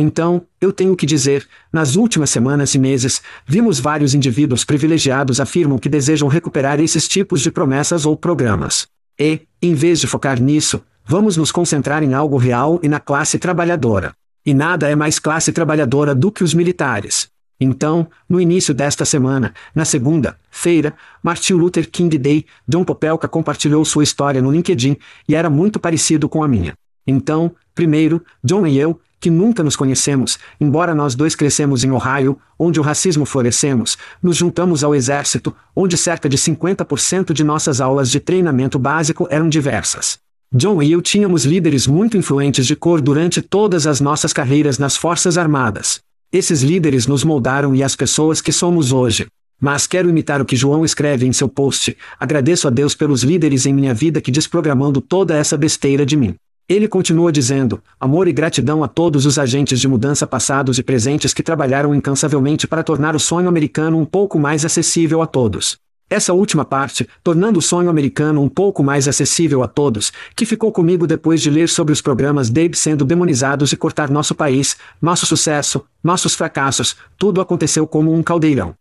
Então, 0.00 0.46
eu 0.60 0.72
tenho 0.72 0.94
que 0.94 1.04
dizer, 1.04 1.44
nas 1.72 1.96
últimas 1.96 2.30
semanas 2.30 2.72
e 2.72 2.78
meses, 2.78 3.20
vimos 3.44 3.80
vários 3.80 4.14
indivíduos 4.14 4.64
privilegiados 4.64 5.40
afirmam 5.40 5.76
que 5.76 5.88
desejam 5.88 6.28
recuperar 6.28 6.78
esses 6.78 7.08
tipos 7.08 7.40
de 7.40 7.50
promessas 7.50 8.06
ou 8.06 8.16
programas. 8.16 8.86
E, 9.18 9.40
em 9.60 9.74
vez 9.74 9.98
de 9.98 10.06
focar 10.06 10.40
nisso, 10.40 10.80
vamos 11.04 11.36
nos 11.36 11.50
concentrar 11.50 12.04
em 12.04 12.14
algo 12.14 12.36
real 12.36 12.78
e 12.80 12.86
na 12.86 13.00
classe 13.00 13.40
trabalhadora. 13.40 14.12
E 14.46 14.54
nada 14.54 14.88
é 14.88 14.94
mais 14.94 15.18
classe 15.18 15.50
trabalhadora 15.50 16.14
do 16.14 16.30
que 16.30 16.44
os 16.44 16.54
militares. 16.54 17.26
Então, 17.60 18.06
no 18.28 18.40
início 18.40 18.72
desta 18.72 19.04
semana, 19.04 19.52
na 19.74 19.84
segunda-feira, 19.84 20.94
Martin 21.20 21.54
Luther 21.54 21.90
King 21.90 22.16
Day, 22.16 22.46
John 22.68 22.84
Popelka 22.84 23.26
compartilhou 23.26 23.84
sua 23.84 24.04
história 24.04 24.40
no 24.40 24.52
LinkedIn, 24.52 24.96
e 25.28 25.34
era 25.34 25.50
muito 25.50 25.80
parecido 25.80 26.28
com 26.28 26.44
a 26.44 26.46
minha. 26.46 26.74
Então, 27.04 27.52
primeiro, 27.74 28.22
John 28.44 28.64
e 28.64 28.78
eu, 28.78 29.00
que 29.20 29.30
nunca 29.30 29.62
nos 29.62 29.76
conhecemos, 29.76 30.38
embora 30.60 30.94
nós 30.94 31.14
dois 31.14 31.34
crescemos 31.34 31.84
em 31.84 31.90
Ohio, 31.90 32.38
onde 32.58 32.78
o 32.78 32.82
racismo 32.82 33.24
florescemos, 33.24 33.96
nos 34.22 34.36
juntamos 34.36 34.84
ao 34.84 34.94
exército, 34.94 35.54
onde 35.74 35.96
cerca 35.96 36.28
de 36.28 36.36
50% 36.36 37.32
de 37.32 37.44
nossas 37.44 37.80
aulas 37.80 38.10
de 38.10 38.20
treinamento 38.20 38.78
básico 38.78 39.26
eram 39.30 39.48
diversas. 39.48 40.18
John 40.52 40.82
e 40.82 40.90
eu 40.90 41.02
tínhamos 41.02 41.44
líderes 41.44 41.86
muito 41.86 42.16
influentes 42.16 42.66
de 42.66 42.74
cor 42.74 43.00
durante 43.00 43.42
todas 43.42 43.86
as 43.86 44.00
nossas 44.00 44.32
carreiras 44.32 44.78
nas 44.78 44.96
Forças 44.96 45.36
Armadas. 45.36 46.00
Esses 46.32 46.62
líderes 46.62 47.06
nos 47.06 47.22
moldaram 47.22 47.74
e 47.74 47.82
as 47.82 47.94
pessoas 47.94 48.40
que 48.40 48.52
somos 48.52 48.92
hoje. 48.92 49.26
Mas 49.60 49.86
quero 49.86 50.08
imitar 50.08 50.40
o 50.40 50.44
que 50.44 50.56
João 50.56 50.84
escreve 50.84 51.26
em 51.26 51.32
seu 51.32 51.48
post. 51.48 51.96
Agradeço 52.18 52.68
a 52.68 52.70
Deus 52.70 52.94
pelos 52.94 53.22
líderes 53.22 53.66
em 53.66 53.74
minha 53.74 53.92
vida 53.92 54.20
que 54.20 54.30
desprogramando 54.30 55.00
toda 55.00 55.36
essa 55.36 55.56
besteira 55.56 56.06
de 56.06 56.16
mim. 56.16 56.34
Ele 56.68 56.86
continua 56.86 57.32
dizendo: 57.32 57.82
amor 57.98 58.28
e 58.28 58.32
gratidão 58.32 58.84
a 58.84 58.88
todos 58.88 59.24
os 59.24 59.38
agentes 59.38 59.80
de 59.80 59.88
mudança 59.88 60.26
passados 60.26 60.78
e 60.78 60.82
presentes 60.82 61.32
que 61.32 61.42
trabalharam 61.42 61.94
incansavelmente 61.94 62.66
para 62.66 62.82
tornar 62.82 63.16
o 63.16 63.18
sonho 63.18 63.48
americano 63.48 63.96
um 63.96 64.04
pouco 64.04 64.38
mais 64.38 64.66
acessível 64.66 65.22
a 65.22 65.26
todos. 65.26 65.78
Essa 66.10 66.34
última 66.34 66.66
parte, 66.66 67.08
tornando 67.24 67.58
o 67.58 67.62
sonho 67.62 67.88
americano 67.88 68.42
um 68.42 68.48
pouco 68.50 68.82
mais 68.82 69.08
acessível 69.08 69.62
a 69.62 69.68
todos, 69.68 70.12
que 70.36 70.44
ficou 70.44 70.70
comigo 70.70 71.06
depois 71.06 71.40
de 71.40 71.48
ler 71.48 71.70
sobre 71.70 71.92
os 71.92 72.02
programas 72.02 72.50
Dave 72.50 72.74
sendo 72.76 73.04
demonizados 73.04 73.72
e 73.72 73.76
cortar 73.76 74.10
nosso 74.10 74.34
país, 74.34 74.76
nosso 75.00 75.24
sucesso, 75.24 75.84
nossos 76.04 76.34
fracassos, 76.34 76.96
tudo 77.18 77.40
aconteceu 77.40 77.86
como 77.86 78.12
um 78.12 78.22
caldeirão. 78.22 78.74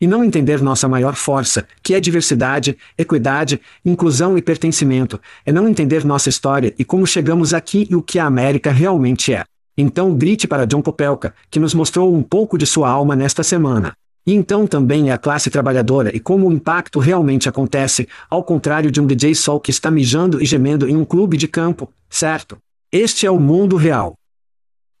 E 0.00 0.06
não 0.06 0.24
entender 0.24 0.62
nossa 0.62 0.88
maior 0.88 1.14
força, 1.14 1.66
que 1.82 1.92
é 1.92 2.00
diversidade, 2.00 2.76
equidade, 2.96 3.60
inclusão 3.84 4.38
e 4.38 4.40
pertencimento, 4.40 5.20
é 5.44 5.52
não 5.52 5.68
entender 5.68 6.06
nossa 6.06 6.30
história 6.30 6.74
e 6.78 6.84
como 6.84 7.06
chegamos 7.06 7.52
aqui 7.52 7.86
e 7.90 7.94
o 7.94 8.00
que 8.00 8.18
a 8.18 8.24
América 8.24 8.70
realmente 8.70 9.34
é. 9.34 9.44
Então 9.76 10.14
grite 10.14 10.48
para 10.48 10.66
John 10.66 10.80
Popelka, 10.80 11.34
que 11.50 11.60
nos 11.60 11.74
mostrou 11.74 12.14
um 12.14 12.22
pouco 12.22 12.56
de 12.56 12.64
sua 12.64 12.88
alma 12.88 13.14
nesta 13.14 13.42
semana. 13.42 13.92
E 14.26 14.34
então 14.34 14.66
também 14.66 15.10
é 15.10 15.12
a 15.12 15.18
classe 15.18 15.50
trabalhadora 15.50 16.14
e 16.14 16.20
como 16.20 16.48
o 16.48 16.52
impacto 16.52 16.98
realmente 16.98 17.48
acontece, 17.48 18.08
ao 18.28 18.42
contrário 18.42 18.90
de 18.90 19.00
um 19.00 19.06
DJ 19.06 19.34
Sol 19.34 19.60
que 19.60 19.70
está 19.70 19.90
mijando 19.90 20.42
e 20.42 20.46
gemendo 20.46 20.88
em 20.88 20.96
um 20.96 21.04
clube 21.04 21.36
de 21.36 21.48
campo, 21.48 21.90
certo? 22.08 22.56
Este 22.92 23.26
é 23.26 23.30
o 23.30 23.38
mundo 23.38 23.76
real. 23.76 24.14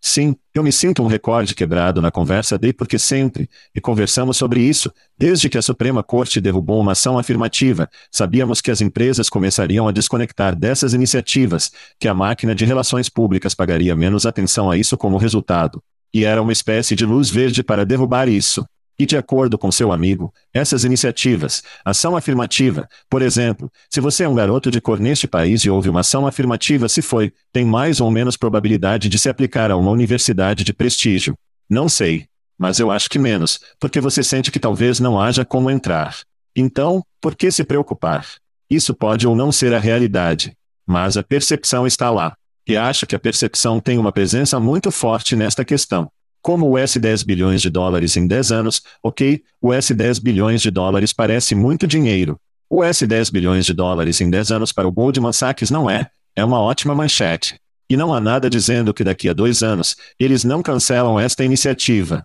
Sim, 0.00 0.34
eu 0.54 0.62
me 0.62 0.72
sinto 0.72 1.02
um 1.02 1.06
recorde 1.06 1.54
quebrado 1.54 2.00
na 2.00 2.10
conversa 2.10 2.58
de 2.58 2.72
porque 2.72 2.98
sempre, 2.98 3.48
e 3.74 3.80
conversamos 3.80 4.38
sobre 4.38 4.62
isso, 4.62 4.90
desde 5.16 5.48
que 5.50 5.58
a 5.58 5.62
Suprema 5.62 6.02
Corte 6.02 6.40
derrubou 6.40 6.80
uma 6.80 6.92
ação 6.92 7.18
afirmativa, 7.18 7.88
sabíamos 8.10 8.62
que 8.62 8.70
as 8.70 8.80
empresas 8.80 9.28
começariam 9.28 9.86
a 9.86 9.92
desconectar 9.92 10.56
dessas 10.56 10.94
iniciativas, 10.94 11.70
que 11.98 12.08
a 12.08 12.14
máquina 12.14 12.54
de 12.54 12.64
relações 12.64 13.10
públicas 13.10 13.54
pagaria 13.54 13.94
menos 13.94 14.24
atenção 14.24 14.70
a 14.70 14.76
isso 14.76 14.96
como 14.96 15.18
resultado. 15.18 15.82
E 16.14 16.24
era 16.24 16.40
uma 16.40 16.52
espécie 16.52 16.96
de 16.96 17.04
luz 17.04 17.28
verde 17.28 17.62
para 17.62 17.84
derrubar 17.84 18.26
isso. 18.26 18.64
E 19.00 19.06
de 19.06 19.16
acordo 19.16 19.56
com 19.56 19.72
seu 19.72 19.92
amigo, 19.92 20.30
essas 20.52 20.84
iniciativas, 20.84 21.62
ação 21.82 22.18
afirmativa, 22.18 22.86
por 23.08 23.22
exemplo, 23.22 23.72
se 23.88 23.98
você 23.98 24.24
é 24.24 24.28
um 24.28 24.34
garoto 24.34 24.70
de 24.70 24.78
cor 24.78 25.00
neste 25.00 25.26
país 25.26 25.62
e 25.64 25.70
houve 25.70 25.88
uma 25.88 26.00
ação 26.00 26.26
afirmativa 26.26 26.86
se 26.86 27.00
foi, 27.00 27.32
tem 27.50 27.64
mais 27.64 27.98
ou 27.98 28.10
menos 28.10 28.36
probabilidade 28.36 29.08
de 29.08 29.18
se 29.18 29.30
aplicar 29.30 29.70
a 29.70 29.76
uma 29.78 29.90
universidade 29.90 30.64
de 30.64 30.74
prestígio. 30.74 31.34
Não 31.66 31.88
sei. 31.88 32.26
Mas 32.58 32.78
eu 32.78 32.90
acho 32.90 33.08
que 33.08 33.18
menos, 33.18 33.58
porque 33.80 34.02
você 34.02 34.22
sente 34.22 34.50
que 34.50 34.60
talvez 34.60 35.00
não 35.00 35.18
haja 35.18 35.46
como 35.46 35.70
entrar. 35.70 36.18
Então, 36.54 37.02
por 37.22 37.34
que 37.34 37.50
se 37.50 37.64
preocupar? 37.64 38.26
Isso 38.68 38.92
pode 38.92 39.26
ou 39.26 39.34
não 39.34 39.50
ser 39.50 39.72
a 39.72 39.78
realidade. 39.78 40.52
Mas 40.86 41.16
a 41.16 41.22
percepção 41.22 41.86
está 41.86 42.10
lá. 42.10 42.36
E 42.68 42.76
acho 42.76 43.06
que 43.06 43.16
a 43.16 43.18
percepção 43.18 43.80
tem 43.80 43.96
uma 43.96 44.12
presença 44.12 44.60
muito 44.60 44.90
forte 44.90 45.34
nesta 45.34 45.64
questão. 45.64 46.12
Como 46.42 46.76
US 46.76 46.96
10 46.96 47.22
bilhões 47.22 47.60
de 47.60 47.68
dólares 47.68 48.16
em 48.16 48.26
10 48.26 48.52
anos, 48.52 48.82
ok, 49.02 49.42
US 49.60 49.90
10 49.90 50.18
bilhões 50.18 50.62
de 50.62 50.70
dólares 50.70 51.12
parece 51.12 51.54
muito 51.54 51.86
dinheiro. 51.86 52.40
US 52.70 53.02
10 53.02 53.30
bilhões 53.30 53.66
de 53.66 53.74
dólares 53.74 54.20
em 54.20 54.30
10 54.30 54.52
anos 54.52 54.72
para 54.72 54.88
o 54.88 54.92
Goldman 54.92 55.32
Sachs 55.32 55.70
não 55.70 55.90
é, 55.90 56.08
é 56.34 56.44
uma 56.44 56.60
ótima 56.60 56.94
manchete. 56.94 57.60
E 57.90 57.96
não 57.96 58.14
há 58.14 58.20
nada 58.20 58.48
dizendo 58.48 58.94
que 58.94 59.02
daqui 59.02 59.28
a 59.28 59.32
dois 59.32 59.62
anos, 59.62 59.96
eles 60.18 60.44
não 60.44 60.62
cancelam 60.62 61.18
esta 61.18 61.44
iniciativa. 61.44 62.24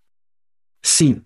Sim. 0.84 1.22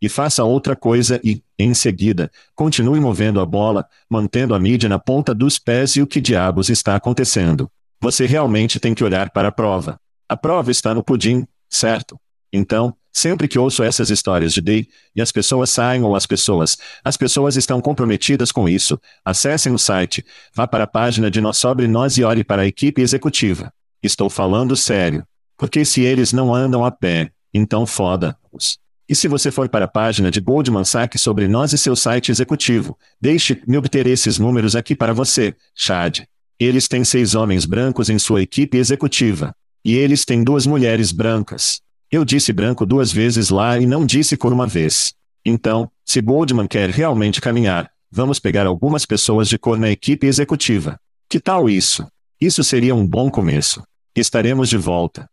E 0.00 0.10
faça 0.10 0.44
outra 0.44 0.76
coisa 0.76 1.18
e, 1.24 1.42
em 1.58 1.72
seguida, 1.72 2.30
continue 2.54 3.00
movendo 3.00 3.40
a 3.40 3.46
bola, 3.46 3.86
mantendo 4.10 4.54
a 4.54 4.60
mídia 4.60 4.90
na 4.90 4.98
ponta 4.98 5.34
dos 5.34 5.58
pés 5.58 5.96
e 5.96 6.02
o 6.02 6.06
que 6.06 6.20
diabos 6.20 6.68
está 6.68 6.94
acontecendo. 6.94 7.70
Você 7.98 8.26
realmente 8.26 8.78
tem 8.78 8.94
que 8.94 9.02
olhar 9.02 9.30
para 9.30 9.48
a 9.48 9.52
prova. 9.52 9.98
A 10.28 10.36
prova 10.36 10.70
está 10.70 10.94
no 10.94 11.02
pudim, 11.02 11.46
certo? 11.68 12.18
Então, 12.52 12.94
sempre 13.12 13.48
que 13.48 13.58
ouço 13.58 13.82
essas 13.82 14.10
histórias 14.10 14.52
de 14.52 14.60
Day, 14.60 14.88
e 15.14 15.22
as 15.22 15.32
pessoas 15.32 15.70
saem 15.70 16.02
ou 16.02 16.14
as 16.14 16.26
pessoas, 16.26 16.76
as 17.04 17.16
pessoas 17.16 17.56
estão 17.56 17.80
comprometidas 17.80 18.52
com 18.52 18.68
isso, 18.68 19.00
acessem 19.24 19.72
o 19.72 19.78
site, 19.78 20.24
vá 20.54 20.66
para 20.66 20.84
a 20.84 20.86
página 20.86 21.30
de 21.30 21.40
Nós 21.40 21.56
Sobre 21.56 21.86
Nós 21.88 22.18
e 22.18 22.24
ore 22.24 22.44
para 22.44 22.62
a 22.62 22.66
equipe 22.66 23.00
executiva. 23.02 23.72
Estou 24.02 24.28
falando 24.30 24.76
sério. 24.76 25.26
Porque 25.56 25.84
se 25.84 26.02
eles 26.02 26.32
não 26.32 26.54
andam 26.54 26.84
a 26.84 26.90
pé, 26.90 27.30
então 27.52 27.86
foda-os. 27.86 28.78
E 29.08 29.14
se 29.14 29.28
você 29.28 29.50
for 29.50 29.68
para 29.68 29.84
a 29.84 29.88
página 29.88 30.30
de 30.30 30.40
Goldman 30.40 30.84
Sachs 30.84 31.22
sobre 31.22 31.46
nós 31.46 31.72
e 31.72 31.78
seu 31.78 31.94
site 31.94 32.30
executivo, 32.30 32.98
deixe-me 33.20 33.78
obter 33.78 34.06
esses 34.06 34.38
números 34.38 34.74
aqui 34.74 34.94
para 34.94 35.14
você, 35.14 35.54
Chad. 35.74 36.20
Eles 36.58 36.88
têm 36.88 37.04
seis 37.04 37.34
homens 37.34 37.64
brancos 37.64 38.10
em 38.10 38.18
sua 38.18 38.42
equipe 38.42 38.76
executiva. 38.76 39.54
E 39.86 39.94
eles 39.94 40.24
têm 40.24 40.42
duas 40.42 40.66
mulheres 40.66 41.12
brancas. 41.12 41.80
Eu 42.10 42.24
disse 42.24 42.52
branco 42.52 42.84
duas 42.84 43.12
vezes 43.12 43.50
lá 43.50 43.78
e 43.78 43.86
não 43.86 44.04
disse 44.04 44.36
cor 44.36 44.52
uma 44.52 44.66
vez. 44.66 45.14
Então, 45.44 45.88
se 46.04 46.20
Goldman 46.20 46.66
quer 46.66 46.90
realmente 46.90 47.40
caminhar, 47.40 47.88
vamos 48.10 48.40
pegar 48.40 48.66
algumas 48.66 49.06
pessoas 49.06 49.48
de 49.48 49.56
cor 49.56 49.78
na 49.78 49.88
equipe 49.88 50.26
executiva. 50.26 50.98
Que 51.28 51.38
tal 51.38 51.70
isso? 51.70 52.04
Isso 52.40 52.64
seria 52.64 52.96
um 52.96 53.06
bom 53.06 53.30
começo. 53.30 53.80
Estaremos 54.16 54.68
de 54.68 54.76
volta. 54.76 55.30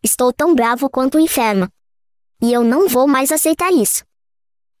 Estou 0.00 0.32
tão 0.32 0.54
bravo 0.54 0.88
quanto 0.88 1.18
o 1.18 1.20
inferno. 1.20 1.68
E 2.40 2.52
eu 2.52 2.62
não 2.62 2.88
vou 2.88 3.08
mais 3.08 3.32
aceitar 3.32 3.72
isso. 3.72 4.04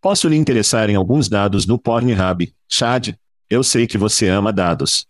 Posso 0.00 0.28
lhe 0.28 0.36
interessar 0.36 0.88
em 0.88 0.94
alguns 0.94 1.28
dados 1.28 1.66
no 1.66 1.76
Pornhub, 1.76 2.54
Chad? 2.68 3.16
Eu 3.50 3.64
sei 3.64 3.88
que 3.88 3.98
você 3.98 4.28
ama 4.28 4.52
dados. 4.52 5.08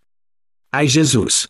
Ai 0.73 0.89
Jesus. 0.89 1.47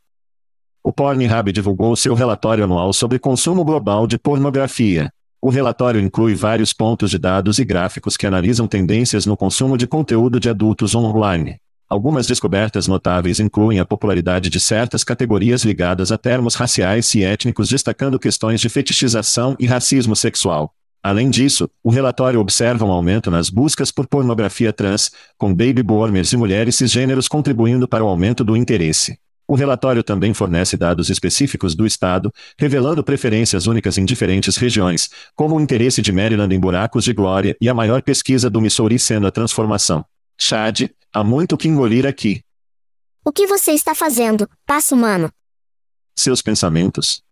O 0.85 0.93
Pornhub 0.93 1.53
divulgou 1.53 1.95
seu 1.95 2.13
relatório 2.13 2.65
anual 2.65 2.93
sobre 2.93 3.17
consumo 3.17 3.65
global 3.65 4.05
de 4.05 4.19
pornografia. 4.19 5.13
O 5.41 5.49
relatório 5.49 6.01
inclui 6.01 6.35
vários 6.35 6.73
pontos 6.73 7.09
de 7.09 7.19
dados 7.19 7.61
e 7.61 7.65
gráficos 7.65 8.17
que 8.17 8.27
analisam 8.27 8.67
tendências 8.67 9.25
no 9.25 9.37
consumo 9.37 9.79
de 9.79 9.87
conteúdo 9.87 10.41
de 10.41 10.49
adultos 10.49 10.97
online. 10.97 11.57
Algumas 11.89 12.27
descobertas 12.27 12.89
notáveis 12.89 13.39
incluem 13.39 13.79
a 13.79 13.85
popularidade 13.85 14.51
de 14.51 14.59
certas 14.59 15.05
categorias 15.05 15.63
ligadas 15.63 16.11
a 16.11 16.19
termos 16.19 16.57
raciais 16.57 17.15
e 17.15 17.23
étnicos, 17.23 17.69
destacando 17.69 18.19
questões 18.19 18.61
de 18.61 18.69
fetichização 18.69 19.55
e 19.61 19.67
racismo 19.67 20.17
sexual. 20.17 20.75
Além 21.01 21.31
disso, 21.31 21.71
o 21.83 21.91
relatório 21.91 22.41
observa 22.41 22.85
um 22.85 22.91
aumento 22.91 23.31
nas 23.31 23.51
buscas 23.51 23.93
por 23.93 24.09
pornografia 24.09 24.73
trans, 24.73 25.13
com 25.39 25.55
baby 25.55 25.83
boomers 25.83 26.33
e 26.33 26.37
mulheres 26.37 26.75
cisgêneros 26.75 27.29
contribuindo 27.29 27.87
para 27.87 28.05
o 28.05 28.09
aumento 28.09 28.43
do 28.43 28.57
interesse. 28.57 29.17
O 29.53 29.55
relatório 29.55 30.03
também 30.03 30.33
fornece 30.33 30.79
dados 30.79 31.11
específicos 31.11 31.75
do 31.75 31.85
Estado, 31.85 32.33
revelando 32.59 33.05
preferências 33.05 33.67
únicas 33.67 33.99
em 33.99 34.05
diferentes 34.07 34.57
regiões, 34.57 35.11
como 35.35 35.55
o 35.55 35.61
interesse 35.61 36.01
de 36.01 36.11
Maryland 36.11 36.55
em 36.55 36.59
buracos 36.59 37.05
de 37.05 37.13
glória 37.13 37.55
e 37.61 37.69
a 37.69 37.75
maior 37.75 38.01
pesquisa 38.01 38.49
do 38.49 38.63
Missouri 38.63 38.99
sendo 38.99 39.27
a 39.27 39.31
transformação. 39.31 40.07
Chad, 40.41 40.89
há 41.13 41.23
muito 41.23 41.59
que 41.59 41.69
engolir 41.69 42.07
aqui. 42.07 42.41
O 43.23 43.31
que 43.31 43.47
você 43.47 43.73
está 43.73 43.95
fazendo, 43.95 44.49
passo 44.65 44.95
humano? 44.95 45.31
Seus 46.17 46.41
pensamentos. 46.41 47.23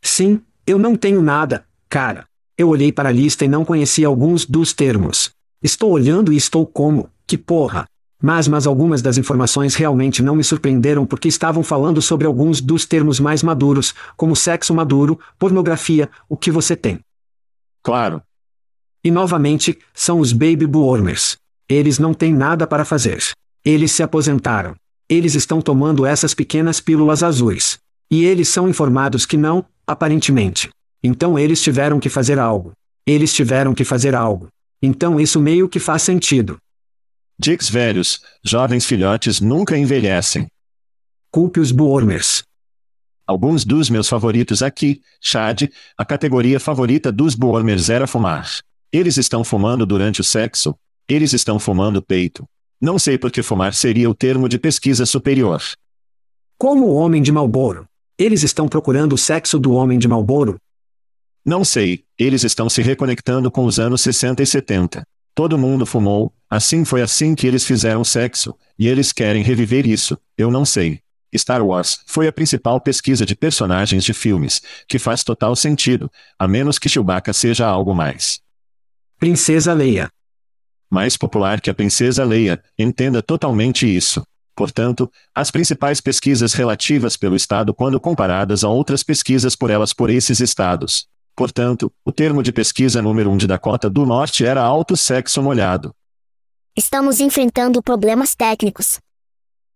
Sim, 0.00 0.40
eu 0.64 0.78
não 0.78 0.94
tenho 0.94 1.20
nada, 1.20 1.66
cara. 1.88 2.28
Eu 2.56 2.68
olhei 2.68 2.92
para 2.92 3.08
a 3.08 3.12
lista 3.12 3.44
e 3.44 3.48
não 3.48 3.64
conhecia 3.64 4.06
alguns 4.06 4.46
dos 4.46 4.72
termos. 4.72 5.32
Estou 5.60 5.90
olhando 5.90 6.32
e 6.32 6.36
estou 6.36 6.64
como, 6.64 7.10
que 7.26 7.36
porra. 7.36 7.88
Mas, 8.20 8.46
mas 8.46 8.66
algumas 8.66 9.00
das 9.00 9.16
informações 9.16 9.74
realmente 9.74 10.22
não 10.22 10.36
me 10.36 10.44
surpreenderam 10.44 11.06
porque 11.06 11.28
estavam 11.28 11.62
falando 11.62 12.02
sobre 12.02 12.26
alguns 12.26 12.60
dos 12.60 12.84
termos 12.84 13.18
mais 13.18 13.42
maduros, 13.42 13.94
como 14.16 14.36
sexo 14.36 14.74
maduro, 14.74 15.18
pornografia, 15.38 16.10
o 16.28 16.36
que 16.36 16.50
você 16.50 16.76
tem. 16.76 17.00
Claro. 17.82 18.22
E 19.02 19.10
novamente, 19.10 19.78
são 19.94 20.20
os 20.20 20.32
baby 20.32 20.66
boomers. 20.66 21.38
Eles 21.66 21.98
não 21.98 22.12
têm 22.12 22.34
nada 22.34 22.66
para 22.66 22.84
fazer. 22.84 23.22
Eles 23.64 23.92
se 23.92 24.02
aposentaram. 24.02 24.74
Eles 25.08 25.34
estão 25.34 25.62
tomando 25.62 26.04
essas 26.04 26.34
pequenas 26.34 26.80
pílulas 26.80 27.22
azuis. 27.22 27.78
E 28.10 28.24
eles 28.24 28.48
são 28.48 28.68
informados 28.68 29.24
que 29.24 29.36
não, 29.36 29.64
aparentemente. 29.86 30.68
Então 31.02 31.38
eles 31.38 31.62
tiveram 31.62 31.98
que 31.98 32.10
fazer 32.10 32.38
algo. 32.38 32.72
Eles 33.06 33.32
tiveram 33.32 33.72
que 33.72 33.84
fazer 33.84 34.14
algo. 34.14 34.48
Então 34.82 35.18
isso 35.18 35.40
meio 35.40 35.68
que 35.68 35.78
faz 35.78 36.02
sentido. 36.02 36.58
Dicks 37.42 37.70
velhos, 37.70 38.20
jovens 38.44 38.84
filhotes 38.84 39.40
nunca 39.40 39.74
envelhecem. 39.74 40.46
Culpe 41.30 41.58
os 41.58 41.72
boomers. 41.72 42.42
Alguns 43.26 43.64
dos 43.64 43.88
meus 43.88 44.10
favoritos 44.10 44.62
aqui, 44.62 45.00
Chad, 45.22 45.62
a 45.96 46.04
categoria 46.04 46.60
favorita 46.60 47.10
dos 47.10 47.34
boomers 47.34 47.88
era 47.88 48.06
fumar. 48.06 48.46
Eles 48.92 49.16
estão 49.16 49.42
fumando 49.42 49.86
durante 49.86 50.20
o 50.20 50.24
sexo. 50.24 50.74
Eles 51.08 51.32
estão 51.32 51.58
fumando 51.58 52.02
peito. 52.02 52.44
Não 52.78 52.98
sei 52.98 53.16
por 53.16 53.30
que 53.30 53.42
fumar 53.42 53.72
seria 53.72 54.10
o 54.10 54.14
termo 54.14 54.46
de 54.46 54.58
pesquisa 54.58 55.06
superior. 55.06 55.62
Como 56.58 56.88
o 56.88 56.94
homem 56.94 57.22
de 57.22 57.32
Malboro. 57.32 57.86
Eles 58.18 58.42
estão 58.42 58.68
procurando 58.68 59.14
o 59.14 59.18
sexo 59.18 59.58
do 59.58 59.72
homem 59.72 59.98
de 59.98 60.06
Malboro? 60.06 60.58
Não 61.42 61.64
sei, 61.64 62.04
eles 62.18 62.44
estão 62.44 62.68
se 62.68 62.82
reconectando 62.82 63.50
com 63.50 63.64
os 63.64 63.78
anos 63.78 64.02
60 64.02 64.42
e 64.42 64.46
70. 64.46 65.02
Todo 65.34 65.58
mundo 65.58 65.86
fumou, 65.86 66.32
assim 66.48 66.84
foi 66.84 67.02
assim 67.02 67.34
que 67.34 67.46
eles 67.46 67.64
fizeram 67.64 68.04
sexo, 68.04 68.54
e 68.78 68.88
eles 68.88 69.12
querem 69.12 69.42
reviver 69.42 69.86
isso, 69.86 70.18
eu 70.36 70.50
não 70.50 70.64
sei. 70.64 71.00
Star 71.36 71.62
Wars 71.64 72.00
foi 72.06 72.26
a 72.26 72.32
principal 72.32 72.80
pesquisa 72.80 73.24
de 73.24 73.36
personagens 73.36 74.02
de 74.02 74.12
filmes, 74.12 74.60
que 74.88 74.98
faz 74.98 75.22
total 75.22 75.54
sentido, 75.54 76.10
a 76.38 76.48
menos 76.48 76.78
que 76.78 76.88
Chewbacca 76.88 77.32
seja 77.32 77.66
algo 77.66 77.94
mais. 77.94 78.40
Princesa 79.18 79.72
Leia. 79.72 80.10
Mais 80.90 81.16
popular 81.16 81.60
que 81.60 81.70
a 81.70 81.74
princesa 81.74 82.24
Leia, 82.24 82.60
entenda 82.76 83.22
totalmente 83.22 83.86
isso. 83.86 84.24
Portanto, 84.56 85.10
as 85.34 85.50
principais 85.50 86.00
pesquisas 86.00 86.52
relativas 86.52 87.16
pelo 87.16 87.36
Estado 87.36 87.72
quando 87.72 88.00
comparadas 88.00 88.64
a 88.64 88.68
outras 88.68 89.02
pesquisas 89.02 89.54
por 89.54 89.70
elas 89.70 89.92
por 89.92 90.10
esses 90.10 90.40
estados. 90.40 91.06
Portanto, 91.40 91.90
o 92.04 92.12
termo 92.12 92.42
de 92.42 92.52
pesquisa 92.52 93.00
número 93.00 93.30
1 93.30 93.32
um 93.32 93.36
de 93.38 93.46
Dakota 93.46 93.88
do 93.88 94.04
Norte 94.04 94.44
era 94.44 94.60
alto 94.60 94.94
sexo 94.94 95.42
molhado. 95.42 95.94
Estamos 96.76 97.18
enfrentando 97.18 97.82
problemas 97.82 98.34
técnicos. 98.34 99.00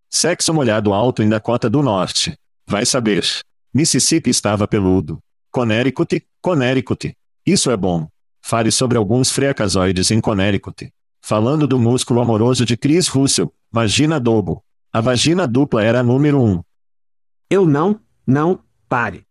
Sexo 0.07 0.53
molhado 0.53 0.93
alto 0.93 1.23
em 1.23 1.27
Dakota 1.27 1.67
do 1.67 1.81
Norte. 1.81 2.37
Vai 2.67 2.85
saber. 2.85 3.25
Mississippi 3.73 4.29
estava 4.29 4.67
peludo. 4.67 5.17
Connecticut, 5.49 6.23
Connecticut. 6.39 7.17
Isso 7.43 7.71
é 7.71 7.75
bom. 7.75 8.07
Fale 8.43 8.69
sobre 8.69 8.99
alguns 8.99 9.31
frecazoides 9.31 10.11
em 10.11 10.21
Connecticut. 10.21 10.93
Falando 11.19 11.65
do 11.65 11.79
músculo 11.79 12.21
amoroso 12.21 12.63
de 12.63 12.77
Chris 12.77 13.07
Russell, 13.07 13.51
vagina 13.71 14.19
dobo. 14.19 14.63
A 14.93 15.01
vagina 15.01 15.47
dupla 15.47 15.83
era 15.83 16.01
a 16.01 16.03
número 16.03 16.39
um. 16.39 16.61
Eu 17.49 17.65
não, 17.65 17.99
não, 18.27 18.59
pare. 18.87 19.23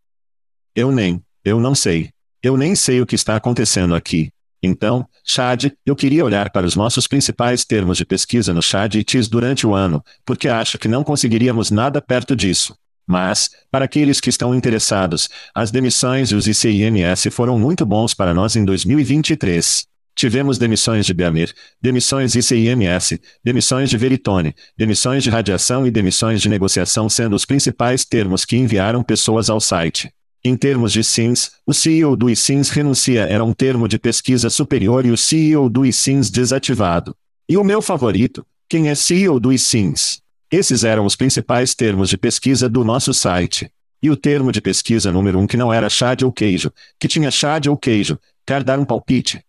Eu 0.74 0.90
nem, 0.90 1.22
eu 1.44 1.60
não 1.60 1.76
sei. 1.76 2.12
Eu 2.44 2.58
nem 2.58 2.74
sei 2.74 3.00
o 3.00 3.06
que 3.06 3.14
está 3.14 3.36
acontecendo 3.36 3.94
aqui. 3.94 4.28
Então, 4.62 5.08
Chad, 5.24 5.72
eu 5.86 5.96
queria 5.96 6.22
olhar 6.22 6.50
para 6.50 6.66
os 6.66 6.76
nossos 6.76 7.06
principais 7.06 7.64
termos 7.64 7.96
de 7.96 8.04
pesquisa 8.04 8.52
no 8.52 8.60
Chad 8.60 8.96
e 8.96 9.02
TIS 9.02 9.28
durante 9.28 9.66
o 9.66 9.74
ano, 9.74 10.04
porque 10.26 10.46
acho 10.46 10.76
que 10.76 10.86
não 10.86 11.02
conseguiríamos 11.02 11.70
nada 11.70 12.02
perto 12.02 12.36
disso. 12.36 12.76
Mas, 13.06 13.48
para 13.70 13.86
aqueles 13.86 14.20
que 14.20 14.28
estão 14.28 14.54
interessados, 14.54 15.30
as 15.54 15.70
demissões 15.70 16.32
e 16.32 16.34
os 16.34 16.46
ICIMS 16.46 17.28
foram 17.32 17.58
muito 17.58 17.86
bons 17.86 18.12
para 18.12 18.34
nós 18.34 18.56
em 18.56 18.64
2023. 18.66 19.86
Tivemos 20.14 20.58
demissões 20.58 21.06
de 21.06 21.14
Beamer, 21.14 21.50
demissões 21.80 22.32
de 22.32 22.40
ICIMS, 22.40 23.20
demissões 23.42 23.88
de 23.88 23.96
Veritone, 23.96 24.54
demissões 24.76 25.24
de 25.24 25.30
radiação 25.30 25.86
e 25.86 25.90
demissões 25.90 26.42
de 26.42 26.50
negociação 26.50 27.08
sendo 27.08 27.34
os 27.34 27.46
principais 27.46 28.04
termos 28.04 28.44
que 28.44 28.54
enviaram 28.54 29.02
pessoas 29.02 29.48
ao 29.48 29.60
site. 29.60 30.12
Em 30.46 30.58
termos 30.58 30.92
de 30.92 31.02
SINS, 31.02 31.52
o 31.64 31.72
CEO 31.72 32.14
do 32.14 32.28
ISINS 32.28 32.68
renuncia 32.68 33.22
era 33.22 33.42
um 33.42 33.54
termo 33.54 33.88
de 33.88 33.98
pesquisa 33.98 34.50
superior 34.50 35.06
e 35.06 35.10
o 35.10 35.16
CEO 35.16 35.70
do 35.70 35.86
ISINS 35.86 36.28
desativado. 36.28 37.16
E 37.48 37.56
o 37.56 37.64
meu 37.64 37.80
favorito, 37.80 38.46
quem 38.68 38.90
é 38.90 38.94
CEO 38.94 39.40
do 39.40 39.50
ISINS? 39.50 40.20
Esses 40.50 40.84
eram 40.84 41.06
os 41.06 41.16
principais 41.16 41.74
termos 41.74 42.10
de 42.10 42.18
pesquisa 42.18 42.68
do 42.68 42.84
nosso 42.84 43.14
site. 43.14 43.72
E 44.02 44.10
o 44.10 44.16
termo 44.16 44.52
de 44.52 44.60
pesquisa 44.60 45.10
número 45.10 45.38
um 45.38 45.46
que 45.46 45.56
não 45.56 45.72
era 45.72 45.88
chá 45.88 46.14
ou 46.22 46.30
queijo, 46.30 46.70
que 47.00 47.08
tinha 47.08 47.30
chá 47.30 47.58
ou 47.66 47.76
queijo, 47.78 48.18
quer 48.46 48.62
dar 48.62 48.78
um 48.78 48.84
palpite? 48.84 49.42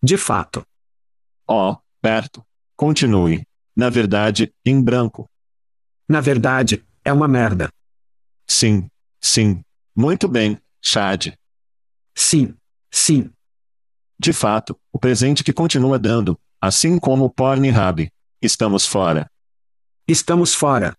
De 0.00 0.16
fato. 0.16 0.64
Oh, 1.48 1.76
perto. 2.00 2.44
Continue. 2.76 3.44
Na 3.74 3.90
verdade, 3.90 4.52
em 4.64 4.80
branco. 4.80 5.28
Na 6.08 6.20
verdade, 6.20 6.84
é 7.04 7.12
uma 7.12 7.26
merda. 7.26 7.72
Sim. 8.46 8.88
Sim. 9.20 9.64
Muito 9.94 10.26
bem, 10.28 10.58
Chad. 10.80 11.34
Sim. 12.14 12.54
Sim. 12.90 13.30
De 14.18 14.32
fato, 14.32 14.78
o 14.92 14.98
presente 14.98 15.42
que 15.42 15.52
continua 15.52 15.98
dando, 15.98 16.38
assim 16.60 16.98
como 16.98 17.24
o 17.24 17.30
Pornhub. 17.30 18.08
Estamos 18.40 18.86
fora. 18.86 19.30
Estamos 20.06 20.54
fora. 20.54 20.94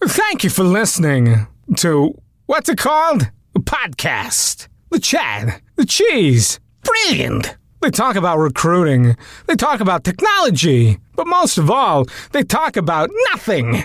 Thank 0.00 0.44
you 0.44 0.50
for 0.50 0.64
listening 0.64 1.46
to 1.76 2.14
what's 2.46 2.68
it 2.68 2.78
called? 2.78 3.30
A 3.54 3.60
podcast. 3.60 4.68
The 4.90 5.00
Chad. 5.00 5.60
The 5.76 5.86
Cheese. 5.86 6.60
Brilliant. 6.82 7.56
They 7.80 7.90
talk 7.90 8.16
about 8.16 8.38
recruiting. 8.38 9.16
They 9.46 9.56
talk 9.56 9.80
about 9.80 10.04
technology. 10.04 10.98
But 11.14 11.26
most 11.26 11.58
of 11.58 11.70
all, 11.70 12.06
they 12.32 12.42
talk 12.42 12.76
about 12.76 13.10
nothing. 13.32 13.84